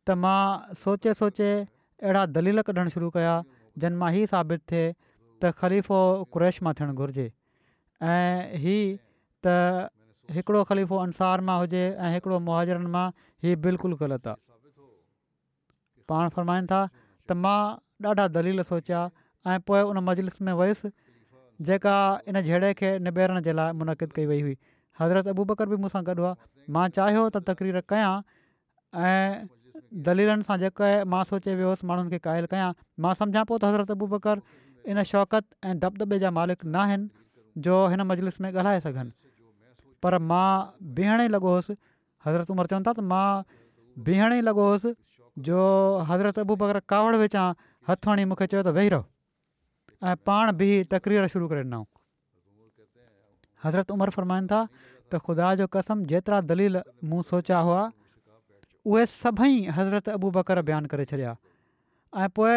त 0.08 0.16
मां 0.26 0.40
सोचे 0.86 1.14
सोचे 1.24 1.50
अहिड़ा 1.66 2.24
दलील 2.40 2.62
कढणु 2.72 2.90
शुरू 2.98 3.10
कया 3.18 3.36
जन 3.82 3.94
मां 4.04 4.10
हीउ 4.16 4.28
साबित 4.34 4.62
थिए 4.72 4.86
त 4.88 5.52
ख़लीफ़ो 5.62 6.00
कुरैश 6.36 6.62
मां 6.68 6.74
थियणु 6.80 6.96
घुरिजे 7.04 7.26
ऐं 8.16 8.60
ही 8.66 8.76
त 9.46 9.56
हिकिड़ो 10.38 10.64
ख़लीफ़ो 10.72 11.00
अंसार 11.06 11.46
मां 11.50 11.56
हुजे 11.62 11.82
ऐं 11.86 12.12
हिकिड़ो 12.18 12.40
मुहाजरनि 12.50 12.92
मां 12.98 13.06
हीअ 13.46 13.56
बिल्कुलु 13.66 14.00
ग़लति 14.04 14.30
आहे 14.34 14.42
पाण 16.12 16.36
फ़रमाईनि 16.38 16.72
था 16.74 16.82
त 16.92 17.40
मां 17.46 17.58
ॾाढा 18.12 18.28
दलील 18.38 18.62
सोचिया 18.70 19.02
ऐं 19.54 19.60
पोइ 19.70 19.82
उन 19.94 19.98
मजलिस 20.12 20.42
में 20.48 20.54
वयुसि 20.62 20.90
जेका 21.70 21.96
इन 22.28 22.40
जहिड़े 22.42 22.74
खे 22.82 22.90
निबेड़ण 23.08 23.42
जे 23.48 23.54
लाइ 23.60 23.72
मुनक़िद 23.82 24.12
कई 24.20 24.26
वई 24.32 24.42
हुई 24.48 24.56
हज़रत 25.02 25.28
अबू 25.34 25.46
बकर 25.52 25.70
बि 25.74 25.78
मूंसां 25.84 26.04
गॾु 26.10 26.16
हुआ 26.22 26.36
मां 26.78 26.88
चाहियो 27.00 27.26
त 27.38 27.44
तकरीर 27.52 27.80
कयां 27.94 28.16
दलीलनि 30.08 30.46
सां 30.50 30.58
जेका 30.64 30.86
आहे 30.86 30.96
मां 31.14 31.20
सोचे 31.30 31.54
वियो 31.60 31.70
हुउसि 31.74 31.88
माण्हुनि 31.92 32.10
खे 32.14 32.18
क़ाइल 32.28 32.46
कयां 32.54 32.70
मां 33.06 33.14
सम्झा 33.22 33.42
पोइ 33.52 33.60
त 33.62 33.70
हज़रत 33.70 33.94
अबू 33.96 34.08
बकर 34.14 34.42
इन 34.96 35.02
शौक़त 35.12 35.48
ऐं 35.70 35.74
दबदबे 35.86 36.20
जा 36.24 36.30
मालिक 36.38 36.60
न 36.66 36.82
आहिनि 36.84 37.08
जो 37.68 37.78
हिन 37.94 38.04
मजलिस 38.12 38.38
में 38.46 38.48
ॻाल्हाए 38.54 38.84
सघनि 38.86 39.84
पर 40.06 40.18
मां 40.34 40.52
बीहण 41.00 41.24
ई 41.28 41.32
लॻो 41.38 41.56
हज़रत 42.28 42.54
उमिरि 42.58 42.72
चवनि 42.74 42.88
था 42.90 42.94
त 43.00 43.06
मां 43.14 43.32
बीहण 44.10 44.36
ई 44.38 44.46
लॻो 44.50 44.68
जो 45.50 45.64
हज़रत 46.12 46.42
अबू 46.46 46.56
बकर 46.66 46.80
कावड़ 46.94 47.16
विचां 47.24 47.48
हथुणी 47.90 48.26
मूंखे 48.34 48.48
चयो 48.54 48.62
त 48.68 48.76
वेही 48.80 48.94
रहो 48.98 49.06
ऐं 50.10 50.16
पाण 50.30 50.50
बीह 50.62 50.76
तकरीर 50.94 51.28
शुरू 51.36 51.46
करे 51.56 51.66
ॾिनऊं 51.66 51.90
हज़रत 53.66 53.94
उमरि 53.98 54.16
फ़रमाईनि 54.20 54.54
था 54.54 54.62
त 54.78 55.26
ख़ुदा 55.28 55.52
जो 55.64 55.68
कसम 55.78 56.08
जेतिरा 56.14 56.42
दलील 56.54 56.82
मूं 57.10 57.22
सोचिया 57.34 57.60
हुआ 57.68 57.82
उहे 58.86 59.06
सभई 59.06 59.66
हज़रत 59.76 60.10
अबू 60.10 60.30
बकर 60.38 60.62
बयानु 60.68 60.88
करे 60.92 61.06
छॾिया 61.12 61.32
ऐं 62.20 62.28
पोइ 62.36 62.56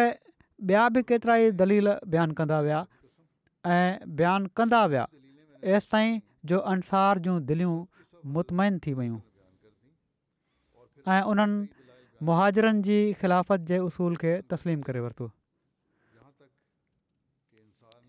ॿिया 0.67 0.87
बि 0.93 1.01
केतिरा 1.09 1.35
ई 1.37 1.51
दलील 1.61 1.87
बयानु 2.13 2.33
कंदा 2.39 2.59
विया 2.61 2.79
ऐं 3.73 3.99
बयानु 4.17 4.47
कंदा 4.57 4.81
विया 4.91 5.05
तेसि 5.63 5.87
ताईं 5.91 6.19
जो 6.51 6.59
अंसार 6.73 7.19
जूं 7.27 7.37
दिलियूं 7.51 7.75
मुतमैन 8.37 8.79
थी 8.85 8.93
वियूं 8.99 9.19
ऐं 11.15 11.21
उन्हनि 11.31 11.67
मुहाजरनि 12.27 12.81
जी 12.87 12.97
ख़िलाफ़त 13.21 13.59
जे 13.71 13.77
उसूल 13.87 14.15
खे 14.23 14.33
तस्लीम 14.53 14.81
करे 14.87 14.99
वरितो 15.05 15.27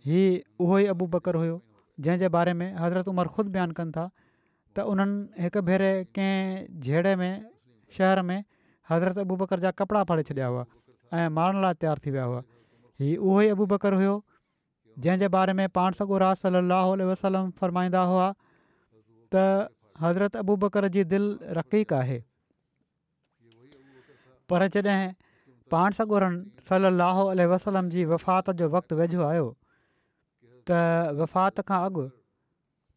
इहा 0.07 0.25
उहो 0.65 0.79
ई 0.79 0.85
अबू 0.97 1.07
बकर 1.15 1.35
हुयो 1.43 1.61
जंहिंजे 2.07 2.29
बारे 2.39 2.53
में 2.59 2.69
हज़रत 2.85 3.09
उमर 3.15 3.29
ख़ुदि 3.39 3.51
बयानु 3.59 3.75
कनि 3.81 3.93
था 3.97 4.09
त 4.77 4.87
उन्हनि 4.95 5.43
हिकु 5.45 5.61
भेरे 5.71 5.91
कंहिं 6.19 7.17
में 7.23 7.33
शहर 7.97 8.23
में 8.31 8.43
हज़रत 8.91 9.19
अबू 9.25 9.37
बकर 9.45 9.61
जा 9.67 9.71
कपिड़ा 9.81 10.03
फाड़े 10.11 10.23
छॾिया 10.31 10.47
हुआ 10.53 10.65
ऐं 11.19 11.29
मारण 11.39 11.61
लाइ 11.63 11.75
तयारु 11.85 12.01
थी 12.07 12.11
विया 12.17 12.25
हुआ 12.31 12.43
हीउ 13.03 13.21
उहो 13.23 13.41
ई 13.43 13.49
अबू 13.57 13.67
ॿकरु 13.77 13.97
हुयो 14.03 14.15
जंहिंजे 15.07 15.29
बारे 15.37 15.53
में 15.61 15.69
पाण 15.81 15.93
सॻोरा 16.01 16.33
सल 16.45 16.55
अलाहु 16.63 16.97
वसलम 17.13 17.51
फ़रमाईंदा 17.63 18.03
हुआ 18.13 18.27
त 19.35 19.45
हज़रत 20.03 20.37
अबू 20.45 20.57
बकर 20.65 20.89
जी 20.97 21.05
दिलि 21.15 21.55
रक़ीक़ु 21.61 21.97
आहे 22.01 22.19
पर 24.53 24.67
जॾहिं 24.77 25.09
पाण 25.77 25.99
सॻोरनि 26.01 26.69
सल 26.69 27.45
वसलम 27.55 27.89
जी 27.97 28.05
वफ़ात 28.13 28.51
जो 28.63 28.69
वक़्तु 28.77 28.99
वेझो 29.03 29.25
आयो 29.31 29.49
त 30.71 30.83
वफ़ात 31.23 31.65
खां 31.73 31.81
अॻु 31.89 32.07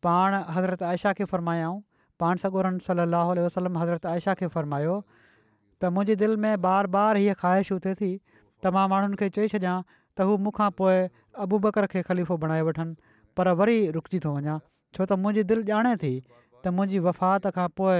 पाण 0.08 0.36
हज़रत 0.58 0.84
आयशा 0.92 1.14
खे 1.18 1.26
फ़रमायाऊं 1.34 1.82
पाण 2.24 2.42
सगोरन 2.42 2.76
सली 2.88 3.04
अलाह 3.10 3.30
वसलम 3.46 3.78
हज़रत 3.82 4.06
आयशा 4.12 4.34
खे 4.42 4.48
फ़र्मायो 4.56 4.96
त 5.14 5.90
मुंहिंजी 5.96 6.16
दिलि 6.24 6.38
में 6.44 6.52
बार 6.66 6.90
बार 6.96 7.20
हीअ 7.22 7.38
ख़्वाहिश 7.44 7.78
थिए 7.86 7.98
थी 8.02 8.10
त 8.10 8.74
मां 8.76 8.84
माण्हुनि 8.92 9.20
खे 9.22 9.30
चई 9.38 9.52
छॾियां 9.54 9.78
त 9.88 10.28
हू 10.30 10.36
मूंखां 10.48 10.68
पोइ 10.82 11.00
अबु 11.48 11.60
बकर 11.66 11.88
खे 11.94 12.04
ख़लीफ़ो 12.10 12.38
बणाए 12.46 12.68
वठनि 12.70 13.12
पर 13.40 13.54
वरी 13.62 13.80
रुकिजी 13.98 14.22
थो 14.28 14.36
वञा 14.38 14.60
छो 14.68 15.04
त 15.04 15.20
मुंहिंजी 15.24 15.48
दिलि 15.54 15.66
ॼाणे 15.72 15.96
थी 16.06 16.14
त 16.14 16.76
मुंहिंजी 16.80 17.02
वफ़ात 17.10 17.56
खां 17.60 17.68
पोइ 17.82 18.00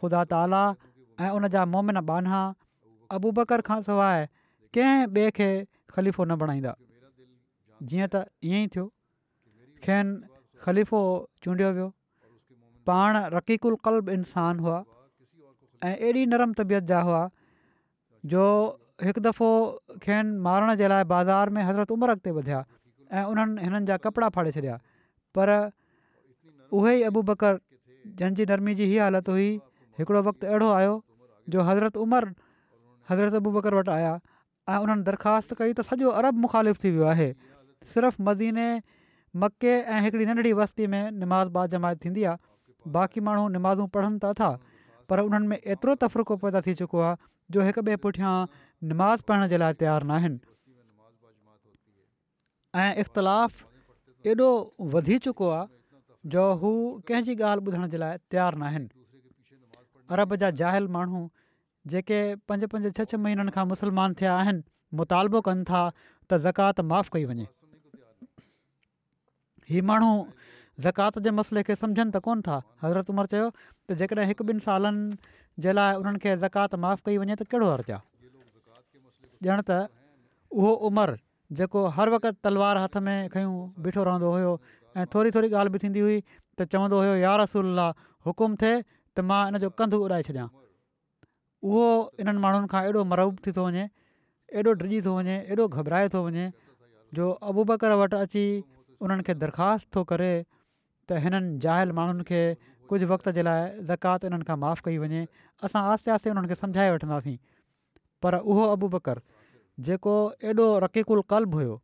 ख़ुदा 0.00 0.24
ताला 0.36 0.62
ऐं 1.24 1.34
उन 1.40 1.50
जा 1.56 1.64
मोमिन 1.76 2.04
बाना 2.12 2.44
अबू 3.18 3.34
बकर 3.42 3.66
खां 3.70 3.80
सवाइ 3.90 4.28
कंहिं 4.78 5.00
ॿिए 5.18 5.32
खे 5.40 5.48
ख़लीफ़ो 5.96 6.28
न 6.28 6.38
बणाईंदा 6.44 6.76
जीअं 7.90 8.14
त 8.14 8.26
ईअं 8.50 8.64
ई 8.64 8.74
थियो 8.76 8.90
खेनि 9.86 10.18
ख़लीफ़ो 10.66 11.00
चूंडियो 11.46 11.70
वियो 11.78 11.92
पाण 12.90 13.16
रक़ीक़ुल 13.34 13.76
कल्ब 13.86 14.08
इंसान 14.16 14.58
हुआ 14.66 14.78
ऐं 15.90 15.94
एॾी 16.08 16.24
नरम 16.34 16.52
तबियत 16.60 16.84
जा 16.90 17.00
हुआ 17.08 17.22
जो 18.34 18.44
हिकु 19.06 19.20
दफ़ो 19.26 19.98
खेनि 20.04 20.36
मारण 20.46 20.74
जे 20.82 20.88
लाइ 20.92 21.04
बाज़ारि 21.14 21.54
में 21.56 21.62
हज़रत 21.70 21.96
उमरि 21.96 22.16
अॻिते 22.16 22.30
वधिया 22.38 22.62
ऐं 23.18 23.24
उन्हनि 23.32 23.66
हिननि 23.66 23.84
जा 23.90 23.96
कपिड़ा 24.06 24.28
फाड़े 24.38 24.52
छॾिया 24.58 24.78
पर 25.38 25.52
उहे 26.78 26.94
ई 26.98 27.02
अबू 27.10 27.22
बकर 27.34 27.60
जंहिंजी 28.22 28.48
नरमी 28.54 28.74
जी 28.80 28.88
इहा 28.92 29.08
हालति 29.10 29.36
हुई 29.38 29.50
हिकिड़ो 30.00 30.22
वक़्तु 30.30 30.50
अहिड़ो 30.54 30.70
आयो 30.78 30.94
जो 31.54 31.66
हज़रत 31.70 32.00
उमरि 32.06 32.32
हज़रत 33.10 33.42
अबू 33.42 33.52
बकर 33.60 33.78
वटि 33.82 33.94
आया 33.98 34.14
ऐं 34.16 34.80
उन्हनि 34.86 35.02
दरख़्वास्त 35.10 35.54
कई 35.62 35.72
त 35.80 35.86
सॼो 35.92 36.14
अरब 36.22 36.40
मुखालिफ़ु 36.46 36.82
थी 36.86 36.90
वियो 36.96 37.06
आहे 37.12 37.28
सिर्फ़ु 37.94 38.24
मदीने 38.30 38.66
मके 39.44 39.74
ऐं 39.96 40.00
हिकिड़ी 40.08 40.26
नंढड़ी 40.30 40.52
वस्ती 40.62 40.86
में 40.96 41.02
निमाज़ 41.22 41.52
बाज़मात 41.58 42.04
थींदी 42.04 42.24
आहे 42.32 42.44
बाक़ी 42.94 43.18
माण्हू 43.20 43.48
निमाज़ू 43.48 43.86
पढ़नि 43.94 44.18
था 44.24 44.32
था 44.40 44.50
पर 45.10 45.18
उन्हनि 45.20 45.46
में 45.46 45.58
एतिरो 45.58 45.94
तफ़रक़ो 46.02 46.36
पैदा 46.44 46.60
थी 46.66 46.74
चुको 46.82 46.98
आहे 47.00 47.16
जो 47.52 47.60
हिक 47.68 47.78
ॿिए 47.78 47.96
पुठियां 48.04 48.32
निमाज़ 48.90 49.22
पढ़ण 49.28 49.46
जे 49.52 49.56
लाइ 49.62 49.72
तयारु 49.82 50.06
न 50.06 50.08
आहिनि 50.18 50.38
ऐं 52.82 52.90
इख़्तिलाफ़ 53.04 53.54
एॾो 54.32 54.48
वधी 54.94 55.16
चुको 55.26 55.46
आहे 55.56 55.64
जो 56.34 56.42
हू 56.62 56.70
कंहिंजी 57.08 57.32
ॻाल्हि 57.50 57.62
ॿुधण 57.66 57.84
जे 57.94 57.98
लाइ 58.04 58.12
तयारु 58.30 58.56
न 58.62 58.64
अरब 60.16 60.30
जा 60.42 60.48
जाहिल 60.62 60.84
माण्हू 60.96 61.20
जेके 61.92 62.18
पंज 62.50 62.62
पंज 62.72 62.84
छह 62.96 63.02
छह 63.12 63.16
महीननि 63.26 63.50
खां 63.56 63.64
मुस्लमान 63.74 64.08
थिया 64.20 64.32
आहिनि 64.42 64.62
मुतालबो 65.00 65.38
कनि 65.48 65.64
था 65.70 65.82
त 65.98 66.30
ज़कात 66.48 66.76
माफ़ु 66.92 67.10
कई 67.16 67.24
वञे 67.32 67.46
माण्हू 69.90 70.10
ज़कात 70.84 71.18
जे 71.24 71.30
मसइले 71.36 71.62
खे 71.66 71.74
सम्झनि 71.80 72.10
त 72.14 72.20
था 72.46 72.56
हज़रत 72.84 73.10
उमिरि 73.12 73.28
चयो 73.34 73.44
त 73.90 73.96
जेकॾहिं 74.00 74.26
हिकु 74.30 74.44
ॿिनि 74.48 74.62
सालनि 74.64 75.16
जे 75.66 75.72
लाइ 75.76 75.92
उन्हनि 76.00 76.18
खे 76.24 76.34
ज़काति 76.42 76.76
माफ़ु 76.84 77.04
कई 77.08 77.16
वञे 77.22 77.36
त 77.40 77.44
कहिड़ो 77.52 77.68
हर्जु 77.74 77.92
आहे 77.98 78.00
ॼण 79.52 79.62
त 79.70 79.78
उहो 80.56 80.72
उमिरि 80.88 81.16
जेको 81.60 81.84
हर 81.98 82.12
वक़्तु 82.14 82.40
तलवार 82.46 82.80
हथ 82.82 82.98
में 83.06 83.28
खयूं 83.36 83.54
बीठो 83.86 84.04
रहंदो 84.08 84.32
हुयो 84.34 84.50
ऐं 84.96 85.06
थोरी 85.14 85.32
थोरी 85.36 85.48
ॻाल्हि 85.60 85.72
बि 85.76 85.80
थींदी 85.84 86.02
हुई 86.06 86.16
त 86.30 86.66
चवंदो 86.74 86.98
हुयो 87.02 87.14
यार 87.22 87.40
रसूल 87.42 87.80
हुकुम 88.28 88.56
थिए 88.62 88.72
त 88.88 89.24
मां 89.28 89.40
इन 89.52 89.56
जो 89.64 89.70
कंध 89.78 89.96
उॾाए 90.00 90.26
छॾिया 90.26 90.44
उहो 91.70 91.86
इन्हनि 92.24 92.42
माण्हुनि 92.42 92.70
खां 92.74 92.82
एॾो 92.90 93.06
मरबूब 93.14 93.38
थी 93.46 93.54
थो 93.60 93.64
वञे 93.68 93.84
एॾो 94.60 94.76
डिॼी 94.84 95.00
थो 95.08 95.16
वञे 95.20 95.36
एॾो 95.56 95.66
घबराए 95.76 96.08
थो 96.16 96.22
वञे 96.28 96.44
जो 97.20 97.30
अबूबकर 97.52 97.96
वटि 98.04 98.20
अची 98.26 98.44
उन्हनि 99.04 99.22
खे 99.30 99.34
दरख़्वास्त 99.46 99.90
थो 99.96 100.04
त 101.10 101.18
हिननि 101.24 101.50
जायल 101.64 101.90
माण्हुनि 101.98 102.24
खे 102.30 102.40
कुझु 102.90 103.06
वक़्त 103.10 103.26
जे 103.38 103.42
लाइ 103.48 103.62
ज़कात 103.90 104.20
हिननि 104.26 104.44
खां 104.48 104.56
माफ़ु 104.62 104.82
कई 104.86 104.96
वञे 105.02 105.20
असां 105.68 105.82
आहिस्ते 105.90 106.08
आहिस्ते 106.14 106.28
उन्हनि 106.34 106.48
खे 106.52 106.56
सम्झाए 106.62 106.88
वठंदासीं 106.94 107.36
पर 108.26 108.32
उहो 108.54 108.62
अबू 108.74 108.86
बकर 108.94 109.20
जेको 109.88 110.14
एॾो 110.52 110.66
रक़ीकुल 110.84 111.20
कल्ब 111.34 111.54
हुयो 111.58 111.76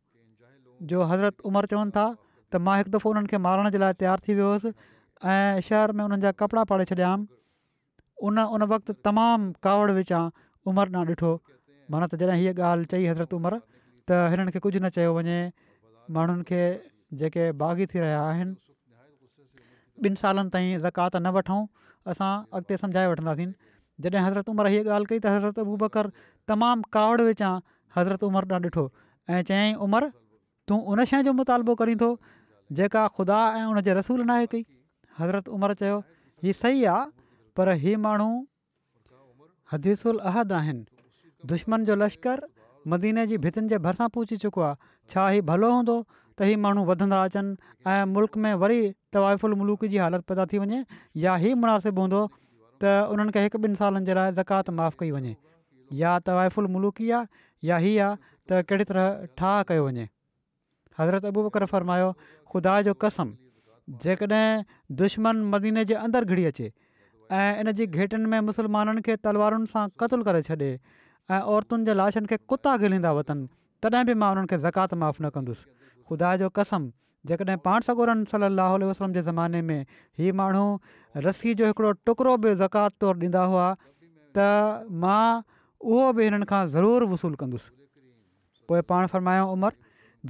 जो 0.91 0.97
हज़रत 1.11 1.47
उमिरि 1.51 1.67
चवनि 1.73 1.91
था 1.99 2.05
त 2.51 2.61
मां 2.67 2.75
हिकु 2.81 2.91
दफ़ो 2.97 3.09
उन्हनि 3.15 3.27
खे 3.33 3.37
मारण 3.47 3.69
जे 3.75 3.79
लाइ 3.83 3.93
तयारु 4.03 4.27
थी 4.27 4.33
वियो 4.39 4.49
हुउसि 4.53 4.73
शहर 5.69 5.95
में 5.99 6.03
उन्हनि 6.07 6.27
जा 6.27 6.31
कपिड़ा 6.43 6.63
पाड़े 6.73 6.85
छॾियामि 6.91 7.41
उन 8.29 8.43
उन 8.57 8.67
वक़्तु 8.73 8.97
तमामु 9.09 9.53
कावड़ 9.67 9.99
विचां 9.99 10.23
उमिरि 10.73 10.91
न 10.97 11.05
ॾिठो 11.13 11.31
माना 11.95 12.05
त 12.11 12.19
जॾहिं 12.23 12.43
हीअ 12.43 12.53
ॻाल्हि 12.71 12.85
चई 12.95 13.07
हज़रत 13.13 13.31
उमिरि 13.39 13.57
त 13.63 14.19
हिननि 14.35 14.51
खे 14.57 14.65
कुझु 14.67 14.77
न 14.83 14.91
चयो 14.99 15.11
वञे 15.21 15.37
माण्हुनि 16.17 16.43
खे 16.51 16.61
जेके 17.23 17.43
बाग़ी 17.63 17.85
थी 17.93 17.97
रहिया 18.05 18.21
ॿिनि 20.01 20.15
सालनि 20.19 20.49
ताईं 20.53 20.79
ज़कात 20.81 21.15
न 21.21 21.27
वठूं 21.37 21.61
असां 22.11 22.31
अॻिते 22.57 22.77
सम्झाए 22.83 23.07
वठंदासीं 23.07 23.49
जॾहिं 24.03 24.21
हज़रत 24.25 24.49
उमिरि 24.49 24.69
हीअ 24.73 24.83
ॻाल्हि 24.95 25.05
कई 25.09 25.19
त 25.25 25.33
हज़रत 25.35 25.59
बकर 25.85 26.07
तमामु 26.51 26.83
कावड़ 26.95 27.21
विचां 27.29 27.53
हज़रत 27.97 28.23
उमिरि 28.29 28.49
तां 28.53 28.59
ॾिठो 28.63 28.85
ऐं 29.29 29.41
चयाईं 29.49 29.75
उमिरि 29.87 30.07
तूं 30.67 30.77
उन 30.93 31.03
शइ 31.11 31.21
जो 31.29 31.33
मुतालबो 31.41 31.75
करी 31.81 31.95
थो 32.03 32.09
जेका 32.79 33.03
ख़ुदा 33.19 33.39
ऐं 33.59 33.65
उनजे 33.73 33.93
रसूल 33.99 34.23
नाहे 34.31 34.45
कई 34.55 34.63
हज़रत 35.19 35.49
उमिरि 35.57 35.75
चयो 35.83 36.01
सही 36.63 36.83
आहे 36.93 37.03
पर 37.57 37.71
हीअ 37.85 37.97
माण्हू 38.07 38.31
हदीसुल 39.73 40.17
अहद 40.31 40.53
आहिनि 40.61 41.47
दुश्मन 41.53 41.85
जो 41.91 41.95
लश्कर 42.05 42.43
मदीने 42.93 43.25
जी 43.27 43.37
भितुनि 43.45 43.67
जे 43.73 43.77
भरिसां 43.85 44.09
पहुची 44.17 44.37
चुको 44.43 44.61
आहे 44.69 44.91
छा 45.13 45.27
हीउ 45.29 45.45
भलो 45.51 45.71
हूंदो 45.75 45.95
त 46.09 46.51
हीअ 46.51 46.59
माण्हू 46.65 46.83
वधंदा 46.91 47.21
अचनि 47.29 47.89
ऐं 47.93 48.03
मुल्क 48.17 48.37
में 48.45 48.53
वरी 48.65 48.81
तवाइफ़ल 49.13 49.53
मलूक 49.61 49.85
जी 49.93 49.97
हालति 50.05 50.25
पैदा 50.31 50.45
थी 50.53 50.57
वञे 50.63 50.79
या 51.25 51.35
ही 51.45 51.53
मुनासिबु 51.63 52.05
हूंदो 52.05 52.21
त 52.83 52.93
उन्हनि 53.13 53.33
खे 53.35 53.43
हिकु 53.45 53.59
ॿिनि 53.67 53.75
सालनि 53.81 54.05
जे 54.09 54.13
लाइ 54.19 54.31
ज़कात 54.41 54.69
माफ़ु 54.79 54.99
कई 55.01 55.11
वञे 55.15 55.33
या 56.01 56.13
तवाइफ़ु 56.29 56.57
अल 56.63 56.67
मुलूक 56.75 56.97
ई 57.05 57.09
आहे 57.17 57.43
या 57.69 57.77
हीअ 57.85 57.97
आहे 58.05 58.17
त 58.49 58.63
कहिड़ी 58.69 58.85
तरह 58.91 59.07
ठाह 59.41 59.57
कयो 59.71 59.85
वञे 59.87 60.05
हज़रत 60.99 61.29
अबू 61.31 61.43
बकर 61.47 61.65
फरमायो 61.73 62.09
ख़ुदा 62.53 62.73
जो 62.89 62.93
कसम 63.05 63.35
जेकॾहिं 64.07 64.63
दुश्मन 65.03 65.35
मदीने 65.53 65.83
जे 65.91 65.95
अंदरि 66.05 66.33
घिरी 66.33 66.45
अचे 66.51 66.71
ऐं 67.39 67.49
इन 67.61 67.71
जी 67.79 67.85
घेटनि 67.99 68.25
में 68.33 68.39
मुस्लमाननि 68.49 69.01
खे 69.07 69.15
तलवारुनि 69.27 69.67
सां 69.75 69.85
क़तलु 70.01 70.23
करे 70.29 70.41
छॾे 70.49 70.57
ऐं 70.63 71.41
औरतुनि 71.55 71.85
जे 71.89 71.93
लाशनि 72.01 72.27
खे 72.33 72.37
कुता 72.53 72.75
गिलींदा 72.83 73.11
वतनि 73.19 73.45
तॾहिं 73.85 74.03
बि 74.09 74.13
मां 74.23 74.31
उन्हनि 74.35 74.51
खे 74.53 74.57
ज़कात 74.67 74.93
माफ़ु 75.03 75.19
न 75.25 75.29
कंदुसि 75.37 75.65
ख़ुदा 76.09 76.35
जो 76.43 76.49
कसम 76.61 76.91
जेकॾहिं 77.29 77.57
पाण 77.65 77.81
सगोरन 77.87 78.23
सली 78.31 78.47
लाही 78.55 78.83
वसलम 78.87 79.11
जे 79.17 79.21
ज़माने 79.27 79.61
में 79.67 79.79
हीअ 80.19 80.33
माण्हू 80.39 80.65
रस्सी 81.25 81.53
जो 81.61 81.67
हिकिड़ो 81.71 81.91
टुकड़ो 82.07 82.35
बि 82.45 82.53
ज़कात 82.61 82.91
तौरु 83.01 83.19
ॾींदा 83.19 83.43
हुआ 83.51 83.67
त 84.35 84.87
मां 85.03 85.41
उहो 85.79 86.11
बि 86.19 86.23
हिननि 86.27 86.45
खां 86.51 86.61
ज़रूरु 86.75 87.07
वसूलु 87.13 87.35
कंदुसि 87.43 87.69
पोइ 88.67 88.81
पाण 88.91 89.07
फरमायो 89.13 89.45
उमिरि 89.55 89.79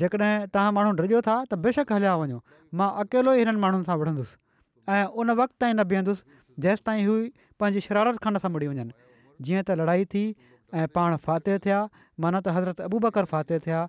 जेकॾहिं 0.04 0.54
तव्हां 0.54 0.72
माण्हू 0.78 1.22
था 1.30 1.36
त 1.50 1.60
बेशक 1.66 1.92
हलिया 1.98 2.14
वञो 2.22 2.40
मां 2.78 2.90
अकेलो 3.06 3.34
ई 3.34 3.46
हिननि 3.46 3.60
माण्हुनि 3.66 3.86
सां 3.90 3.98
विढ़ंदुसि 4.04 4.38
ऐं 4.94 5.04
उन 5.18 5.32
वक़्तु 5.42 5.56
ताईं 5.66 5.74
न 5.74 5.84
बीहंदुसि 5.96 6.24
जेसि 6.68 6.82
ताईं 6.90 7.06
हू 7.10 7.16
पंहिंजी 7.60 7.82
शरारत 7.90 8.22
ख़ान 8.28 8.38
सां 8.46 8.50
मुड़ी 8.54 8.68
वञनि 8.76 8.94
जीअं 9.48 9.66
त 9.66 9.82
लड़ाई 9.84 10.06
थी 10.14 10.24
ऐं 10.78 10.88
पाण 11.00 11.18
फ़तिह 11.28 11.58
थिया 11.68 11.80
माना 12.26 12.44
त 12.48 12.58
हज़रत 12.60 12.82
अबूबकर 12.88 13.30
थिया 13.52 13.84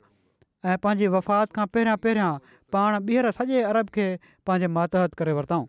ऐं 0.73 0.77
पंहिंजी 0.85 1.07
वफ़ात 1.13 1.53
खां 1.57 1.67
पहिरियां 1.77 1.97
पहिरियां 2.05 2.31
पाण 2.75 2.95
ॿीहर 3.09 3.31
सॼे 3.39 3.63
अरब 3.71 3.89
खे 3.97 4.07
पंहिंजे 4.51 4.69
मातहत 4.79 5.15
करे 5.21 5.33
वरितऊं 5.39 5.65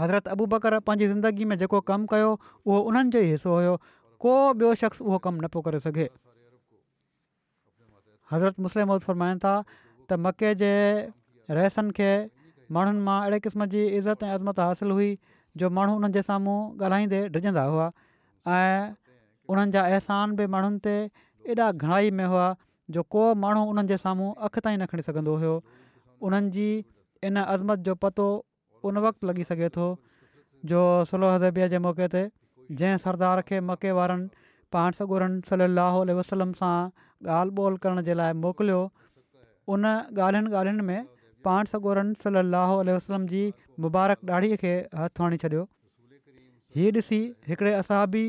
हज़रत 0.00 0.28
अबू 0.34 0.46
बकर 0.54 0.78
पंहिंजी 0.88 1.08
ज़िंदगी 1.12 1.44
में 1.52 1.56
जेको 1.62 1.80
कमु 1.90 2.06
कयो 2.12 2.30
उहो 2.32 2.78
उन्हनि 2.92 3.10
जो 3.16 3.20
ई 3.26 3.32
हिसो 3.36 3.54
हुयो 3.56 3.74
को 4.24 4.36
ॿियो 4.62 4.74
शख़्स 4.82 5.02
उहो 5.06 5.18
कमु 5.26 5.40
न 5.44 5.50
पियो 5.56 5.62
करे 5.68 5.80
सघे 5.86 6.06
हज़रत 8.32 8.64
मुस्लिम 8.68 8.96
फरमाइनि 9.08 9.42
था 9.46 9.54
त 9.72 10.18
मके 10.26 10.52
जे 10.62 10.70
रहसनि 11.58 11.96
खे 11.98 12.10
माण्हुनि 12.76 13.04
मां 13.10 13.16
अहिड़े 13.24 13.40
क़िस्म 13.48 13.66
जी 13.74 13.82
इज़त 13.98 14.22
ऐं 14.28 14.32
अज़मत 14.38 14.62
हासिलु 14.66 14.96
हुई 15.00 15.10
जो 15.60 15.70
माण्हू 15.80 15.98
उन्हनि 16.00 16.16
जे 16.18 16.22
साम्हूं 16.30 16.56
ॻाल्हाईंदे 16.88 17.20
डिॼंदा 17.36 17.64
हुआ 17.76 17.90
ऐं 18.54 18.96
उन्हनि 19.52 19.76
जा 19.78 19.84
अहसान 19.92 20.36
बि 20.40 20.46
माण्हुनि 20.56 20.80
ते 20.88 20.96
एॾा 21.56 21.70
घणाई 21.74 22.10
में 22.20 22.24
हुआ 22.34 22.48
जो 22.90 23.02
को 23.14 23.22
माण्हू 23.44 23.64
उन्हनि 23.70 23.88
जे 23.88 23.96
साम्हूं 24.02 24.32
अखि 24.48 24.60
ताईं 24.66 24.78
न 24.82 24.86
खणी 24.92 25.02
सघंदो 25.06 25.34
हुओ 25.42 25.56
उन्हनि 26.28 26.50
जी 26.56 26.68
इन 27.30 27.36
अज़मत 27.42 27.78
जो 27.88 27.94
पतो 28.04 28.26
उन 28.88 28.98
वक़्तु 29.04 29.26
लॻी 29.28 29.44
सघे 29.50 29.68
थो 29.76 29.86
जो 30.72 30.80
सलह 31.10 31.34
अज़ेबीअ 31.36 31.68
जे 31.74 31.78
मौके 31.86 32.08
ते 32.14 32.22
जंहिं 32.80 32.96
सरदार 33.04 33.42
खे 33.50 33.60
मके 33.70 33.92
वारनि 33.98 34.46
पाण 34.76 34.96
सॻोरनि 35.00 35.40
सली 35.52 36.16
वसलम 36.22 36.52
सां 36.62 36.76
ॻाल्हि 37.38 37.54
ॿोल 37.66 37.76
करण 37.84 38.00
जे 38.08 38.14
लाइ 38.20 38.32
मोकिलियो 38.44 38.80
उन 39.76 39.84
ॻाल्हियुनि 39.88 40.54
ॻाल्हियुनि 40.54 40.84
में 40.90 41.08
पाण 41.48 41.70
सॻोरनि 41.72 42.12
सलाहु 42.24 42.76
वसलम 42.90 43.26
जी 43.34 43.40
मुबारक 43.86 44.24
ॾाढीअ 44.38 44.58
खे 44.64 44.74
हथु 45.02 45.24
हणी 45.26 45.38
छॾियो 45.44 45.64
हीअ 46.78 46.92
ॾिसी 47.00 47.20
हिकिड़े 47.50 47.72
असाबी 47.82 48.22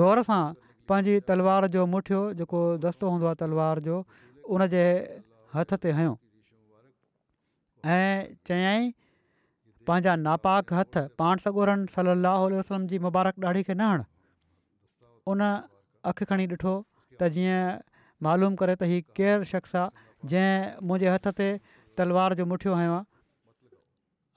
ज़ोर 0.00 0.22
सां 0.30 0.42
पंहिंजी 0.90 1.14
तलवार 1.30 1.64
जो 1.74 1.84
मुठियो 1.92 2.18
जेको 2.40 2.58
दस्तो 2.84 3.08
हूंदो 3.12 3.28
आहे 3.30 3.38
तलवार 3.42 3.78
जो 3.86 3.96
उनजे 4.56 4.82
हथ 5.54 5.76
ते 5.84 5.94
हयो 6.00 6.12
ऐं 7.94 8.36
चयाई 8.50 8.86
पंहिंजा 9.90 10.14
नापाक 10.26 10.74
हथ 10.80 10.98
पाण 11.22 11.42
सॻोरनि 11.46 11.90
सलाहु 11.96 12.52
वसलम 12.60 12.86
जी 12.92 13.00
मुबारक 13.08 13.42
ॾाढी 13.50 13.64
खे 13.70 13.74
न 13.74 13.88
हण 13.88 14.06
उन 15.34 15.44
अखि 16.12 16.28
खणी 16.32 16.46
ॾिठो 16.54 16.76
त 16.76 17.30
जीअं 17.38 17.82
मालूम 18.28 18.58
करे 18.62 18.76
त 18.82 18.90
हीउ 18.92 19.06
केरु 19.20 19.48
शख़्स 19.54 19.74
आहे 19.82 20.06
जंहिं 20.32 20.86
मुंहिंजे 20.90 21.10
हथ 21.14 21.28
ते 21.40 21.48
तलवार 22.02 22.34
जो 22.40 22.46
मुठियो 22.52 22.76
हयो 22.82 22.94
आहे 23.00 23.04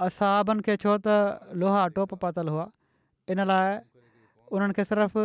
असाबनि 0.07 0.65
खे 0.69 0.75
छो 0.85 0.97
त 1.09 1.19
लोहा 1.63 1.85
टोप 1.99 2.17
पातल 2.25 2.51
हुआ 2.55 2.67
इन 3.35 3.45
लाइ 3.53 3.79
उन्हनि 4.57 4.77
खे 4.79 4.87
सिर्फ़ु 4.91 5.23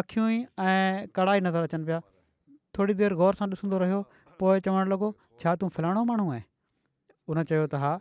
अख़ियूं 0.00 0.24
ई 0.30 0.38
ऐं 0.70 1.08
कढ़ाई 1.18 1.40
नज़र 1.46 1.68
अचनि 1.68 1.84
पिया 1.90 1.98
थोरी 2.78 2.94
देरि 3.00 3.16
गौर 3.20 3.36
सां 3.40 3.46
ॾिसंदो 3.54 3.78
रहियो 3.84 4.00
पोइ 4.42 4.62
चवणु 4.66 4.90
लॻो 4.92 5.08
छा 5.44 5.54
तूं 5.62 5.70
फलाणो 5.76 6.02
माण्हू 6.10 6.26
आहे 6.32 6.42
उन 7.34 7.40
चयो 7.52 7.62
त 7.74 7.80
हा 7.84 7.92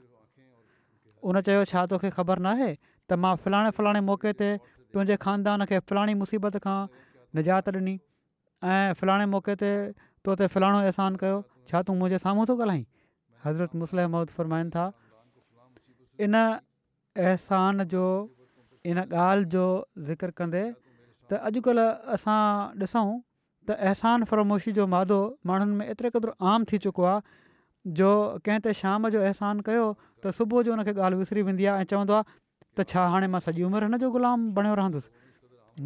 उन 1.29 1.39
चयो 1.49 1.61
छा 1.71 1.83
तोखे 1.93 2.11
ख़बर 2.17 2.41
नाहे 2.47 2.67
त 2.73 3.19
मां 3.25 3.31
फलाणे 3.45 3.71
फलाणे 3.79 4.01
मौके 4.09 4.33
ते 4.43 4.49
तुंहिंजे 4.65 5.19
ख़ानदान 5.25 5.67
खे 5.71 5.79
फलाणी 5.91 6.17
मुसीबत 6.23 6.59
खां 6.67 6.75
निजात 7.39 7.71
ॾिनी 7.77 7.95
ऐं 8.75 8.99
फलाणे 9.03 9.29
मौके 9.37 9.55
ते 9.63 9.71
तो 10.27 10.35
ते 10.41 10.51
फलाणो 10.57 10.83
अहसान 10.89 11.19
कयो 11.23 11.39
छा 11.71 11.81
तूं 11.89 11.97
मुंहिंजे 12.03 12.21
साम्हूं 12.27 12.45
थो 12.51 12.57
ॻाल्हाईं 12.61 12.83
हज़रत 13.47 13.81
मुसलमद 13.85 14.37
फरमाइनि 14.39 14.75
था 14.77 14.85
इन 16.27 16.39
अहसान 16.45 17.87
जो 17.95 18.05
इन 18.91 19.01
ॻाल्हि 19.11 19.51
जो 19.57 19.67
ज़िक्र 20.11 20.31
कंदे 20.41 20.63
त 21.29 21.33
अॼुकल्ह 21.49 22.11
असां 22.15 22.43
ॾिसूं 22.81 23.17
त 23.67 23.71
अहसान 23.87 24.23
फरामोशी 24.29 24.71
जो 24.77 24.85
मादो 24.95 25.17
माण्हुनि 25.51 25.75
में 25.75 25.85
एतिरे 25.91 26.09
क़दुरु 26.15 26.33
आम 26.53 26.63
थी 26.71 26.77
चुको 26.85 27.03
आहे 27.11 27.93
जो 27.99 28.09
कंहिं 28.45 28.59
ते 28.65 28.73
शाम 28.81 29.07
जो 29.15 29.21
अहसानु 29.29 29.61
कयो 29.69 29.85
त 30.25 30.33
सुबुह 30.39 30.61
जो 30.67 30.73
हुनखे 30.75 30.93
ॻाल्हि 31.05 31.19
विसरी 31.21 31.41
वेंदी 31.49 31.65
आहे 31.71 31.81
ऐं 31.81 31.87
चवंदो 31.93 32.13
आहे 32.19 32.23
त 32.77 32.85
छा 32.91 33.05
हाणे 33.13 33.27
मां 33.35 33.41
सॼी 33.47 33.63
उमिरि 33.69 33.87
हिन 33.89 33.97
जो 34.03 34.09
ग़ुलाम 34.17 34.47
बणियो 34.59 34.75
रहंदुसि 34.79 35.09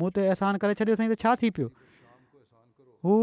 मूं 0.01 0.09
ते 0.15 0.25
अहसान 0.33 0.59
करे 0.65 0.75
छॾियो 0.81 0.95
अथई 0.99 1.07
त 1.09 1.17
छा 1.23 1.35
थी 1.43 1.49
पियो 1.59 1.69
हू 3.07 3.15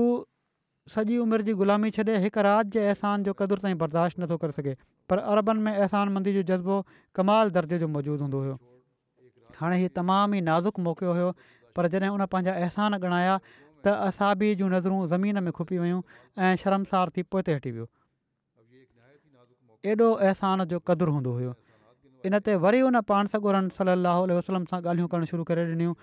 सॼी 0.96 1.18
उमिरि 1.26 1.46
जी 1.50 1.56
ग़ुलामी 1.60 1.90
छॾे 1.98 2.16
हिकु 2.24 2.46
राति 2.48 2.70
जे 2.78 2.86
अहसान 2.88 3.26
जो 3.28 3.34
कदुरु 3.42 3.66
ताईं 3.66 3.78
बर्दाश्त 3.84 4.22
नथो 4.24 4.38
करे 4.44 4.56
सघे 4.60 4.74
पर 5.12 5.22
अरबनि 5.34 5.68
में 5.68 6.08
मंदी 6.16 6.34
जो 6.40 6.46
जज़्बो 6.52 6.80
कमाल 7.20 7.52
दर्जे 7.58 7.78
जो 7.84 7.88
मौजूदु 7.98 8.22
हूंदो 8.28 8.42
हुयो 8.46 8.56
हाणे 9.60 9.76
हीउ 9.84 9.92
तमामु 10.00 10.40
ई 10.42 10.42
नाज़ुक 10.50 10.82
मौक़ो 10.88 11.10
हुयो 11.20 11.28
पर 11.76 11.88
जॾहिं 11.92 12.10
उन 12.16 12.24
पंहिंजा 12.34 12.52
अहसान 12.64 12.96
ॻणाया 13.00 13.34
त 13.86 13.92
असाबी 14.08 14.48
जूं 14.60 14.68
नज़रूं 14.72 15.00
ज़मीन 15.12 15.42
में 15.48 15.52
खुपी 15.58 15.78
वियूं 15.82 16.00
ऐं 16.44 16.60
शर्मसार 16.64 17.12
थी 17.16 17.22
पोइ 17.34 17.42
त 17.48 17.58
हटी 17.60 17.70
वियो 17.76 17.86
एॾो 19.92 20.08
अहसान 20.28 20.64
जो 20.74 20.80
कदुरु 20.90 21.12
हूंदो 21.16 21.34
हुयो 21.38 21.52
इन 22.30 22.38
ते 22.48 22.54
वरी 22.66 22.80
उन 22.90 23.00
पाण 23.12 23.30
सॻोरन 23.34 23.68
सली 23.80 24.38
वसलम 24.38 24.64
सां 24.72 24.80
ॻाल्हियूं 24.86 25.12
करणु 25.14 25.30
शुरू 25.32 25.44
करे 25.52 25.66
ॾिनियूं 25.74 25.94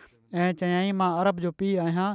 ऐं 0.44 0.52
चयाईं 0.62 0.94
मां 1.02 1.10
अरब 1.24 1.42
जो 1.48 1.52
पीउ 1.62 1.82
आहियां 1.88 2.08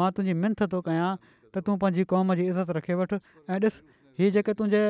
मां 0.00 0.10
तुंहिंजी 0.18 0.38
मिनत 0.44 0.62
थो 0.74 0.80
कयां 0.90 1.08
त 1.24 1.66
तूं 1.68 1.76
पंहिंजी 1.84 2.04
क़ौम 2.14 2.34
जी 2.40 2.46
इज़त 2.54 2.76
रखे 2.78 2.98
वठि 3.02 3.18
ऐं 3.50 3.60
ॾिसु 3.66 3.84
हीउ 4.20 4.34
जेके 4.38 4.54
तुंहिंजे 4.60 4.84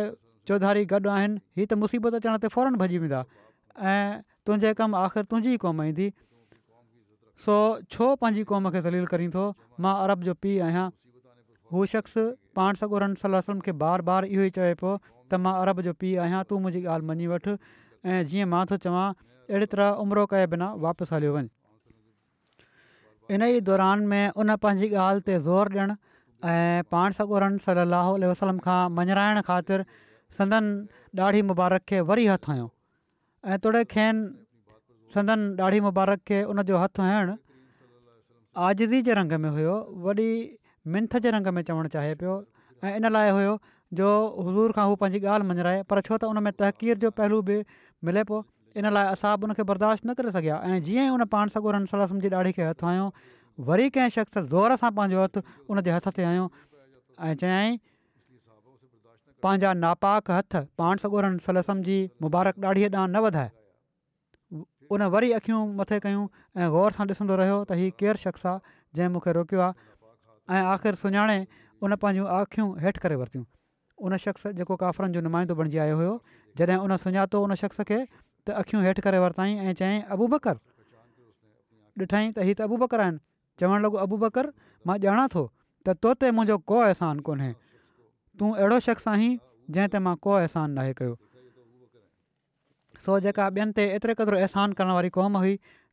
चौधारी 0.51 0.85
गॾु 0.95 1.11
आहिनि 1.17 1.43
ही 1.61 1.67
त 1.73 1.81
मुसीबत 1.85 2.19
अचण 2.21 2.43
ते 2.45 2.53
फौरन 2.57 2.77
भॼी 2.83 3.01
वेंदा 3.05 3.23
ऐं 3.95 4.23
तुंहिंजे 4.49 4.75
कमु 4.83 5.01
आख़िर 5.07 5.29
तुंहिंजी 5.33 5.57
क़ौम 5.67 5.83
ईंदी 5.87 6.11
सो 7.45 7.55
छो 7.95 8.07
पंहिंजी 8.23 8.43
क़ौम 8.51 8.71
खे 8.77 8.81
दलील 8.87 9.07
करी 9.13 9.29
थो 9.35 9.43
मां 9.87 9.95
अरब 10.05 10.29
जो 10.29 10.35
पीउ 10.45 10.63
आहियां 10.69 10.85
हू 11.75 11.85
शख़्स 11.95 12.25
पाण 12.61 12.81
सॻोरम 12.83 13.17
सलो 13.25 13.41
वसलम 13.41 13.61
खे 13.67 13.75
बार 13.83 14.05
बार 14.11 14.29
इहो 14.29 14.47
ई 14.51 14.55
चए 14.59 14.77
पियो 14.83 14.93
त 15.05 15.41
मां 15.47 15.53
अरब 15.65 15.85
जो 15.89 15.95
पीउ 16.05 16.23
आहियां 16.27 16.43
तूं 16.53 16.61
मुंहिंजी 16.67 16.87
ॻाल्हि 16.95 17.11
मञी 17.11 17.29
वठि 17.33 17.55
ऐं 18.15 18.19
जीअं 18.31 18.49
मां 18.55 18.63
थो 18.73 18.79
चवां 18.87 19.05
अहिड़ी 19.19 19.71
तरह 19.75 20.03
उमिरो 20.07 20.25
कए 20.35 20.47
बिना 20.55 20.71
वापसि 20.87 21.15
हलियो 21.17 21.35
वञु 21.37 21.53
इन 23.35 23.41
ई 23.43 23.61
दौरान 23.71 24.09
में 24.15 24.43
उन 24.43 24.57
पंहिंजी 24.65 24.91
ॻाल्हि 25.05 25.27
ते 25.29 25.39
ज़ोर 25.49 25.73
ॾियणु 25.77 25.99
ऐं 26.55 26.91
पाण 26.97 27.19
सॻोरम 27.21 27.61
सलाहु 27.69 28.17
वसलम 28.33 28.65
खां 28.69 28.81
मंझाइण 29.01 29.43
ख़ातिर 29.51 29.87
संदन 30.41 30.73
ॾाढ़ी 31.27 31.45
मुबारक 31.53 31.87
खे 31.93 32.03
वरी 32.13 32.27
हथ 32.35 32.51
आहियो 32.55 32.67
ऐं 33.53 33.59
तोड़े 33.67 33.85
खेनि 33.95 34.25
संदन 35.17 35.41
ॾाढ़ी 35.65 35.81
मुबारक 35.89 36.21
खे 36.31 36.39
उनजो 36.53 36.77
हथु 36.81 37.03
हुअणु 37.03 37.35
आज़ी 38.69 38.99
जे 39.07 39.13
रंग 39.19 39.33
में 39.45 39.49
हुयो 39.55 39.75
वॾी 40.07 40.27
मिंथ 40.95 41.17
जे 41.27 41.31
रंग 41.37 41.47
में 41.59 41.63
चवणु 41.69 41.89
चाहे 41.95 42.11
पियो 42.23 42.35
ऐं 42.89 42.93
इन 42.99 43.09
लाइ 43.17 43.31
हुयो 43.37 43.55
जो 44.01 44.09
हज़ूर 44.49 44.75
खां 44.79 44.85
हू 44.93 44.99
पंहिंजी 45.05 45.25
ॻाल्हि 45.33 45.49
मंझराए 45.53 45.83
पर 45.93 46.01
छो 46.11 46.19
त 46.25 46.31
उन 46.33 46.43
में 46.49 46.53
तहक़ीर 46.61 47.01
जो 47.07 47.11
पहलू 47.23 47.39
बि 47.49 47.57
मिले 48.11 48.25
पियो 48.33 48.43
इन 48.83 48.91
लाइ 48.99 49.09
असां 49.17 49.33
बि 49.41 49.49
उनखे 49.51 49.67
बर्दाश्त 49.73 50.07
न 50.07 50.19
करे 50.21 50.35
सघिया 50.39 50.59
ऐं 50.71 50.79
जीअं 50.89 51.07
ई 51.11 51.17
उन 51.17 51.27
पाण 51.39 51.55
सॻोरनि 51.57 51.91
सलसम 51.97 52.21
जी 52.27 52.33
ॾाढी 52.45 52.53
खे 52.61 52.69
हथु 52.71 52.91
आयो 52.95 53.07
वरी 53.73 53.89
कंहिं 53.99 54.15
शख़्स 54.21 54.43
ज़ोर 54.55 54.77
सां 54.87 54.93
पंहिंजो 55.03 55.25
हथु 55.27 55.45
उन 55.69 55.85
हथ 55.97 56.13
ते 56.19 56.29
आयो 56.37 56.47
ऐं 57.29 57.35
चयाई 57.45 57.77
पंहिंजा 59.47 59.73
नापाक 59.87 60.31
हथ 60.39 60.63
पाण 60.83 61.05
सागोरनि 61.07 61.47
सलसम 61.49 61.85
जी 61.91 62.03
मुबारक 62.27 62.65
ॾाढीअ 62.69 62.97
ॾांहुं 62.97 63.13
न 63.13 63.29
वधाए 63.29 63.55
उन 64.93 65.03
वरी 65.13 65.31
अखियूं 65.39 65.61
मथे 65.77 65.99
कयूं 66.01 66.27
ऐं 66.63 66.69
ग़ौर 66.71 66.93
सां 66.97 67.07
ॾिसंदो 67.13 67.37
रहियो 67.41 67.57
त 67.69 67.79
हीउ 67.81 67.93
केरु 68.01 68.21
शख़्स 68.25 68.47
आहे 68.51 68.77
जंहिं 68.99 69.11
मूंखे 69.15 69.33
रोकियो 69.39 69.61
आहे 69.67 69.75
ऐं 70.57 70.63
आख़िर 70.75 70.95
सुञाणे 71.03 71.39
उन 71.87 71.97
पंहिंजूं 72.05 72.27
अखियूं 72.39 72.67
हेठि 72.85 73.03
करे 73.05 73.17
वरितियूं 73.23 73.45
उन 74.09 74.17
शख़्स 74.25 74.47
जेको 74.61 74.77
काफ़रनि 74.83 75.17
जो 75.19 75.21
नुमाइंदो 75.27 75.55
बणिजी 75.63 75.81
आयो 75.87 75.97
हुयो 76.03 76.15
जॾहिं 76.61 76.79
उन 76.87 76.97
सुञातो 77.07 77.43
उन 77.49 77.55
शख़्स 77.63 77.81
खे 77.91 78.01
त 78.15 78.57
अख़ियूं 78.63 78.85
हेठि 78.87 79.05
करे 79.09 79.23
ऐं 79.27 79.73
चयईं 79.83 80.03
अबू 80.17 80.31
बकर 80.37 80.59
ॾिठई 81.99 82.31
त 82.37 82.47
हीउ 82.49 82.55
त 82.55 82.69
अबू 82.69 82.77
बकर 82.87 83.03
आहिनि 83.07 83.23
चवणु 83.61 83.83
लॻो 83.87 84.17
बकर 84.25 84.51
मां 84.87 84.97
ॼाणा 85.09 85.27
थो 85.37 85.43
त 85.89 85.99
तो 86.07 86.13
ते 86.23 86.31
मुंहिंजो 86.39 86.57
को 86.73 86.77
अहसानु 86.89 87.25
कोन्हे 87.29 87.51
तूं 88.39 88.53
अहिड़ो 88.65 88.79
शख़्स 88.91 89.07
आहीं 89.17 89.31
जंहिं 89.77 89.89
ते 89.95 89.99
मां 90.09 90.15
को 90.27 90.31
अहसानु 90.41 90.81
नाहे 90.81 90.93
कयो 91.01 91.15
सो 93.07 93.17
जेका 93.25 93.45
ॿियनि 93.57 93.73
ते 93.79 93.83
एतिरे 93.97 94.15
क़दुरु 94.21 94.39
अहसानु 94.45 94.75
करण 94.79 94.91
वारी 94.99 95.11
क़ौम 95.17 95.39
हुई 95.43 95.51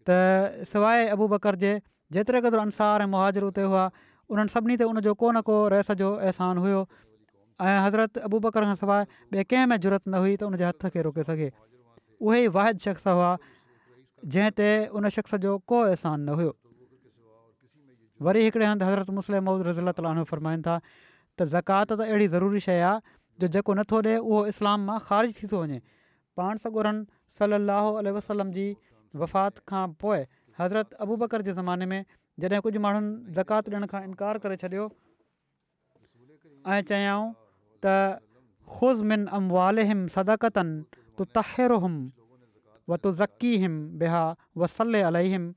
त 0.09 0.65
सवाइ 0.71 1.01
अबू 1.15 1.25
बकर 1.33 1.57
जेतिरे 1.63 2.39
क़दुरु 2.45 2.61
अंसार 2.69 3.03
ऐं 3.05 3.09
मुहाजर 3.15 3.45
उते 3.49 3.65
हुआ 3.73 3.83
उन्हनि 4.33 4.53
सभिनी 4.53 4.77
ते 4.81 4.87
उनजो 4.93 5.13
को 5.21 5.29
न 5.35 5.41
को 5.49 5.57
रहस 5.75 5.93
जो 6.01 6.09
अहसानु 6.31 6.63
हुयो 6.65 6.81
ऐं 7.67 7.77
हज़रत 7.85 8.19
अबू 8.29 8.39
बकर 8.47 8.65
खां 8.69 8.75
सवाइ 8.81 9.05
ॿिए 9.35 9.45
कंहिं 9.53 9.69
में 9.73 9.77
ज़रूरत 9.77 10.03
न 10.09 10.23
हुई 10.25 10.33
त 10.41 10.49
उनजे 10.49 10.65
हथ 10.69 10.89
खे 10.97 11.05
रोके 11.09 11.27
सघे 11.29 11.51
उहे 11.53 12.43
ई 12.43 12.51
वाहिद 12.59 12.83
शख़्स 12.89 13.07
हुआ 13.19 13.31
जंहिं 14.35 14.57
ते 14.63 14.69
उन 14.97 15.09
शख़्स 15.19 15.41
जो 15.47 15.53
को 15.73 15.83
अहसान 15.93 16.25
न 16.33 16.41
हुयो 16.41 16.57
वरी 18.29 18.45
हिकिड़े 18.49 18.67
हंधि 18.71 18.85
हज़रत 18.91 19.17
मुस्लिम 19.23 19.51
मौद 19.53 19.67
रज़ीला 19.71 19.93
ताली 20.01 20.25
फरमाइनि 20.35 20.65
था 20.69 20.77
त 20.89 21.53
ज़कात 21.55 21.91
त 21.95 22.11
अहिड़ी 22.11 22.33
ज़रूरी 22.37 22.65
शइ 22.69 22.83
आहे 22.93 23.17
जो 23.45 23.51
जेको 23.57 23.79
नथो 23.81 24.01
ॾिए 24.07 24.19
उहो 24.29 24.43
इस्लाम 24.55 24.89
मां 24.91 24.99
ख़ारिज 25.11 25.41
थी 25.41 25.51
थो 25.55 25.63
वञे 25.67 25.81
पाण 26.39 26.57
सगुरनि 26.63 27.05
सली 27.39 27.57
लहो 27.69 27.89
वसलम 28.17 28.51
जी 28.57 28.65
वफ़ात 29.23 29.61
खां 29.71 29.83
पोइ 30.03 30.21
हज़रत 30.59 31.01
बकर 31.23 31.41
जे 31.49 31.53
ज़माने 31.59 31.85
में 31.93 32.05
जॾहिं 32.43 32.59
कुझु 32.67 32.79
माण्हुनि 32.85 33.33
ज़कात 33.39 33.69
ॾियण 33.73 33.85
खां 33.93 34.01
इनकार 34.09 34.37
करे 34.45 34.57
छॾियो 34.63 34.85
ऐं 36.75 36.79
चयाऊं 36.91 37.27
त 37.85 37.95
ख़ुज़मिन 38.77 39.25
अमवाल 39.39 39.85
हिम 39.91 40.01
सदाकतनि 40.17 41.03
तु 41.17 41.27
तहरुम 41.39 41.95
व 42.89 42.97
तू 43.05 43.11
ज़ी 43.21 43.51
हिम 43.65 43.77
बेहा 44.03 44.23
वसल 44.63 45.01
अल 45.09 45.21
अलम 45.23 45.47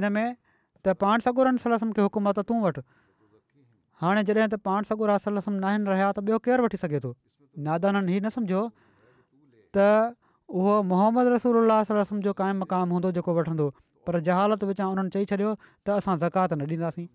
इन 0.00 0.08
में 0.18 0.26
त 0.26 0.96
पाण 1.04 1.26
सगुरन 1.28 1.62
सलसम 1.66 1.92
खे 1.98 2.06
हुकूमत 2.08 2.42
तूं 2.50 2.60
वठि 2.66 2.82
हाणे 4.02 4.26
जॾहिं 4.32 4.48
त 4.54 4.60
पाण 4.70 4.90
सगुर 4.92 5.16
आहे 5.16 5.38
रहिया 5.38 6.12
त 6.18 6.28
ॿियो 6.28 6.42
केरु 6.48 6.68
वठी 6.68 6.82
सघे 6.86 7.00
थो 7.06 7.14
नादाननि 7.70 8.12
हीउ 8.14 8.26
न 8.26 8.34
सम्झो 8.40 8.66
उहो 9.78 10.82
मोहम्मद 10.90 11.26
रसूल 11.34 11.56
उल्हास 11.62 11.92
जो 12.26 12.32
काइम 12.40 12.60
मक़ामु 12.64 12.94
हूंदो 12.98 13.10
जेको 13.18 13.34
वठंदो 13.38 13.66
पर 14.06 14.20
जहालत 14.28 14.64
विचां 14.70 14.86
उन्हनि 14.94 15.10
चई 15.16 15.26
छॾियो 15.32 15.50
त 15.86 15.96
असां 16.00 16.14
ज़कात 16.22 16.52
न 16.58 16.66
ॾींदासीं 16.78 17.06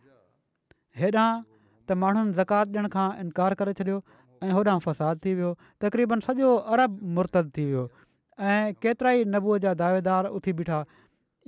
हेॾां 1.03 1.27
त 1.43 1.97
माण्हुनि 2.03 2.33
ज़कात 2.41 2.67
ॾियण 2.75 2.91
खां 2.97 3.05
इनकार 3.23 3.53
करे 3.61 3.73
छॾियो 3.79 3.97
ऐं 4.43 4.51
होॾां 4.59 4.77
फ़साद 4.85 5.19
थी 5.25 5.33
वियो 5.39 5.51
तक़रीबन 5.85 6.19
सॼो 6.27 6.51
अरब 6.77 6.97
मुर्तद 7.17 7.51
थी 7.57 7.65
वियो 7.71 7.85
ऐं 8.51 8.77
केतिरा 8.85 9.11
ई 9.17 9.31
नबूअ 9.37 9.57
जा 9.65 9.73
दावेदार 9.81 10.31
उथी 10.39 10.53
बीठा 10.61 10.83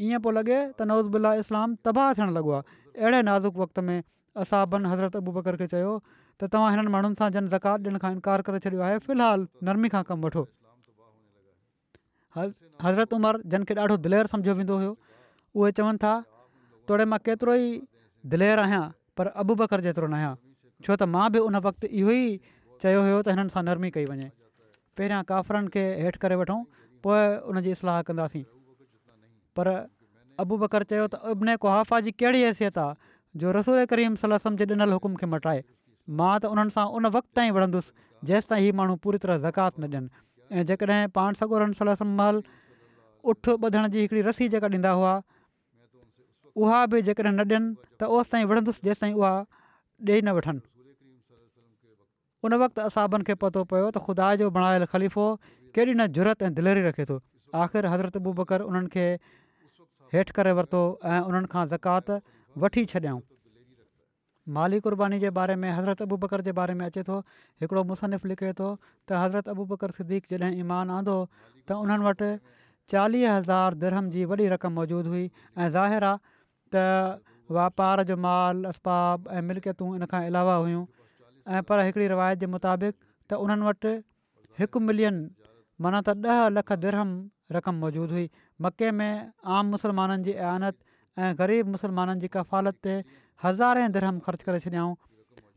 ईअं 0.09 0.25
पियो 0.25 0.35
लॻे 0.39 0.57
त 0.79 0.89
नवज़बुल 0.91 1.27
इस्लाम 1.45 1.75
तबाह 1.89 2.11
थियणु 2.19 2.37
लॻो 2.39 2.51
आहे 2.57 2.75
अहिड़े 3.03 3.21
नाज़ुक 3.29 3.63
वक़्त 3.63 3.79
में 3.91 3.97
असां 4.45 4.65
हज़रत 4.75 5.23
अबूबकर 5.23 5.61
खे 5.63 5.67
चयो 5.77 5.95
त 6.41 6.51
तव्हां 6.57 6.75
हिननि 6.75 6.95
माण्हुनि 6.99 7.21
सां 7.23 7.29
जन 7.39 7.47
ज़कात 7.55 7.87
ॾियण 7.89 8.03
खां 8.05 8.13
इनकार 8.19 8.47
करे 8.51 8.65
छॾियो 8.67 8.85
आहे 8.91 8.99
फ़िलहालु 9.09 9.71
नरमी 9.71 9.95
खां 9.97 10.03
कमु 10.13 10.27
वठो 10.31 10.47
हज़रत 12.37 13.13
उमर 13.13 13.41
जिन 13.51 13.63
खे 13.67 13.73
ॾाढो 13.73 13.97
दिलेर 14.05 14.27
सम्झियो 14.33 14.53
वेंदो 14.55 14.77
हुयो 14.77 14.93
उहे 15.55 15.71
चवनि 15.79 15.97
था 16.03 16.13
तोड़े 16.87 17.05
मां 17.11 17.19
केतिरो 17.27 17.53
ई 17.55 17.69
दिलेर 18.33 18.59
आहियां 18.65 18.83
पर 19.17 19.27
अबू 19.43 19.55
बकर 19.61 19.81
जेतिरो 19.87 20.07
न 20.07 20.19
आहियां 20.19 20.33
छो 20.87 20.95
त 20.95 21.09
मां 21.15 21.25
बि 21.35 21.43
उन 21.49 21.55
वक़्तु 21.67 21.87
इहो 22.01 22.15
ई 22.17 22.23
चयो 22.83 23.03
हुयो 23.07 23.19
त 23.23 23.35
हिननि 23.35 23.53
सां 23.55 23.63
नरमी 23.67 23.91
कई 23.97 24.05
वञे 24.11 24.27
पहिरियां 24.99 25.21
काफ़रनि 25.31 25.71
खे 25.75 25.85
हेठि 26.07 26.21
करे 26.25 26.39
वठूं 26.43 26.59
पोइ 27.07 27.21
उन 27.53 27.61
जी 27.67 27.75
इस्लाहु 27.77 28.03
कंदासीं 28.09 28.43
पर 29.59 29.71
अबू 30.45 30.59
बकर 30.65 30.87
चयो 30.91 31.07
त 31.15 31.23
अबनै 31.35 31.55
कुआा 31.65 32.01
जी 32.09 32.15
कहिड़ी 32.23 32.43
हैसियत 32.47 32.81
आहे 32.85 33.13
जो 33.43 33.55
रसूल 33.59 33.85
करीम 33.95 34.15
सलसम 34.25 34.59
जे 34.61 34.65
ॾिनल 34.73 34.97
हुकुम 34.97 35.15
खे 35.23 35.31
मटाए 35.35 35.63
मां 36.21 36.33
त 36.43 36.53
उन्हनि 36.55 36.77
सां 36.79 36.87
उन 36.99 37.11
वक़्तु 37.17 37.35
ताईं 37.41 37.55
वणंदुसि 37.59 38.31
जेसि 38.31 38.49
ताईं 38.53 38.65
हीउ 38.67 38.77
माण्हू 38.81 38.99
पूरी 39.07 39.25
तरह 39.27 39.41
ज़कात 39.47 39.79
न 39.79 39.93
ॾियनि 39.95 40.23
ऐं 40.51 40.65
जेकॾहिं 40.65 41.07
पाण 41.15 41.33
सॻो 41.39 41.57
रसाल 41.59 42.41
उठ 43.33 43.49
ॿधण 43.49 43.87
जी 43.93 43.99
हिकिड़ी 44.01 44.21
रसी 44.29 44.47
जेका 44.53 44.67
ॾींदा 44.67 44.89
हुआ 44.99 45.13
उहा 46.55 46.85
बि 46.93 47.01
जेकॾहिं 47.07 47.31
न 47.35 47.45
ॾियनि 47.49 47.73
त 47.99 48.03
ओसि 48.17 48.31
ताईं 48.31 48.45
विढ़ंदुसि 48.51 48.81
जेसि 48.87 49.11
उहा 49.21 49.33
ॾेई 50.07 50.21
न 50.23 50.35
वठनि 50.39 50.59
उन 52.45 52.53
वक़्तु 52.61 52.81
असाबनि 52.87 53.23
खे 53.29 53.33
पतो 53.43 53.63
पियो 53.73 53.89
त 53.95 53.97
ख़ुदा 54.07 54.29
जो 54.41 54.49
बणायल 54.57 54.85
ख़लीफ़ो 54.93 55.25
केॾी 55.77 55.93
न 55.97 56.05
जुरत 56.17 56.43
ऐं 56.49 56.53
दिलेरी 56.61 56.83
रखे 56.89 57.05
थो 57.11 57.17
आख़िर 57.63 57.85
हज़रत 57.95 58.17
बुबकर 58.29 58.67
उन्हनि 58.69 58.93
खे 58.97 59.07
हेठि 60.13 60.37
करे 60.39 60.51
वरितो 60.61 60.83
ऐं 61.13 61.21
उन्हनि 61.31 61.65
ज़कात 61.73 62.11
वठी 62.65 62.85
माली 64.53 64.79
क़ुर्बानी 64.79 65.17
जे 65.19 65.29
बारे 65.35 65.55
में 65.61 65.71
हज़रत 65.71 66.01
अबू 66.01 66.17
बकर 66.23 66.41
जे 66.47 66.51
बारे 66.57 66.73
में 66.77 66.85
अचे 66.85 67.03
थो 67.03 67.17
हिकिड़ो 67.61 67.83
मुसनिफ़ 67.91 68.27
लिखे 68.27 68.51
थो 68.59 68.77
त 69.09 69.11
हज़रत 69.11 69.47
अबू 69.53 69.65
बकर 69.71 69.91
सिद्दीक़ 69.97 70.25
जॾहिं 70.33 70.51
ईमान 70.61 70.89
आंदो 70.97 71.13
हो 71.13 71.25
त 71.67 71.79
उन्हनि 71.85 72.05
वटि 72.05 72.29
चालीह 72.93 73.33
हज़ार 73.35 73.73
दिरहम 73.85 74.09
जी 74.17 74.25
वॾी 74.29 74.47
रक़म 74.53 74.71
मौजूदु 74.81 75.09
हुई 75.15 75.23
ऐं 75.57 75.69
ज़ाहिर 75.77 76.03
आहे 76.11 76.35
त 76.75 76.85
वापार 77.57 78.03
जो 78.11 78.15
माल 78.27 78.63
असबाब 78.73 79.27
ऐं 79.37 79.41
मिल्कियतूं 79.49 79.89
इन 79.97 80.05
खां 80.13 80.21
अलावा 80.29 80.55
हुयूं 80.55 80.85
पर 81.69 81.81
हिकिड़ी 81.89 82.07
रिवायत 82.13 82.37
जे 82.45 82.53
मुताबिक़ 82.59 82.95
त 83.25 83.31
उन्हनि 83.45 83.65
वटि 83.71 83.97
हिकु 84.61 84.77
मिलियन 84.91 85.15
माना 85.81 85.99
त 86.05 86.09
ॾह 86.37 86.47
लख 86.61 86.69
दरहम 86.85 87.09
रक़म 87.59 87.75
मौजूदु 87.85 88.13
हुई 88.21 88.27
मके 88.67 88.89
में 89.01 89.11
आम 89.59 89.63
मुसलमाननि 89.75 90.23
जी 90.29 90.33
आयानत 90.39 90.75
ऐं 91.25 91.31
ग़रीब 91.41 91.65
मुसलमाननि 91.77 92.19
जी 92.21 92.27
कफ़ालत 92.37 92.75
ते 92.85 92.93
हज़ारे 93.43 93.87
धर्म 93.95 94.19
ख़र्चु 94.25 94.45
करे 94.45 94.59
छॾियाऊं 94.65 94.93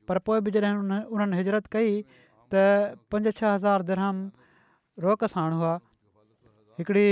पर 0.09 0.19
पोइ 0.27 0.41
बि 0.47 0.51
जॾहिं 0.57 0.75
हुन 0.79 0.93
उन्हनि 1.15 1.37
हिजरत 1.37 1.67
कई 1.73 1.91
त 2.55 2.63
पंज 3.13 3.31
छह 3.39 3.55
हज़ार 3.55 3.83
धरम 3.91 4.19
रोक 5.07 5.25
साण 5.35 5.53
हुआ 5.61 5.75
हिकिड़ी 6.81 7.09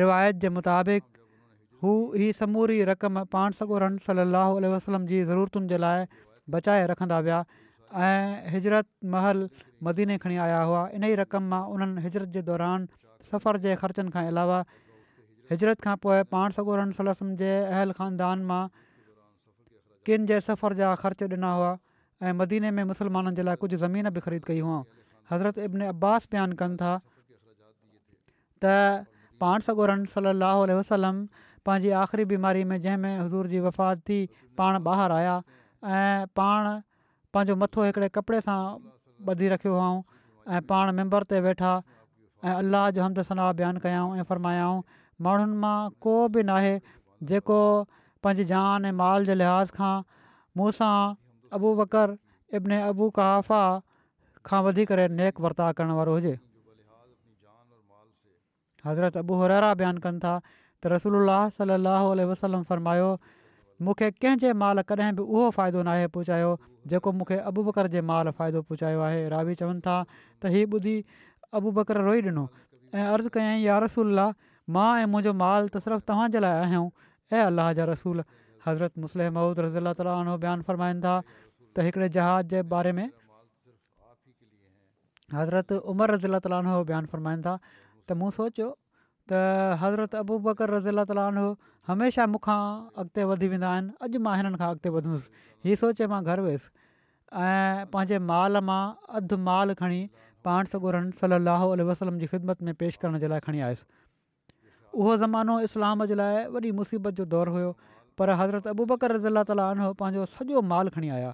रिवायत 0.00 0.36
जे 0.44 0.48
मुताबिक़ 0.56 1.04
हू 1.84 1.90
हीअ 2.16 2.32
समूरी 2.40 2.78
रक़म 2.92 3.22
पाण 3.36 3.58
सॻोरम 3.60 3.96
सलाहु 4.06 4.72
वसलम 4.76 5.06
जी 5.12 5.22
ज़रूरतुनि 5.32 5.68
जे 5.74 5.78
लाइ 5.84 6.06
बचाए 6.56 6.86
रखंदा 6.92 7.18
विया 7.28 7.40
ऐं 8.06 8.52
हिजरत 8.54 8.86
महल 9.14 9.42
मदीने 9.88 10.16
खणी 10.24 10.36
आया 10.46 10.62
हुआ 10.70 10.88
इन 10.98 11.04
ई 11.10 11.18
रक़म 11.22 11.48
मां 11.52 11.60
उन्हनि 11.74 12.02
हिजरत 12.06 12.34
जे 12.38 12.42
दौरान 12.48 12.88
सफ़र 13.32 13.60
जे 13.66 13.76
ख़र्चनि 13.84 14.16
खां 14.16 14.24
अलावा 14.32 14.58
हिजरत 15.52 15.86
खां 15.86 15.96
पोइ 16.06 16.22
पाण 16.34 16.58
सॻोरमसल 16.60 17.08
वसलम 17.12 17.34
जे 17.44 17.52
अहल 17.60 17.92
ख़ानदान 18.00 18.44
मां 18.52 18.62
किन 20.06 20.26
जे 20.30 20.38
सफ़र 20.46 20.74
जा 20.80 20.94
ख़र्च 21.02 21.26
ॾिना 21.34 21.52
हुआ 21.58 21.70
ऐं 22.22 22.32
मदीने 22.40 22.70
में 22.78 22.82
मुस्लमाननि 22.92 23.30
जे 23.38 23.42
लाइ 23.48 23.56
कुझु 23.62 23.76
ज़मीन 23.82 24.08
बि 24.18 24.22
ख़रीद 24.26 24.44
कई 24.50 24.60
हुअ 24.66 24.78
हज़रत 25.32 25.58
इब्न 25.66 25.88
अब्बास 25.92 26.28
बयानु 26.34 26.56
कनि 26.62 26.76
था 26.82 26.92
त 28.64 28.76
पाण 29.44 29.64
सॻोरनि 29.68 30.06
सली 30.12 30.30
अलाह 30.34 30.78
वसलम 30.80 31.18
पंहिंजी 31.68 31.90
आख़िरी 32.02 32.24
बीमारी 32.34 32.62
में 32.72 32.76
जंहिंमें 32.86 33.18
हज़ूर 33.22 33.52
जी 33.54 33.64
वफ़ात 33.66 34.06
थी 34.10 34.20
पाण 34.62 34.78
ॿाहिरि 34.80 35.16
आया 35.16 35.34
ऐं 35.96 36.32
पाण 36.40 36.68
पंहिंजो 37.36 37.56
मथो 37.62 37.88
हिकिड़े 37.88 38.08
कपिड़े 38.18 38.40
सां 38.48 38.58
ॿधी 39.34 39.48
रखियो 39.56 39.74
हुआ 39.80 39.90
ऐं 40.52 40.62
पाण 40.72 40.92
मेंबर 41.02 41.28
ते 41.34 41.40
वेठा 41.48 41.74
ऐं 42.46 42.54
अलाह 42.62 42.86
जो 42.98 43.02
हमद 43.06 43.22
सना 43.32 43.50
बयानु 43.60 43.84
कयाऊं 43.88 44.16
ऐं 44.22 44.28
फरमायाऊं 44.32 44.80
माण्हुनि 45.28 45.58
मां 45.66 45.76
को 46.06 46.16
बि 46.38 46.46
नाहे 46.52 46.72
जेको 47.32 47.60
पंहिंजी 48.24 48.44
जान 48.52 48.86
ऐं 48.90 48.94
माल 49.00 49.24
जे 49.30 49.34
लिहाज़ 49.40 49.72
खां 49.78 49.94
मूंसां 50.60 50.92
अबू 51.58 51.72
बकर 51.82 52.16
इब्न 52.60 52.80
अबू 52.92 53.08
कहाफ़ा 53.20 53.62
खां 54.50 54.60
वधी 54.68 54.86
करे 54.92 55.06
नेक 55.20 55.42
वर्ता 55.46 55.70
करण 55.80 55.94
वारो 56.00 56.16
हुजे 56.18 56.34
हज़रत 58.88 59.16
अबूहरा 59.24 59.72
बयानु 59.82 60.04
कनि 60.08 60.22
था 60.26 60.34
त 60.48 60.94
रसो 60.94 61.14
अला 61.22 61.38
सलाहु 61.60 62.16
वसलम 62.32 62.62
फ़रमायो 62.72 63.10
मूंखे 63.86 64.10
कंहिंजे 64.24 64.52
माल 64.64 64.80
कॾहिं 64.90 65.12
बि 65.16 65.22
उहो 65.30 65.48
फ़ाइदो 65.56 65.80
فائدو 65.84 66.12
पहुचायो 66.18 66.52
जेको 66.92 67.12
मूंखे 67.20 67.36
अबू 67.50 67.64
ॿकर 67.72 67.90
जे 67.96 68.00
माल 68.10 68.30
फ़ाइदो 68.30 68.62
पहुचायो 68.70 69.00
आहे 69.06 69.28
रावी 69.34 69.54
चवनि 69.62 69.80
था 69.86 69.96
त 70.12 70.52
हीअ 70.54 70.68
ॿुधी 70.70 70.96
अबू 71.60 71.70
बकरु 71.80 72.04
रोई 72.06 72.22
ॾिनो 72.28 72.44
ऐं 72.94 73.06
अर्ज़ु 73.08 73.30
कयई 73.36 73.62
यार 73.66 73.82
रसूला 73.84 74.24
मां 74.76 74.86
ऐं 75.00 75.06
मुंहिंजो 75.14 75.32
माल 75.42 75.68
त 75.68 75.82
सिर्फ़ु 75.86 76.06
तव्हांजे 76.10 76.40
लाइ 76.46 76.56
आहियूं 76.62 76.88
ऐं 77.32 77.42
अलाह 77.44 77.72
जा 77.78 77.84
रसूल 77.90 78.20
हज़रत 78.66 78.98
मुस्लिम 79.04 79.34
महूद 79.38 79.60
रज़ी 79.66 79.78
अला 79.82 79.92
तालीन 80.00 80.30
हू 80.32 80.36
बयानु 80.44 80.66
फरमाइनि 80.70 81.00
था 81.06 81.14
त 81.28 81.86
हिकिड़े 81.86 82.08
जहाज़ 82.16 82.46
जे 82.52 82.62
बारे 82.74 82.92
में 82.98 83.08
हज़रत 85.38 85.72
उमर 85.94 86.10
रज़ीला 86.16 86.40
तालीआनो 86.46 86.76
बयानु 86.92 87.12
फ़रमाइनि 87.14 87.44
था 87.48 87.54
त 87.64 88.18
मूं 88.22 88.30
सोचियो 88.38 88.68
त 89.32 89.76
हज़रत 89.82 90.14
अबू 90.22 90.38
बकर 90.46 90.74
रज़ी 90.76 90.92
अला 90.94 91.04
तालीन 91.12 91.42
हू 91.44 91.50
हमेशह 91.92 92.30
मूंखां 92.36 92.58
अॻिते 93.04 93.26
वधी 93.32 93.50
वेंदा 93.54 93.72
आहिनि 93.74 93.94
अॼु 94.06 94.22
मां 94.28 94.36
हिननि 94.42 94.62
खां 94.62 94.70
अॻिते 94.78 94.94
वधंदुसि 94.98 95.44
हीअ 95.68 95.82
सोचे 95.84 96.10
मां 96.14 96.22
घरु 96.22 96.46
वियुसि 96.48 96.74
ऐं 97.48 97.90
पंहिंजे 97.96 98.22
माल 98.30 98.62
मां 98.70 98.80
अधु 99.22 99.40
माल 99.50 99.74
खणी 99.82 100.00
पाण 100.48 100.72
सॻो 100.76 100.94
सलाहु 101.24 101.74
वसलम 101.92 102.22
जी 102.26 102.30
ख़िदमत 102.34 102.66
में 102.70 102.74
पेश 102.84 103.02
करण 103.04 103.22
जे 103.24 103.34
लाइ 103.34 103.46
खणी 103.50 103.64
आयुसि 103.70 103.94
उहो 104.96 105.14
ज़मानो 105.20 105.54
इस्लाम 105.68 106.04
जे 106.10 106.14
लाइ 106.18 106.36
वॾी 106.52 106.70
मुसीबत 106.76 107.14
जो 107.20 107.24
दौरु 107.32 107.52
हुयो 107.56 107.70
पर 108.20 108.30
हज़रत 108.40 108.66
अबू 108.72 108.84
बकर 108.92 109.12
रज़ा 109.16 109.42
ताला 109.50 109.88
पंहिंजो 110.02 110.24
सॼो 110.34 110.62
मालु 110.72 110.94
खणी 110.94 111.08
आया 111.16 111.32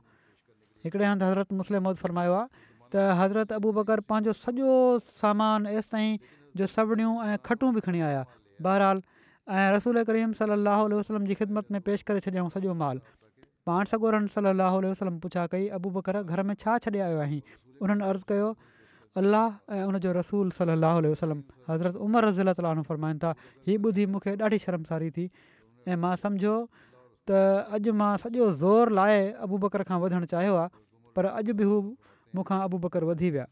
हिकिड़े 0.86 1.04
हंधि 1.06 1.24
हज़रत 1.24 1.52
मुस्लिम 1.60 1.88
अद 1.92 2.00
फरमायो 2.02 2.32
आहे 2.38 2.62
त 2.94 3.04
हज़रत 3.20 3.52
अबू 3.60 3.72
बकर 3.78 4.02
पंहिंजो 4.12 4.34
सॼो 4.40 4.78
सामानु 5.22 5.76
एसिताईं 5.78 6.18
जो 6.62 6.66
सॿड़ियूं 6.74 7.12
ऐं 7.26 7.36
खटूं 7.50 7.70
बि 7.78 7.84
खणी 7.88 8.02
आया 8.08 8.24
बहरहाल 8.68 9.02
ऐं 9.60 9.68
रसूल 9.78 10.02
करीम 10.10 10.32
सलाहु 10.42 10.90
उल 10.90 10.98
वसलम 10.98 11.30
जी 11.30 11.38
ख़िदमत 11.42 11.72
में 11.76 11.80
पेश 11.90 12.02
करे 12.10 12.26
छॾियऊं 12.26 12.48
सॼो 12.58 12.74
माल 12.82 13.00
पाण 13.70 13.92
सॻोरनि 13.94 14.34
सलाहु 14.38 14.82
उल्ह 14.82 14.94
वसलम 14.96 15.18
पुछा 15.28 15.46
कई 15.56 15.70
अबू 15.80 15.94
बकर 16.00 16.22
घर 16.24 16.42
में 16.50 16.54
छा 16.66 16.78
छॾे 16.88 16.98
आयो 17.08 17.22
आहीं 17.28 17.40
उन्हनि 17.86 18.08
अर्ज़ु 18.12 18.44
अलाह 19.14 19.68
ऐं 19.76 19.84
उनजो 19.92 20.10
रसूल 20.16 20.50
सलाहु 20.58 21.00
वसलम 21.12 21.40
हज़रत 21.70 21.96
उमर 22.04 22.24
रज़ीला 22.26 22.52
तालीन 22.60 22.82
फरमाइनि 22.90 23.18
था 23.24 23.30
हीअ 23.68 23.76
ॿुधी 23.84 24.04
मूंखे 24.12 24.30
ॾाढी 24.46 24.58
शर्मसारी 24.64 25.10
थी 25.16 25.24
ऐं 25.84 25.98
मां 26.04 26.12
सम्झो 26.22 26.54
त 27.28 27.40
अॼु 27.76 27.92
मां 28.02 28.08
सॼो 28.22 28.46
ज़ोर 28.62 28.92
लाइ 29.00 29.18
अबू 29.48 29.58
बकर 29.66 29.84
खां 29.92 29.98
वधणु 30.04 30.30
चाहियो 30.32 30.54
आहे 30.62 30.72
पर 31.16 31.28
अॼु 31.32 31.56
बि 31.60 31.68
हू 31.72 31.76
मूंखां 32.40 32.60
अबू 32.70 32.80
बकर 32.86 33.04
वधी 33.12 33.30
विया 33.36 33.44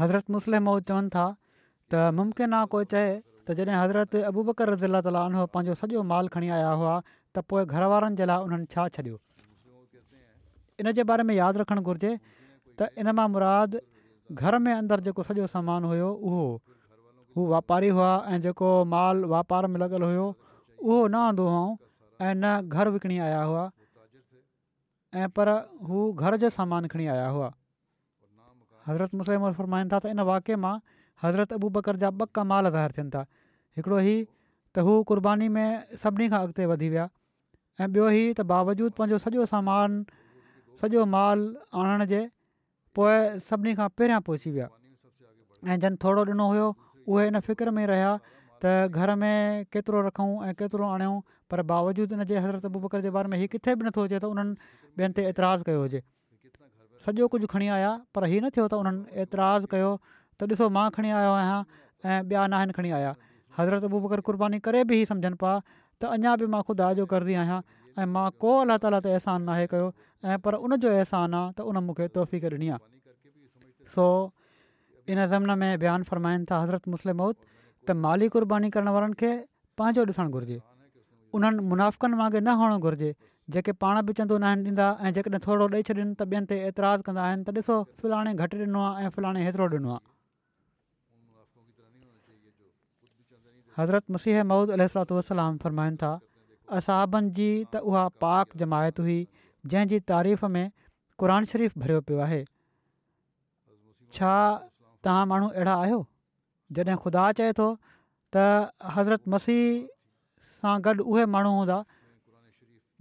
हज़रत 0.00 0.30
मुस्लिम 0.38 0.68
माउ 0.70 0.78
चवनि 0.92 1.10
था 1.18 1.26
त 1.26 2.14
मुमकिन 2.22 2.54
आहे 2.62 2.70
कोई 2.76 2.84
चए 2.96 3.06
त 3.50 3.58
जॾहिं 3.60 3.78
हज़रत 3.82 4.18
अबू 4.32 4.46
बकर 4.52 4.76
रज़ीला 4.76 5.02
ताल 5.10 5.42
पंहिंजो 5.58 5.74
सॼो 5.84 6.06
माल 6.14 6.30
खणी 6.36 6.54
आया 6.62 6.70
हुआ 6.82 6.94
त 7.34 7.44
पोइ 7.50 7.66
घर 7.74 7.90
वारनि 7.94 8.22
जे 8.24 8.30
लाइ 8.32 8.46
उन्हनि 8.48 8.70
छा 8.76 8.86
छॾियो 8.98 9.18
इन 10.80 10.94
जे 11.00 11.10
बारे 11.14 11.26
में 11.30 11.34
यादि 11.40 11.66
रखणु 11.66 11.82
घुरिजे 11.90 12.18
त 12.78 12.82
इन 13.04 13.12
मां 13.18 13.26
मुराद 13.34 13.72
घर 14.42 14.54
में 14.64 14.72
अंदरि 14.74 15.02
जेको 15.06 15.22
सॼो 15.28 15.46
सामान 15.54 15.84
हुयो 15.92 16.08
उहो 16.30 16.42
हू 17.38 17.46
वापारी 17.52 17.88
हुआ 17.96 18.10
ऐं 18.34 18.38
जेको 18.46 18.68
माल 18.94 19.24
वापार 19.34 19.66
में 19.74 19.78
लॻियल 19.84 20.02
हुयो 20.08 20.26
उहो 20.86 20.98
न 21.00 21.20
आंदो 21.28 21.44
हुओ 21.54 21.64
ऐं 22.26 22.34
न 22.38 22.44
घरु 22.76 22.90
विकिणी 22.96 23.18
आया 23.26 23.42
हुआ 23.50 23.64
ऐं 25.24 25.28
पर 25.38 25.48
हू 25.88 25.98
घर 26.24 26.36
जे 26.44 26.50
सामान 26.58 26.86
खणी 26.94 27.06
आया 27.16 27.28
हुआ 27.38 27.50
हज़रत 28.88 29.14
मुस 29.20 29.30
फरमाइनि 29.60 29.90
था 29.94 29.98
त 30.06 30.14
इन 30.14 30.20
वाके 30.32 30.56
मां 30.66 30.74
हज़रत 31.26 31.58
अबू 31.58 31.68
बकर 31.78 31.98
जा 32.06 32.12
ॿ 32.24 32.36
का 32.38 32.44
माल 32.52 32.70
ज़ाहिर 32.72 32.92
थियनि 32.98 33.10
था 33.16 33.24
हिकिड़ो 33.78 33.98
ई 34.00 34.16
त 34.74 34.86
हू 34.88 34.92
क़ुर्बानी 35.12 35.48
में 35.58 35.66
सभिनी 36.04 36.28
खां 36.34 36.40
अॻिते 36.46 36.68
वधी 36.72 36.88
विया 36.94 37.08
ऐं 37.82 37.88
ॿियो 37.90 38.06
ई 38.22 38.24
त 38.38 38.46
बावजूदि 38.54 38.94
पंहिंजो 39.00 39.18
सॼो 39.26 39.48
सामान 39.54 40.00
सॼो 40.82 41.04
माल 41.16 41.46
आणण 41.82 42.06
जे 42.12 42.22
पोइ 42.96 43.40
सभिनी 43.48 43.74
खां 43.80 43.88
पहिरियां 44.00 44.20
पहुची 44.28 44.50
विया 44.56 44.66
ऐं 45.74 45.78
जन 45.84 45.96
थोरो 46.04 46.24
ॾिनो 46.32 46.46
हुयो 46.52 46.66
उहे 47.12 47.26
इन 47.30 47.40
फ़िक्र 47.48 47.70
में 47.78 47.84
रहिया 47.92 48.12
त 48.64 48.72
घर 49.00 49.14
में 49.22 49.32
केतिरो 49.76 50.00
रखूं 50.08 50.28
ऐं 50.48 50.52
केतिरो 50.60 50.88
आणियूं 50.96 51.16
पर 51.52 51.62
बावजूदु 51.72 52.18
इन 52.18 52.24
जे 52.32 52.38
हज़रत 52.44 52.66
बु 52.76 52.82
बकर 52.86 53.04
जे 53.06 53.10
बारे 53.16 53.32
में 53.34 53.38
हीउ 53.42 53.48
किथे 53.54 53.74
बि 53.82 53.88
नथो 53.88 54.04
अचे 54.10 54.18
त 54.24 54.30
उन्हनि 54.34 54.54
ॿियनि 55.02 55.18
ते 55.18 55.24
एतिराज़ु 55.32 55.68
कयो 55.68 55.82
हुजे 55.84 56.02
सॼो 57.06 57.28
कुझु 57.34 57.50
खणी 57.54 57.68
आया 57.78 57.92
पर 58.16 58.28
हीअ 58.32 58.42
न 58.46 58.50
थियो 58.56 58.66
त 58.74 58.80
उन्हनि 58.82 59.22
एतिराज़ु 59.26 59.72
कयो 59.74 59.92
त 60.06 60.50
ॾिसो 60.52 60.68
मां 60.78 60.86
खणी 60.98 61.14
आयो 61.20 61.32
आहियां 61.38 61.58
ऐं 61.58 62.18
ॿिया 62.22 62.46
न 62.46 62.60
आहिनि 62.60 62.76
खणी 62.80 62.92
आया 63.00 63.14
हज़रत 63.58 63.88
बुबकर 63.96 64.22
क़ुर्बानी 64.30 64.60
करे 64.68 64.84
बि 64.92 65.00
ई 65.02 65.08
सम्झनि 65.12 65.40
पिया 65.44 65.56
त 66.02 66.12
अञा 66.18 66.36
बि 66.44 66.50
मां 66.56 66.62
ख़ुदि 66.70 66.84
आज़ो 66.90 67.06
कंदी 67.14 67.38
आहियां 67.44 67.60
ऐं 68.02 68.06
मां 68.14 68.30
को 68.42 68.50
अलाह 68.64 68.78
ताला 68.82 68.98
ते 69.04 69.10
अहसानु 69.18 69.44
नाहे 69.50 69.66
कयो 69.70 69.86
ऐं 70.30 70.38
पर 70.42 70.54
उनजो 70.62 70.88
अहसानु 70.96 71.36
आहे 71.38 71.52
त 71.56 71.66
उन 71.70 71.76
मूंखे 71.86 72.04
तोहफ़ी 72.14 72.38
ॾिनी 72.42 72.68
आहे 72.74 72.78
सो 73.94 74.04
इन 75.12 75.18
ज़मने 75.32 75.54
में 75.62 75.72
बयानु 75.82 76.04
फ़रमाइनि 76.10 76.44
था 76.50 76.54
हज़रत 76.62 76.84
मुस्लिम 76.94 77.16
मौद 77.22 77.34
त 77.86 77.96
माली 78.06 78.28
क़ुर्बानी 78.34 78.70
करण 78.76 78.88
वारनि 78.96 79.16
खे 79.22 79.30
पंहिंजो 79.78 80.02
ॾिसणु 80.10 80.30
घुरिजे 80.36 80.58
उन्हनि 81.36 81.62
मुनाफ़िकनि 81.72 82.14
वांगुरु 82.20 82.42
न 82.46 82.50
हुअण 82.60 82.74
घुरिजे 82.86 83.10
जेके 83.56 83.72
पाण 83.82 83.94
बि 84.06 84.12
चंदो 84.20 84.34
न 84.44 84.46
आहिनि 84.50 84.70
ॾींदा 84.70 84.86
ऐं 85.04 85.10
जेकॾहिं 85.16 85.40
थोरो 85.46 85.64
ॾेई 85.74 85.82
छॾनि 85.88 86.02
त 86.20 86.22
ॿियनि 86.30 86.46
ते 86.50 86.56
एतिराज़ु 86.70 87.00
कंदा 87.06 87.22
आहिनि 87.26 87.44
त 87.46 87.48
ॾिसो 87.58 87.74
फिलहाणे 87.98 88.32
घटि 88.42 88.54
ॾिनो 88.66 88.80
आहे 88.90 89.06
ऐं 89.06 89.10
फलाणे 89.16 89.40
हेतिरो 89.48 89.66
ॾिनो 89.78 89.90
आहे 89.96 90.06
हज़रत 93.78 94.04
मुसलीह 94.14 94.36
मूद 94.54 94.66
अल 94.78 94.82
वसलाम 95.16 95.52
फ़रमाइनि 95.66 95.96
था 96.04 96.12
असहाबनि 96.76 97.30
जी 97.38 97.48
त 97.74 97.80
उहा 97.90 98.02
पाक 98.24 98.60
जमायत 98.62 99.00
हुई 99.06 99.18
जंहिंजी 99.72 100.00
तारीफ़ 100.10 100.50
में 100.56 100.66
कुरान 101.22 101.50
शरीफ 101.52 101.78
भरियो 101.84 102.00
पियो 102.10 102.18
आहे 102.26 102.40
छा 104.18 104.32
तव्हां 105.06 105.24
माण्हू 105.32 105.48
अहिड़ा 105.54 105.76
आहियो 105.84 106.00
जॾहिं 106.78 106.96
ख़ुदा 107.06 107.26
चए 107.40 107.54
थो 107.60 107.68
त 108.36 108.94
हज़रत 108.98 109.34
मसीह 109.36 109.66
सां 110.60 110.76
गॾु 110.88 111.08
उहे 111.14 111.26
माण्हू 111.36 111.54
हूंदा 111.60 111.78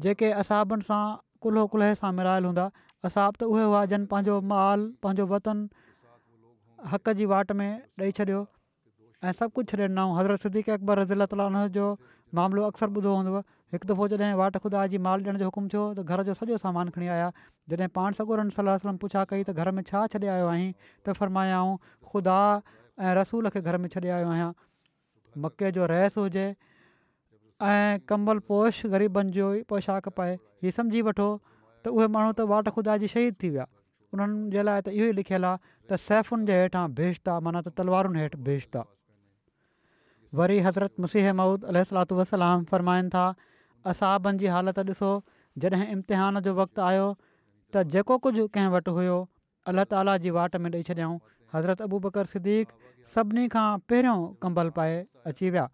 जेके 0.05 0.31
असाबनि 0.43 0.87
सां 0.91 1.01
कुल्हो 1.45 1.65
कुल्हे 1.75 1.91
सां 2.03 2.13
मिरायल 2.21 2.49
हूंदा 2.51 2.67
असाब 3.09 3.39
त 3.39 3.51
उहे 3.55 3.67
हुआ 3.71 3.83
जन 3.93 4.05
पंहिंजो 4.13 4.35
माल 4.53 4.87
पंहिंजो 5.05 5.27
वतन 5.35 5.67
हक़ 6.95 7.13
जी 7.19 7.25
वाट 7.33 7.53
में 7.59 7.71
ॾेई 7.99 8.15
छॾियो 8.19 8.39
ऐं 9.29 9.31
सभु 9.37 9.51
कुझु 9.57 9.69
छॾे 9.69 9.85
ॾिनऊं 9.87 10.11
हज़रत 10.17 10.45
सिद्दीक़ 10.47 10.73
अकबर 10.73 10.99
रज़ील 11.03 11.25
ताली 11.29 11.61
जो 11.77 11.85
मामिलो 12.39 12.65
अक्सर 12.71 12.91
ॿुधो 12.99 13.13
हूंदव 13.19 13.37
हिकु 13.73 13.87
दफ़ो 13.87 14.05
जॾहिं 14.11 14.35
वाट 14.39 14.57
ख़ुदा 14.63 14.81
जी 14.95 14.97
माल 15.05 15.21
ॾियण 15.23 15.37
जो 15.43 15.45
हुकुमु 15.49 15.67
थियो 15.71 15.81
त 15.95 16.03
घर 16.15 16.23
जो 16.27 16.33
सॼो 16.41 16.57
सामान 16.63 16.89
खणी 16.97 17.07
आया 17.15 17.25
जॾहिं 17.71 17.87
पाण 17.97 18.15
सगोरन 18.19 18.49
सलाहु 18.57 18.79
वलम 18.83 18.97
पुछा 19.03 19.23
कई 19.31 19.43
त 19.47 19.51
घर 19.63 19.71
में 19.75 19.81
छा 19.89 20.03
छॾे 20.13 20.29
आयो 20.35 20.45
आहीं 20.51 20.69
त 21.07 21.15
फ़रमाया 21.17 21.57
आहियूं 21.59 21.75
ख़ुदा 22.11 22.35
ऐं 23.07 23.11
रसूल 23.19 23.49
खे 23.55 23.61
घर 23.71 23.77
में 23.85 23.89
छॾे 23.95 24.01
आयो 24.19 24.27
आहियां 24.35 24.47
मके 25.47 25.71
जो 25.79 25.89
रहसु 25.93 26.23
हुजे 26.27 26.45
ऐं 27.71 28.05
कंबल 28.13 28.39
पोश 28.51 28.79
ग़रीबनि 28.95 29.35
जो 29.39 29.49
पोशाक 29.73 30.07
पाए 30.21 30.39
हीअ 30.67 30.73
समुझी 30.79 31.01
वठो 31.09 31.27
त 31.41 31.93
उहे 31.97 32.07
माण्हू 32.15 32.31
त 32.39 32.47
वाट 32.53 32.69
ख़ुदा 32.77 32.95
जी 33.03 33.11
शहीद 33.15 33.39
थी 33.43 33.51
विया 33.57 33.67
उन्हनि 34.19 34.55
जे 34.55 34.65
लाइ 34.69 34.85
त 34.87 34.95
इहो 35.01 35.11
ई 35.11 35.17
लिखियलु 35.19 35.49
आहे 35.49 35.61
त 35.91 35.99
सैफ़ुनि 36.07 36.49
जे 36.51 36.61
हेठां 36.63 36.85
बेशत 37.01 37.29
माना 37.49 37.65
त 37.67 37.75
तलवारुनि 37.81 38.23
हेठि 38.25 38.39
बेशिता 38.49 38.85
वरी 40.43 40.59
हज़रत 40.69 41.05
मुसीहमूदु 41.07 41.71
अलात 41.75 42.17
वसलाम 42.21 42.65
फरमाइनि 42.73 43.13
था 43.19 43.27
असाबनि 43.91 44.37
जी 44.39 44.47
हालति 44.53 44.81
ॾिसो 44.91 45.09
जॾहिं 45.63 45.87
इम्तिहान 45.95 46.39
जो 46.45 46.51
वक़्तु 46.59 46.81
आयो 46.89 47.05
त 47.75 47.83
जेको 47.95 48.17
कुझु 48.25 48.43
कंहिं 48.55 48.71
वटि 48.75 48.91
हुयो 48.97 49.17
अलाह 49.71 49.85
ताला 49.93 50.15
जी 50.23 50.29
वाट 50.37 50.55
में 50.63 50.69
ॾेई 50.73 50.83
छॾियाऊं 50.89 51.15
हज़रत 51.55 51.81
अबू 51.87 51.99
बकर 52.05 52.25
सिद्दीक़ 52.33 52.73
सभिनी 53.15 53.45
खां 53.53 53.67
पहिरियों 53.91 54.17
कंबल 54.45 54.71
पाए 54.79 54.97
अची 55.31 55.51
विया 55.55 55.65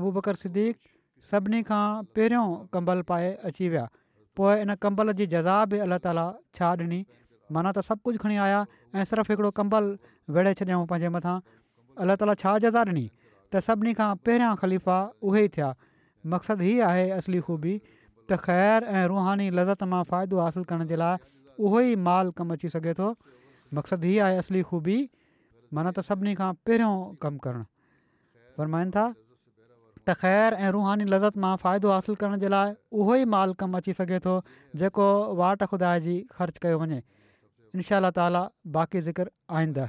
अबू 0.00 0.12
बकर 0.18 0.40
सिद्दीक़ 0.44 0.80
सभिनी 1.32 1.60
खां 1.72 1.82
पहिरियों 2.16 2.46
कंबल 2.76 3.04
पाए 3.12 3.28
अची 3.52 3.68
विया 3.76 3.84
पोइ 4.40 4.64
इन 4.66 4.74
कंबल 4.86 5.12
जी 5.20 5.28
जज़ा 5.36 5.58
बि 5.74 5.84
अलाह 5.90 6.02
ताला 6.08 6.26
छा 6.60 6.72
ॾिनी 6.86 7.02
माना 7.52 7.76
त 7.78 7.84
सभु 7.92 8.08
कुझु 8.08 8.24
खणी 8.26 8.40
आया 8.48 8.60
ऐं 8.96 9.06
सिर्फ़ु 9.12 9.32
हिकिड़ो 9.34 9.52
कंबल 9.62 9.92
वेड़े 10.38 10.56
छॾियऊं 10.62 10.88
पंहिंजे 10.92 11.14
मथां 11.20 11.36
अलाह 12.04 12.22
ताला 12.24 12.38
छा 12.44 12.56
जज़ा 12.66 12.88
ॾिनी 12.92 13.06
त 13.14 13.66
सभिनी 13.72 13.98
खां 14.02 14.10
पहिरियां 14.28 14.52
ख़लीफ़ा 14.66 15.00
उहे 15.30 15.46
ई 15.50 15.56
थिया 15.56 15.72
मक़सदु 16.30 16.62
हीअ 16.64 16.84
आहे 16.86 17.08
असली 17.20 17.38
ख़ूबी 17.46 17.72
त 18.30 18.36
ख़ैरु 18.46 18.86
ऐं 18.96 19.06
रूहानी 19.10 19.48
लज़त 19.58 19.82
मां 19.94 20.02
फ़ाइदो 20.10 20.38
हासिलु 20.44 20.64
करण 20.72 20.84
जे 20.92 20.96
लाइ 21.02 21.16
उहो 21.58 21.80
ई 21.86 21.94
मालु 22.08 22.30
कमु 22.40 22.54
अची 22.58 22.68
सघे 22.74 22.92
थो 22.98 23.08
मक़सदु 23.78 24.06
हीअ 24.10 24.24
आहे 24.26 24.36
असली 24.42 24.62
ख़ूबी 24.70 24.98
माना 25.74 25.90
त 25.96 26.04
सभिनी 26.10 26.34
खां 26.42 26.50
पहिरियों 26.68 26.94
कमु 27.26 27.42
करणु 27.46 27.64
फरमाइनि 28.60 28.94
था 28.98 29.04
त 29.14 30.16
ख़ैरु 30.24 30.60
ऐं 30.66 30.70
रूहानी 30.78 31.08
लज़त 31.14 31.42
मां 31.46 31.54
फ़ाइदो 31.64 31.92
हासिलु 31.94 32.16
करण 32.22 32.44
जे 32.46 32.52
लाइ 32.54 32.74
उहो 33.02 33.18
ई 33.22 33.30
माल 33.34 33.56
कमु 33.64 33.80
अची 33.82 33.96
सघे 34.02 34.20
थो 34.28 34.36
जेको 34.84 35.08
वाट 35.42 35.66
खुदा 35.74 35.94
जी 36.06 36.14
ख़र्चु 36.38 36.66
कयो 36.66 36.82
वञे 36.84 37.00
इनशा 37.00 38.08
ताली 38.20 38.44
बाक़ी 38.78 39.04
ज़िक्र 39.10 39.28
आईंदा 39.60 39.88